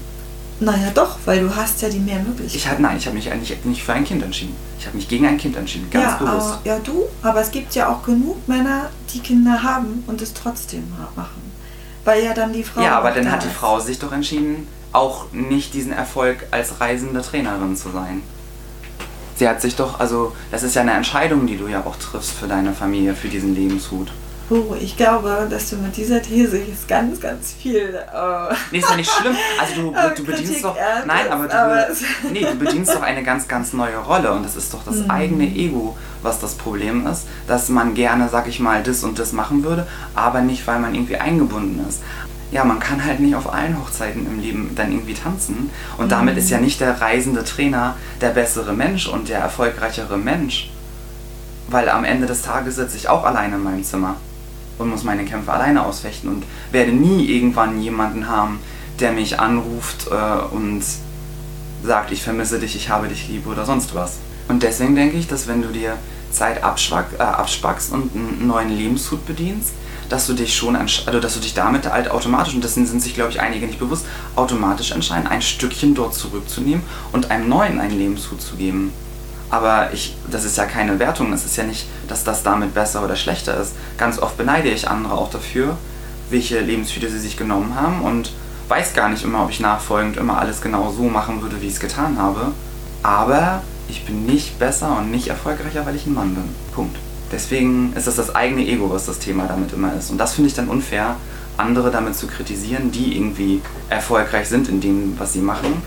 Naja, 0.60 0.90
doch, 0.92 1.18
weil 1.24 1.40
du 1.40 1.54
hast 1.54 1.80
ja 1.82 1.88
die 1.88 2.00
mehr 2.00 2.18
Möglichkeiten. 2.18 2.56
Ich 2.56 2.68
hab, 2.68 2.78
nein, 2.80 2.96
ich 2.96 3.06
habe 3.06 3.16
mich 3.16 3.30
eigentlich 3.30 3.64
nicht 3.64 3.82
für 3.82 3.92
ein 3.92 4.04
Kind 4.04 4.22
entschieden. 4.22 4.56
Ich 4.88 4.92
habe 4.92 4.96
mich 4.96 5.08
gegen 5.08 5.26
ein 5.26 5.36
Kind 5.36 5.56
entschieden, 5.56 5.90
ganz 5.90 6.12
ja, 6.12 6.16
bewusst. 6.16 6.52
Aber, 6.52 6.60
ja, 6.64 6.78
du, 6.78 7.04
aber 7.22 7.40
es 7.40 7.50
gibt 7.50 7.74
ja 7.74 7.90
auch 7.92 8.02
genug 8.02 8.48
Männer, 8.48 8.88
die 9.12 9.20
Kinder 9.20 9.62
haben 9.62 10.02
und 10.06 10.22
es 10.22 10.32
trotzdem 10.32 10.90
machen. 11.14 11.42
Weil 12.04 12.24
ja 12.24 12.32
dann 12.32 12.52
die 12.52 12.62
Frau. 12.62 12.80
Ja, 12.80 12.98
aber 12.98 13.10
dann 13.10 13.30
hat 13.30 13.44
die 13.44 13.50
Frau 13.50 13.80
sich 13.80 13.98
doch 13.98 14.12
entschieden, 14.12 14.66
auch 14.92 15.30
nicht 15.32 15.74
diesen 15.74 15.92
Erfolg 15.92 16.46
als 16.50 16.80
reisende 16.80 17.20
Trainerin 17.20 17.76
zu 17.76 17.90
sein 17.90 18.22
sie 19.38 19.48
hat 19.48 19.62
sich 19.62 19.76
doch, 19.76 20.00
also 20.00 20.34
das 20.50 20.62
ist 20.62 20.74
ja 20.74 20.82
eine 20.82 20.92
Entscheidung, 20.92 21.46
die 21.46 21.56
du 21.56 21.68
ja 21.68 21.84
auch 21.84 21.96
triffst 21.96 22.32
für 22.32 22.48
deine 22.48 22.72
Familie, 22.72 23.14
für 23.14 23.28
diesen 23.28 23.54
Lebenshut. 23.54 24.08
Oh, 24.50 24.74
ich 24.80 24.96
glaube, 24.96 25.46
dass 25.50 25.68
du 25.68 25.76
mit 25.76 25.94
dieser 25.96 26.22
These 26.22 26.56
jetzt 26.58 26.88
ganz, 26.88 27.20
ganz 27.20 27.52
viel. 27.52 27.94
Äh, 27.94 28.54
nee, 28.70 28.78
ist 28.78 28.88
ja 28.88 28.96
nicht 28.96 29.10
schlimm. 29.10 29.36
Also 29.60 29.74
du, 29.74 29.94
du 30.16 30.24
bedienst 30.24 30.64
doch. 30.64 30.74
Nein, 31.06 31.30
aber 31.30 31.48
du, 31.48 31.54
aber 31.54 31.86
nee, 32.32 32.40
du 32.40 32.54
bedienst 32.54 32.94
doch 32.94 33.02
eine 33.02 33.22
ganz, 33.22 33.46
ganz 33.46 33.74
neue 33.74 33.98
Rolle 33.98 34.32
und 34.32 34.44
das 34.44 34.56
ist 34.56 34.72
doch 34.72 34.82
das 34.84 34.96
mhm. 34.96 35.10
eigene 35.10 35.44
Ego, 35.44 35.98
was 36.22 36.40
das 36.40 36.54
Problem 36.54 37.06
ist, 37.06 37.26
dass 37.46 37.68
man 37.68 37.92
gerne, 37.92 38.30
sag 38.30 38.48
ich 38.48 38.58
mal, 38.58 38.82
das 38.82 39.04
und 39.04 39.18
das 39.18 39.32
machen 39.32 39.64
würde, 39.64 39.86
aber 40.14 40.40
nicht, 40.40 40.66
weil 40.66 40.78
man 40.78 40.94
irgendwie 40.94 41.16
eingebunden 41.16 41.84
ist 41.86 42.00
ja, 42.50 42.64
man 42.64 42.80
kann 42.80 43.04
halt 43.04 43.20
nicht 43.20 43.34
auf 43.34 43.52
allen 43.52 43.78
Hochzeiten 43.78 44.26
im 44.26 44.40
Leben 44.40 44.70
dann 44.74 44.90
irgendwie 44.90 45.12
tanzen. 45.12 45.68
Und 45.98 46.06
mhm. 46.06 46.10
damit 46.10 46.38
ist 46.38 46.48
ja 46.48 46.58
nicht 46.58 46.80
der 46.80 46.98
reisende 46.98 47.44
Trainer 47.44 47.94
der 48.22 48.30
bessere 48.30 48.72
Mensch 48.72 49.06
und 49.06 49.28
der 49.28 49.40
erfolgreichere 49.40 50.16
Mensch. 50.16 50.70
Weil 51.66 51.90
am 51.90 52.04
Ende 52.04 52.26
des 52.26 52.40
Tages 52.40 52.76
sitze 52.76 52.96
ich 52.96 53.10
auch 53.10 53.24
alleine 53.24 53.56
in 53.56 53.64
meinem 53.64 53.84
Zimmer 53.84 54.16
und 54.78 54.88
muss 54.88 55.04
meine 55.04 55.24
Kämpfe 55.24 55.52
alleine 55.52 55.84
ausfechten 55.84 56.30
und 56.30 56.44
werde 56.72 56.92
nie 56.92 57.26
irgendwann 57.26 57.80
jemanden 57.80 58.28
haben, 58.28 58.60
der 59.00 59.12
mich 59.12 59.38
anruft 59.38 60.08
äh, 60.10 60.54
und 60.54 60.82
sagt, 61.84 62.10
ich 62.10 62.22
vermisse 62.22 62.58
dich, 62.58 62.74
ich 62.76 62.88
habe 62.88 63.08
dich 63.08 63.28
lieb 63.28 63.46
oder 63.46 63.64
sonst 63.64 63.94
was. 63.94 64.18
Und 64.48 64.62
deswegen 64.62 64.94
denke 64.96 65.16
ich, 65.16 65.28
dass 65.28 65.46
wenn 65.46 65.62
du 65.62 65.68
dir 65.68 65.96
Zeit 66.32 66.62
abspackst 66.62 67.92
und 67.92 68.14
einen 68.14 68.46
neuen 68.46 68.70
Lebenshut 68.70 69.26
bedienst, 69.26 69.72
dass 70.08 70.26
du 70.26 70.32
dich 70.32 70.56
schon, 70.56 70.74
also 70.74 71.20
dass 71.20 71.34
du 71.34 71.40
dich 71.40 71.54
damit 71.54 71.90
halt 71.90 72.10
automatisch, 72.10 72.54
und 72.54 72.64
das 72.64 72.74
sind, 72.74 72.86
sich 73.00 73.14
glaube 73.14 73.30
ich 73.30 73.40
einige 73.40 73.66
nicht 73.66 73.78
bewusst, 73.78 74.06
automatisch 74.36 74.92
entscheiden, 74.92 75.26
ein 75.26 75.42
Stückchen 75.42 75.94
dort 75.94 76.14
zurückzunehmen 76.14 76.82
und 77.12 77.30
einem 77.30 77.48
neuen 77.48 77.78
ein 77.78 77.96
Leben 77.96 78.16
zuzugeben. 78.16 78.92
Aber 79.50 79.92
ich, 79.92 80.16
das 80.30 80.44
ist 80.44 80.58
ja 80.58 80.66
keine 80.66 80.98
Wertung, 80.98 81.32
es 81.32 81.44
ist 81.44 81.56
ja 81.56 81.64
nicht, 81.64 81.86
dass 82.06 82.24
das 82.24 82.42
damit 82.42 82.74
besser 82.74 83.02
oder 83.04 83.16
schlechter 83.16 83.58
ist. 83.58 83.72
Ganz 83.96 84.18
oft 84.18 84.36
beneide 84.36 84.68
ich 84.68 84.88
andere 84.88 85.14
auch 85.14 85.30
dafür, 85.30 85.76
welche 86.30 86.60
Lebensführer 86.60 87.10
sie 87.10 87.18
sich 87.18 87.36
genommen 87.36 87.74
haben 87.74 88.02
und 88.02 88.32
weiß 88.68 88.92
gar 88.92 89.08
nicht 89.08 89.24
immer, 89.24 89.44
ob 89.44 89.50
ich 89.50 89.60
nachfolgend 89.60 90.18
immer 90.18 90.38
alles 90.38 90.60
genau 90.60 90.92
so 90.92 91.04
machen 91.04 91.40
würde, 91.40 91.62
wie 91.62 91.66
ich 91.66 91.74
es 91.74 91.80
getan 91.80 92.18
habe. 92.18 92.52
Aber 93.02 93.62
ich 93.88 94.04
bin 94.04 94.26
nicht 94.26 94.58
besser 94.58 94.98
und 94.98 95.10
nicht 95.10 95.28
erfolgreicher, 95.28 95.86
weil 95.86 95.96
ich 95.96 96.06
ein 96.06 96.14
Mann 96.14 96.34
bin. 96.34 96.44
Punkt. 96.74 96.96
Deswegen 97.32 97.92
ist 97.94 98.06
das 98.06 98.16
das 98.16 98.34
eigene 98.34 98.66
Ego, 98.66 98.90
was 98.90 99.06
das 99.06 99.18
Thema 99.18 99.46
damit 99.46 99.72
immer 99.72 99.94
ist. 99.94 100.10
Und 100.10 100.18
das 100.18 100.34
finde 100.34 100.48
ich 100.48 100.54
dann 100.54 100.68
unfair, 100.68 101.16
andere 101.56 101.90
damit 101.90 102.14
zu 102.14 102.26
kritisieren, 102.26 102.90
die 102.90 103.16
irgendwie 103.16 103.60
erfolgreich 103.88 104.48
sind 104.48 104.68
in 104.68 104.80
dem, 104.80 105.18
was 105.18 105.32
sie 105.32 105.40
machen, 105.40 105.82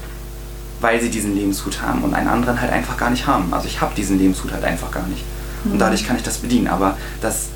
weil 0.82 1.00
sie 1.00 1.10
diesen 1.10 1.36
Lebenshut 1.36 1.82
haben 1.82 2.04
und 2.04 2.14
einen 2.14 2.28
anderen 2.28 2.60
halt 2.60 2.72
einfach 2.72 2.98
gar 2.98 3.12
nicht 3.12 3.28
haben. 3.28 3.54
Also 3.54 3.68
ich 3.68 3.80
habe 3.80 3.94
diesen 3.96 4.18
Lebenshut 4.18 4.52
halt 4.52 4.64
einfach 4.64 4.92
gar 4.92 5.08
nicht. 5.08 5.24
Und 5.64 5.76
mhm. 5.76 5.80
dadurch 5.80 6.06
kann 6.06 6.18
ich 6.18 6.24
das 6.24 6.40
bedienen. 6.40 6.68
Aber 6.68 6.98
das, 7.22 7.50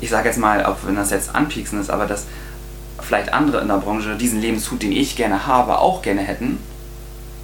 ich 0.00 0.10
sage 0.10 0.28
jetzt 0.28 0.38
mal, 0.38 0.66
auch 0.66 0.78
wenn 0.84 0.96
das 0.96 1.10
jetzt 1.10 1.34
anpieksen 1.34 1.80
ist, 1.80 1.90
aber 1.90 2.06
dass 2.06 2.26
vielleicht 3.00 3.32
andere 3.32 3.60
in 3.60 3.68
der 3.68 3.78
Branche 3.78 4.16
diesen 4.16 4.40
Lebenshut, 4.40 4.82
den 4.82 4.92
ich 4.92 5.16
gerne 5.16 5.46
habe, 5.46 5.78
auch 5.78 6.02
gerne 6.02 6.22
hätten, 6.22 6.58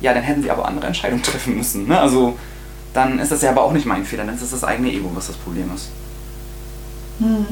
ja, 0.00 0.12
dann 0.12 0.22
hätten 0.22 0.42
sie 0.42 0.50
aber 0.50 0.66
andere 0.66 0.86
Entscheidungen 0.88 1.22
treffen 1.24 1.56
müssen. 1.56 1.86
Ne? 1.86 1.98
Also 1.98 2.36
dann 2.92 3.18
ist 3.20 3.30
das 3.30 3.42
ja 3.42 3.50
aber 3.50 3.62
auch 3.62 3.72
nicht 3.72 3.86
mein 3.86 4.04
Fehler, 4.04 4.24
dann 4.24 4.34
ist 4.34 4.42
das 4.42 4.50
das 4.50 4.64
eigene 4.64 4.92
Ego, 4.92 5.10
was 5.14 5.28
das 5.28 5.36
Problem 5.36 5.70
ist. 5.74 5.90
Hm. 7.20 7.46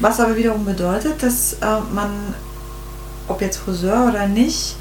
Was 0.00 0.20
aber 0.20 0.36
wiederum 0.36 0.64
bedeutet, 0.64 1.22
dass 1.22 1.54
äh, 1.54 1.80
man, 1.92 2.10
ob 3.28 3.40
jetzt 3.42 3.58
Friseur 3.58 4.08
oder 4.08 4.26
nicht, 4.26 4.76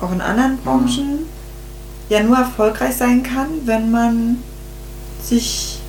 auch 0.00 0.12
in 0.12 0.20
anderen 0.20 0.58
Branchen, 0.58 1.20
mhm. 1.20 1.33
Ja 2.08 2.22
nur 2.22 2.36
erfolgreich 2.36 2.96
sein 2.96 3.22
kann, 3.22 3.48
wenn 3.64 3.90
man 3.90 4.38
sich 5.22 5.80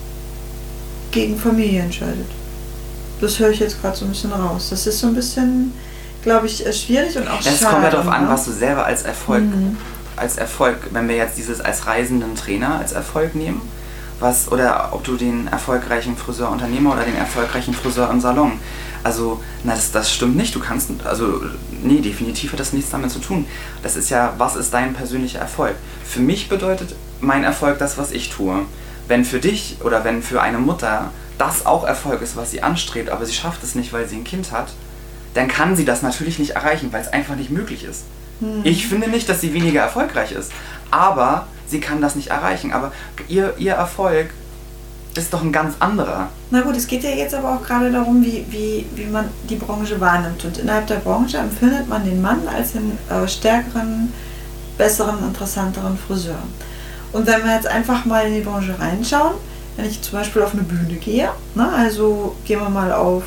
gegen 1.11 1.38
Familie 1.38 1.82
entscheidet. 1.82 2.28
Das 3.22 3.39
höre 3.39 3.49
ich 3.49 3.59
jetzt 3.59 3.82
gerade 3.82 3.95
so 3.95 4.05
ein 4.05 4.09
bisschen 4.09 4.32
raus. 4.32 4.68
Das 4.70 4.88
ist 4.88 4.99
so 4.99 5.07
ein 5.07 5.16
bisschen, 5.16 5.74
glaube 6.24 6.47
ich, 6.47 6.57
schwierig 6.78 7.18
und 7.18 7.28
auch 7.28 7.39
Es 7.39 7.61
kommt 7.61 7.84
ja 7.84 7.89
darauf 7.89 8.07
an, 8.07 8.24
ne? 8.24 8.30
was 8.30 8.45
du 8.45 8.51
selber 8.51 8.86
als 8.86 9.03
Erfolg 9.03 9.43
mhm 9.43 9.78
als 10.16 10.38
Erfolg, 10.38 10.78
wenn 10.91 11.07
wir 11.07 11.16
jetzt 11.16 11.38
dieses 11.38 11.61
als 11.61 11.88
reisenden 11.88 12.36
Trainer 12.36 12.80
als 12.80 12.93
Erfolg 12.93 13.36
nehmen, 13.36 13.61
was 14.20 14.51
oder 14.51 14.89
ob 14.93 15.03
du 15.03 15.18
den 15.18 15.47
erfolgreichen 15.47 16.16
Friseurunternehmer 16.16 16.93
oder 16.93 17.03
den 17.03 17.18
erfolgreichen 17.18 17.74
Friseur 17.74 18.09
im 18.09 18.22
Salon. 18.22 18.53
Also, 19.05 19.39
na, 19.63 19.75
das, 19.75 19.91
das 19.91 20.11
stimmt 20.11 20.35
nicht. 20.35 20.55
Du 20.55 20.59
kannst, 20.59 20.89
also, 21.03 21.43
nee, 21.83 22.01
definitiv 22.01 22.53
hat 22.53 22.59
das 22.59 22.73
nichts 22.73 22.89
damit 22.89 23.11
zu 23.11 23.19
tun. 23.19 23.45
Das 23.83 23.95
ist 23.95 24.09
ja, 24.09 24.33
was 24.39 24.55
ist 24.55 24.73
dein 24.73 24.95
persönlicher 24.95 25.37
Erfolg? 25.37 25.75
Für 26.03 26.21
mich 26.21 26.49
bedeutet 26.49 26.95
mein 27.21 27.43
Erfolg 27.43 27.77
das, 27.77 27.99
was 27.99 28.11
ich 28.11 28.31
tue. 28.31 28.65
Wenn 29.07 29.23
für 29.23 29.37
dich 29.39 29.77
oder 29.83 30.03
wenn 30.03 30.23
für 30.23 30.41
eine 30.41 30.57
Mutter 30.57 31.11
das 31.37 31.67
auch 31.67 31.85
Erfolg 31.85 32.23
ist, 32.23 32.35
was 32.35 32.49
sie 32.49 32.63
anstrebt, 32.63 33.11
aber 33.11 33.27
sie 33.27 33.33
schafft 33.35 33.63
es 33.63 33.75
nicht, 33.75 33.93
weil 33.93 34.09
sie 34.09 34.15
ein 34.15 34.23
Kind 34.23 34.51
hat, 34.51 34.73
dann 35.35 35.47
kann 35.49 35.75
sie 35.75 35.85
das 35.85 36.01
natürlich 36.01 36.39
nicht 36.39 36.55
erreichen, 36.55 36.91
weil 36.91 37.03
es 37.03 37.09
einfach 37.09 37.35
nicht 37.35 37.51
möglich 37.51 37.83
ist. 37.83 38.05
Hm. 38.39 38.61
Ich 38.63 38.87
finde 38.87 39.07
nicht, 39.07 39.29
dass 39.29 39.39
sie 39.39 39.53
weniger 39.53 39.81
erfolgreich 39.81 40.31
ist. 40.31 40.51
Aber 40.89 41.45
sie 41.67 41.79
kann 41.79 42.01
das 42.01 42.15
nicht 42.15 42.31
erreichen. 42.31 42.73
Aber 42.73 42.91
ihr, 43.27 43.53
ihr 43.59 43.73
Erfolg 43.73 44.31
ist 45.24 45.34
doch 45.34 45.41
ein 45.41 45.51
ganz 45.51 45.76
anderer. 45.80 46.30
Na 46.51 46.61
gut, 46.61 46.76
es 46.76 46.88
geht 46.88 47.03
ja 47.03 47.09
jetzt 47.09 47.34
aber 47.34 47.55
auch 47.55 47.63
gerade 47.63 47.91
darum, 47.91 48.24
wie, 48.24 48.45
wie, 48.49 48.86
wie 48.95 49.05
man 49.05 49.30
die 49.49 49.55
Branche 49.55 49.99
wahrnimmt. 49.99 50.43
Und 50.43 50.57
innerhalb 50.57 50.88
der 50.88 50.95
Branche 50.95 51.38
empfindet 51.38 51.88
man 51.88 52.03
den 52.03 52.22
Mann 52.22 52.47
als 52.47 52.74
den 52.74 52.97
äh, 53.09 53.28
stärkeren, 53.28 54.11
besseren, 54.78 55.20
interessanteren 55.20 55.97
Friseur. 55.97 56.39
Und 57.13 57.28
wenn 57.28 57.43
wir 57.45 57.55
jetzt 57.55 57.68
einfach 57.68 58.05
mal 58.05 58.28
in 58.28 58.36
die 58.36 58.41
Branche 58.41 58.76
reinschauen, 58.78 59.36
wenn 59.78 59.86
ich 59.86 60.01
zum 60.01 60.20
Beispiel 60.20 60.41
auf 60.41 60.53
eine 60.53 60.63
Bühne 60.63 60.95
gehe, 60.95 61.30
ne, 61.55 61.70
also 61.74 62.36
gehen 62.45 62.59
wir 62.59 62.70
mal 62.70 62.91
auf 62.91 63.24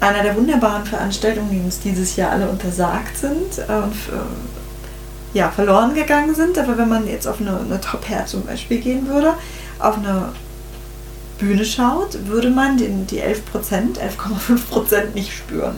einer 0.00 0.22
der 0.22 0.36
wunderbaren 0.36 0.84
Veranstaltungen, 0.84 1.50
die 1.50 1.60
uns 1.60 1.80
dieses 1.80 2.16
Jahr 2.16 2.32
alle 2.32 2.48
untersagt 2.48 3.16
sind 3.16 3.58
äh, 3.58 3.72
und 3.72 3.92
äh, 3.92 5.38
ja, 5.38 5.50
verloren 5.50 5.94
gegangen 5.94 6.34
sind. 6.34 6.58
Aber 6.58 6.76
wenn 6.78 6.88
man 6.88 7.06
jetzt 7.06 7.26
auf 7.26 7.40
eine, 7.40 7.58
eine 7.58 7.80
Top 7.80 8.08
Hair 8.08 8.26
zum 8.26 8.44
Beispiel 8.44 8.80
gehen 8.80 9.08
würde, 9.08 9.34
auf 9.78 9.96
eine 9.96 10.28
Bühne 11.44 11.64
schaut, 11.64 12.26
würde 12.26 12.50
man 12.50 12.78
den, 12.78 13.06
die 13.06 13.20
11%, 13.20 13.98
11,5% 13.98 15.14
nicht 15.14 15.32
spüren. 15.32 15.76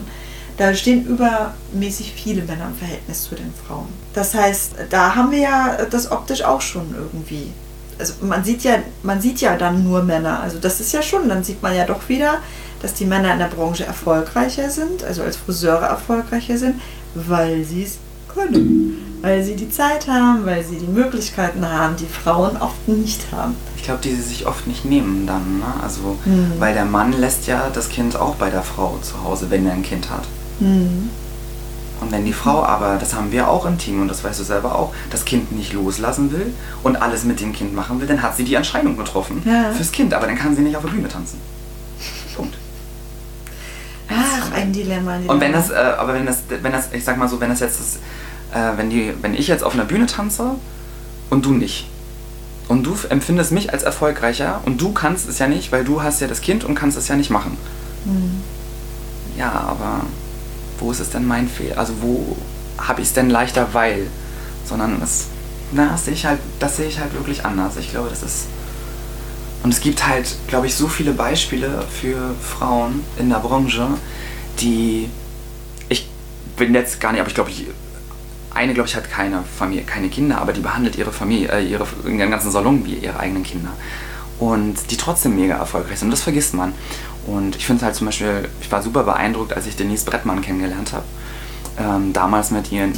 Da 0.57 0.73
stehen 0.73 1.05
übermäßig 1.05 2.13
viele 2.15 2.41
Männer 2.41 2.67
im 2.67 2.75
Verhältnis 2.75 3.23
zu 3.23 3.35
den 3.35 3.53
Frauen. 3.53 3.89
Das 4.13 4.33
heißt, 4.33 4.73
da 4.89 5.15
haben 5.15 5.31
wir 5.31 5.39
ja 5.39 5.77
das 5.89 6.11
optisch 6.11 6.41
auch 6.41 6.61
schon 6.61 6.95
irgendwie. 6.95 7.51
Also 7.99 8.13
man 8.21 8.43
sieht 8.43 8.63
ja, 8.63 8.79
man 9.03 9.21
sieht 9.21 9.41
ja 9.41 9.55
dann 9.55 9.83
nur 9.83 10.03
Männer. 10.03 10.39
Also 10.39 10.57
das 10.57 10.79
ist 10.79 10.93
ja 10.93 11.01
schon, 11.01 11.29
dann 11.29 11.43
sieht 11.43 11.61
man 11.61 11.75
ja 11.75 11.85
doch 11.85 12.09
wieder, 12.09 12.39
dass 12.81 12.93
die 12.93 13.05
Männer 13.05 13.33
in 13.33 13.39
der 13.39 13.47
Branche 13.47 13.85
erfolgreicher 13.85 14.69
sind, 14.69 15.03
also 15.03 15.21
als 15.21 15.35
Friseure 15.35 15.85
erfolgreicher 15.85 16.57
sind, 16.57 16.81
weil 17.13 17.63
sie 17.63 17.83
es 17.83 17.97
können. 18.33 19.06
Weil 19.21 19.43
sie 19.43 19.55
die 19.55 19.69
Zeit 19.69 20.07
haben, 20.07 20.45
weil 20.45 20.63
sie 20.63 20.77
die 20.77 20.87
Möglichkeiten 20.87 21.67
haben, 21.67 21.95
die 21.95 22.05
Frauen 22.05 22.55
oft 22.57 22.87
nicht 22.87 23.31
haben. 23.31 23.55
Ich 23.75 23.83
glaube, 23.83 24.01
die 24.03 24.13
sie 24.13 24.21
sich 24.21 24.45
oft 24.45 24.67
nicht 24.67 24.85
nehmen 24.85 25.25
dann. 25.25 25.59
Ne? 25.59 25.65
Also, 25.81 26.17
mhm. 26.25 26.53
weil 26.59 26.73
der 26.73 26.85
Mann 26.85 27.13
lässt 27.13 27.47
ja 27.47 27.69
das 27.73 27.89
Kind 27.89 28.15
auch 28.15 28.35
bei 28.35 28.49
der 28.49 28.61
Frau 28.61 28.97
zu 29.01 29.23
Hause, 29.23 29.49
wenn 29.49 29.65
er 29.65 29.73
ein 29.73 29.83
Kind 29.83 30.09
hat. 30.11 30.23
Mhm. 30.59 31.09
Und 31.99 32.11
wenn 32.11 32.25
die 32.25 32.33
Frau 32.33 32.63
aber, 32.63 32.97
das 32.99 33.15
haben 33.15 33.31
wir 33.31 33.49
auch 33.49 33.65
im 33.65 33.77
Team 33.77 34.01
und 34.01 34.07
das 34.07 34.23
weißt 34.23 34.39
du 34.39 34.43
selber 34.43 34.75
auch, 34.75 34.93
das 35.09 35.25
Kind 35.25 35.51
nicht 35.51 35.73
loslassen 35.73 36.31
will 36.31 36.53
und 36.83 36.95
alles 36.95 37.23
mit 37.23 37.39
dem 37.39 37.53
Kind 37.53 37.73
machen 37.73 37.99
will, 37.99 38.07
dann 38.07 38.21
hat 38.21 38.37
sie 38.37 38.43
die 38.43 38.53
Entscheidung 38.53 38.97
getroffen 38.97 39.41
ja. 39.45 39.71
fürs 39.71 39.91
Kind, 39.91 40.13
aber 40.13 40.27
dann 40.27 40.37
kann 40.37 40.55
sie 40.55 40.61
nicht 40.61 40.75
auf 40.75 40.83
der 40.83 40.91
Bühne 40.91 41.07
tanzen. 41.07 41.39
Punkt. 42.35 42.55
Ach, 44.09 44.51
ein 44.53 44.71
Dilemma. 44.71 45.13
Dilemma. 45.15 45.33
Und 45.33 45.41
wenn 45.41 45.51
das, 45.51 45.71
äh, 45.71 45.75
aber 45.75 46.13
wenn 46.13 46.25
das, 46.25 46.43
wenn 46.61 46.71
das, 46.71 46.93
ich 46.93 47.03
sag 47.03 47.17
mal 47.17 47.27
so, 47.27 47.39
wenn 47.39 47.49
das 47.49 47.59
jetzt, 47.59 47.79
ist, 47.79 47.99
äh, 48.53 48.77
wenn 48.77 48.89
die, 48.89 49.13
wenn 49.21 49.33
ich 49.33 49.47
jetzt 49.47 49.63
auf 49.63 49.73
einer 49.73 49.85
Bühne 49.85 50.05
tanze 50.05 50.55
und 51.29 51.45
du 51.45 51.51
nicht. 51.51 51.87
Und 52.67 52.83
du 52.83 52.95
empfindest 53.09 53.51
mich 53.51 53.71
als 53.71 53.83
erfolgreicher 53.83 54.61
und 54.65 54.81
du 54.81 54.91
kannst 54.91 55.29
es 55.29 55.39
ja 55.39 55.47
nicht, 55.47 55.71
weil 55.71 55.85
du 55.85 56.03
hast 56.03 56.19
ja 56.19 56.27
das 56.27 56.41
Kind 56.41 56.63
und 56.63 56.75
kannst 56.75 56.97
es 56.97 57.07
ja 57.07 57.15
nicht 57.15 57.29
machen. 57.29 57.57
Mhm. 58.05 58.41
Ja, 59.37 59.51
aber 59.51 60.01
wo 60.79 60.91
ist 60.91 60.99
es 60.99 61.09
denn 61.09 61.25
mein 61.25 61.47
Fehler? 61.47 61.77
Also 61.77 61.93
wo 62.01 62.35
habe 62.77 63.01
ich 63.01 63.07
es 63.07 63.13
denn 63.13 63.29
leichter, 63.29 63.69
weil? 63.73 64.07
Sondern 64.65 65.01
es, 65.01 65.27
na, 65.71 65.89
das 65.91 66.05
sehe 66.05 66.13
ich 66.13 66.25
halt, 66.25 66.39
das 66.59 66.77
sehe 66.77 66.87
ich 66.87 66.99
halt 66.99 67.13
wirklich 67.13 67.45
anders. 67.45 67.77
Ich 67.77 67.91
glaube, 67.91 68.09
das 68.09 68.21
ist 68.21 68.47
und 69.63 69.73
es 69.73 69.81
gibt 69.81 70.07
halt, 70.07 70.35
glaube 70.47 70.67
ich, 70.67 70.75
so 70.75 70.87
viele 70.87 71.11
Beispiele 71.11 71.83
für 71.89 72.35
Frauen 72.41 73.03
in 73.17 73.29
der 73.29 73.39
Branche, 73.39 73.87
die 74.59 75.09
ich 75.89 76.07
bin 76.55 76.73
jetzt 76.73 76.99
gar 76.99 77.11
nicht, 77.11 77.21
aber 77.21 77.29
ich 77.29 77.35
glaube, 77.35 77.51
eine, 78.57 78.73
glaube 78.73 78.89
ich, 78.89 78.95
hat 78.95 79.09
keine 79.09 79.43
Familie, 79.43 79.83
keine 79.83 80.09
Kinder, 80.09 80.41
aber 80.41 80.51
die 80.51 80.61
behandelt 80.61 80.97
ihre 80.97 81.13
Familie, 81.13 81.49
äh, 81.49 81.63
ihre, 81.63 81.85
ihren 82.03 82.31
ganzen 82.31 82.51
Salon 82.51 82.83
wie 82.85 82.95
ihre 82.95 83.19
eigenen 83.19 83.43
Kinder. 83.43 83.69
Und 84.39 84.91
die 84.91 84.97
trotzdem 84.97 85.35
mega 85.35 85.55
erfolgreich 85.55 85.99
sind. 85.99 86.07
Und 86.07 86.11
das 86.11 86.23
vergisst 86.23 86.53
man. 86.53 86.73
Und 87.25 87.55
ich 87.55 87.65
finde 87.65 87.81
es 87.81 87.85
halt 87.85 87.95
zum 87.95 88.07
Beispiel, 88.07 88.49
ich 88.61 88.71
war 88.71 88.81
super 88.81 89.03
beeindruckt, 89.03 89.53
als 89.53 89.67
ich 89.67 89.75
Denise 89.75 90.05
Brettmann 90.05 90.41
kennengelernt 90.41 90.93
habe. 90.93 91.05
Ähm, 91.79 92.13
damals 92.13 92.51
mit 92.51 92.71
ihren 92.71 92.93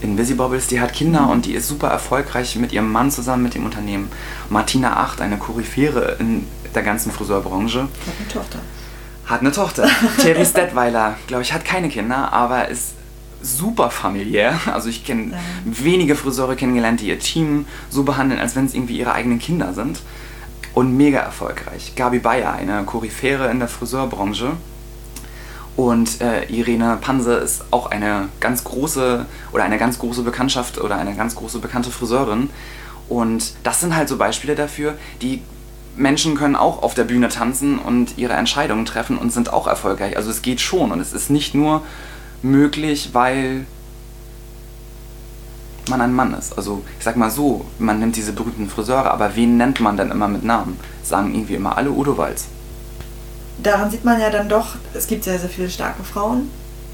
Invisibobbles, 0.00 0.66
die 0.68 0.80
hat 0.80 0.92
Kinder 0.92 1.28
und 1.28 1.46
die 1.46 1.52
ist 1.52 1.68
super 1.68 1.88
erfolgreich 1.88 2.56
mit 2.56 2.72
ihrem 2.72 2.90
Mann 2.90 3.10
zusammen 3.10 3.42
mit 3.42 3.54
dem 3.54 3.64
Unternehmen. 3.64 4.10
Martina 4.48 4.96
Acht, 4.96 5.20
eine 5.20 5.36
Koryphäre 5.36 6.16
in 6.18 6.46
der 6.74 6.82
ganzen 6.82 7.12
Friseurbranche. 7.12 7.80
Hat 7.80 7.88
eine 8.18 8.28
Tochter. 8.28 8.58
Hat 9.26 9.40
eine 9.40 9.52
Tochter. 9.52 9.88
Thierry 10.20 10.46
Stettweiler, 10.46 11.16
glaube 11.26 11.42
ich, 11.42 11.52
hat 11.52 11.64
keine 11.64 11.88
Kinder, 11.88 12.32
aber 12.32 12.68
ist 12.68 12.94
super 13.42 13.90
familiär. 13.90 14.58
Also 14.72 14.88
ich 14.88 15.04
kenne 15.04 15.32
ja. 15.32 15.38
wenige 15.64 16.16
Friseure 16.16 16.56
kennengelernt, 16.56 17.00
die 17.00 17.08
ihr 17.08 17.18
Team 17.18 17.66
so 17.90 18.04
behandeln, 18.04 18.40
als 18.40 18.56
wenn 18.56 18.66
es 18.66 18.74
irgendwie 18.74 18.98
ihre 18.98 19.12
eigenen 19.12 19.38
Kinder 19.38 19.74
sind. 19.74 20.00
Und 20.74 20.96
mega 20.96 21.18
erfolgreich. 21.18 21.92
Gabi 21.96 22.18
Bayer, 22.18 22.54
eine 22.54 22.84
Koryphäre 22.84 23.50
in 23.50 23.58
der 23.58 23.68
Friseurbranche 23.68 24.52
und 25.76 26.20
äh, 26.20 26.44
Irene 26.46 26.98
Panse 27.00 27.34
ist 27.34 27.64
auch 27.70 27.90
eine 27.90 28.28
ganz 28.40 28.64
große 28.64 29.26
oder 29.52 29.64
eine 29.64 29.78
ganz 29.78 29.98
große 29.98 30.22
Bekanntschaft 30.22 30.78
oder 30.78 30.96
eine 30.96 31.14
ganz 31.14 31.34
große 31.34 31.60
bekannte 31.60 31.90
Friseurin. 31.90 32.50
Und 33.08 33.54
das 33.62 33.80
sind 33.80 33.96
halt 33.96 34.08
so 34.08 34.16
Beispiele 34.16 34.54
dafür, 34.54 34.94
die 35.22 35.42
Menschen 35.96 36.34
können 36.34 36.56
auch 36.56 36.82
auf 36.82 36.94
der 36.94 37.04
Bühne 37.04 37.28
tanzen 37.28 37.78
und 37.78 38.16
ihre 38.16 38.34
Entscheidungen 38.34 38.84
treffen 38.84 39.18
und 39.18 39.32
sind 39.32 39.52
auch 39.52 39.66
erfolgreich. 39.66 40.16
Also 40.16 40.30
es 40.30 40.42
geht 40.42 40.60
schon 40.60 40.90
und 40.90 41.00
es 41.00 41.12
ist 41.12 41.30
nicht 41.30 41.54
nur 41.54 41.82
möglich, 42.42 43.10
weil 43.12 43.66
man 45.88 46.00
ein 46.00 46.12
Mann 46.12 46.34
ist. 46.34 46.56
Also 46.56 46.82
ich 46.98 47.04
sag 47.04 47.16
mal 47.16 47.30
so, 47.30 47.64
man 47.78 47.98
nimmt 47.98 48.16
diese 48.16 48.32
berühmten 48.32 48.68
Friseure, 48.68 49.10
aber 49.10 49.34
wen 49.36 49.56
nennt 49.56 49.80
man 49.80 49.96
denn 49.96 50.10
immer 50.10 50.28
mit 50.28 50.44
Namen? 50.44 50.78
Sagen 51.02 51.34
irgendwie 51.34 51.54
immer 51.54 51.76
alle 51.76 51.90
Udo 51.90 52.16
Walz. 52.16 52.46
daran 53.62 53.90
sieht 53.90 54.04
man 54.04 54.20
ja 54.20 54.30
dann 54.30 54.48
doch, 54.48 54.76
es 54.94 55.06
gibt 55.06 55.24
sehr, 55.24 55.38
sehr 55.38 55.48
viele 55.48 55.70
starke 55.70 56.04
Frauen. 56.04 56.50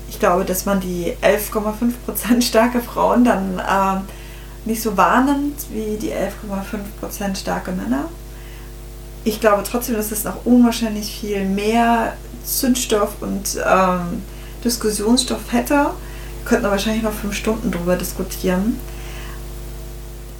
Ich 0.08 0.18
glaube, 0.18 0.44
dass 0.44 0.64
man 0.64 0.80
die 0.80 1.14
11,5% 1.22 2.42
starke 2.42 2.80
Frauen 2.80 3.24
dann 3.24 3.58
äh, 3.58 4.00
nicht 4.68 4.82
so 4.82 4.96
wahrnimmt 4.96 5.66
wie 5.70 5.96
die 5.96 6.12
11,5% 6.12 7.36
starke 7.36 7.72
Männer. 7.72 8.08
Ich 9.24 9.40
glaube 9.40 9.62
trotzdem, 9.64 9.96
dass 9.96 10.10
es 10.10 10.24
noch 10.24 10.46
unwahrscheinlich 10.46 11.20
viel 11.20 11.44
mehr 11.44 12.14
Zündstoff 12.44 13.20
und 13.20 13.58
ähm, 13.66 14.22
Diskussionsstoff 14.64 15.52
hätte. 15.52 15.74
Wir 15.74 16.44
könnten 16.44 16.64
wahrscheinlich 16.64 17.02
noch 17.02 17.12
fünf 17.12 17.34
Stunden 17.34 17.70
drüber 17.70 17.96
diskutieren. 17.96 18.78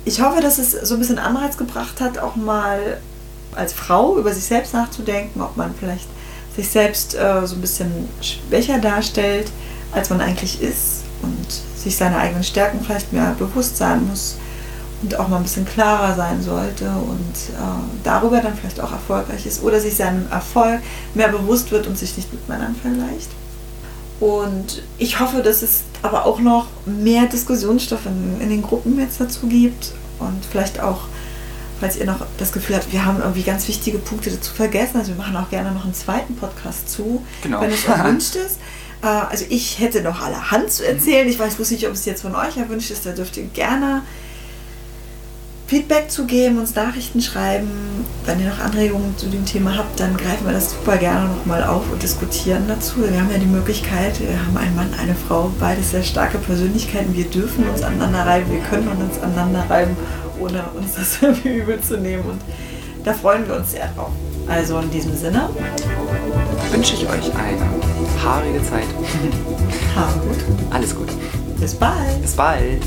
Ich 0.05 0.23
hoffe, 0.23 0.41
dass 0.41 0.59
es 0.59 0.73
so 0.73 0.95
ein 0.95 1.01
bisschen 1.01 1.19
Anreiz 1.19 1.57
gebracht 1.57 2.01
hat, 2.01 2.19
auch 2.19 2.37
mal 2.37 2.99
als 3.55 3.73
Frau 3.73 4.17
über 4.17 4.33
sich 4.33 4.45
selbst 4.45 4.73
nachzudenken, 4.73 5.43
ob 5.43 5.57
man 5.57 5.75
vielleicht 5.79 6.09
sich 6.57 6.69
selbst 6.69 7.15
äh, 7.15 7.47
so 7.47 7.57
ein 7.57 7.61
bisschen 7.61 8.09
schwächer 8.21 8.79
darstellt, 8.79 9.51
als 9.93 10.11
man 10.11 10.21
eigentlich 10.21 10.63
ist 10.63 11.03
und 11.23 11.47
sich 11.77 11.97
seine 11.97 12.17
eigenen 12.17 12.45
Stärken 12.45 12.81
vielleicht 12.85 13.13
mehr 13.13 13.35
bewusst 13.39 13.77
sein 13.77 14.07
muss 14.09 14.37
und 15.03 15.19
auch 15.19 15.29
mal 15.29 15.37
ein 15.37 15.45
bisschen 15.45 15.65
klarer 15.65 16.15
sein 16.15 16.43
sollte 16.43 16.87
und 16.87 17.35
äh, 17.55 18.03
darüber 18.03 18.41
dann 18.41 18.55
vielleicht 18.57 18.81
auch 18.81 18.91
erfolgreich 18.91 19.47
ist 19.47 19.63
oder 19.63 19.81
sich 19.81 19.97
seinem 19.97 20.27
Erfolg 20.31 20.81
mehr 21.15 21.29
bewusst 21.29 21.71
wird 21.71 21.87
und 21.87 21.97
sich 21.97 22.17
nicht 22.17 22.33
mit 22.33 22.49
Männern 22.49 22.75
vergleicht. 22.75 23.31
Und 24.21 24.83
ich 24.99 25.21
hoffe, 25.21 25.43
dass 25.43 25.63
es 25.63 25.83
aber 26.03 26.27
auch 26.27 26.41
noch 26.41 26.67
mehr 26.87 27.27
Diskussionsstoff 27.27 28.07
in, 28.07 28.41
in 28.41 28.51
den 28.51 28.63
Gruppen 28.63 28.99
jetzt 28.99 29.21
dazu 29.21 29.47
gibt 29.47 29.93
und 30.19 30.45
vielleicht 30.45 30.81
auch 30.81 31.03
falls 31.81 31.97
ihr 31.97 32.07
noch 32.07 32.27
das 32.39 32.53
Gefühl 32.53 32.77
habt, 32.77 32.93
wir 32.93 33.05
haben 33.05 33.21
irgendwie 33.21 33.43
ganz 33.43 33.69
wichtige 33.69 33.99
Punkte 33.99 34.31
dazu 34.31 34.53
vergessen. 34.53 34.99
Also 34.99 35.13
wir 35.13 35.19
machen 35.19 35.37
auch 35.37 35.49
gerne 35.51 35.71
noch 35.73 35.85
einen 35.85 35.95
zweiten 35.95 36.37
Podcast 36.37 36.89
zu, 36.91 37.25
genau. 37.43 37.61
wenn 37.61 37.71
es 37.71 37.85
erwünscht 37.85 38.35
ist. 38.37 38.59
Äh, 39.03 39.07
also 39.07 39.45
ich 39.49 39.79
hätte 39.79 40.03
noch 40.03 40.21
allerhand 40.21 40.71
zu 40.71 40.87
erzählen. 40.87 41.29
Ich 41.29 41.39
weiß 41.39 41.55
bloß 41.55 41.71
nicht, 41.71 41.87
ob 41.87 41.93
es 41.93 42.05
jetzt 42.05 42.23
von 42.23 42.35
euch 42.35 42.57
erwünscht 42.57 42.91
ist. 42.91 43.07
Da 43.07 43.13
dürft 43.13 43.37
ihr 43.37 43.45
gerne 43.45 44.03
Feedback 45.69 46.11
zu 46.11 46.25
geben, 46.25 46.59
uns 46.59 46.75
Nachrichten 46.75 47.21
schreiben. 47.21 47.69
Wenn 48.25 48.41
ihr 48.41 48.49
noch 48.49 48.59
Anregungen 48.59 49.17
zu 49.17 49.27
dem 49.27 49.45
Thema 49.45 49.77
habt, 49.77 50.01
dann 50.01 50.17
greifen 50.17 50.47
wir 50.47 50.53
das 50.53 50.73
super 50.73 50.97
gerne 50.97 51.29
nochmal 51.29 51.63
auf 51.63 51.83
und 51.93 52.03
diskutieren 52.03 52.65
dazu. 52.67 53.03
Wir 53.03 53.21
haben 53.21 53.31
ja 53.31 53.39
die 53.39 53.47
Möglichkeit, 53.47 54.19
wir 54.21 54.45
haben 54.45 54.57
einen 54.57 54.75
Mann, 54.75 54.95
eine 55.01 55.15
Frau, 55.15 55.53
beides 55.61 55.91
sehr 55.91 56.03
starke 56.03 56.39
Persönlichkeiten. 56.39 57.15
Wir 57.15 57.27
dürfen 57.27 57.69
uns 57.69 57.83
aneinander 57.83 58.27
reiben, 58.27 58.51
wir 58.51 58.61
können 58.61 58.89
uns 58.89 59.23
aneinander 59.23 59.65
reiben 59.69 59.97
ohne 60.41 60.63
uns 60.75 60.95
das 60.95 61.19
irgendwie 61.23 61.59
übel 61.59 61.81
zu 61.81 61.97
nehmen. 61.99 62.25
Und 62.25 62.41
da 63.05 63.13
freuen 63.13 63.47
wir 63.47 63.57
uns 63.57 63.73
sehr 63.73 63.89
drauf. 63.95 64.11
Also 64.49 64.79
in 64.79 64.91
diesem 64.91 65.15
Sinne 65.15 65.51
wünsche 66.71 66.95
ich 66.95 67.03
euch 67.03 67.35
eine 67.35 68.25
haarige 68.25 68.63
Zeit. 68.63 68.87
Haare 69.95 70.19
gut. 70.21 70.39
Alles 70.71 70.95
gut. 70.95 71.09
Bis 71.61 71.75
bald. 71.75 72.23
Bis 72.23 72.33
bald. 72.33 72.83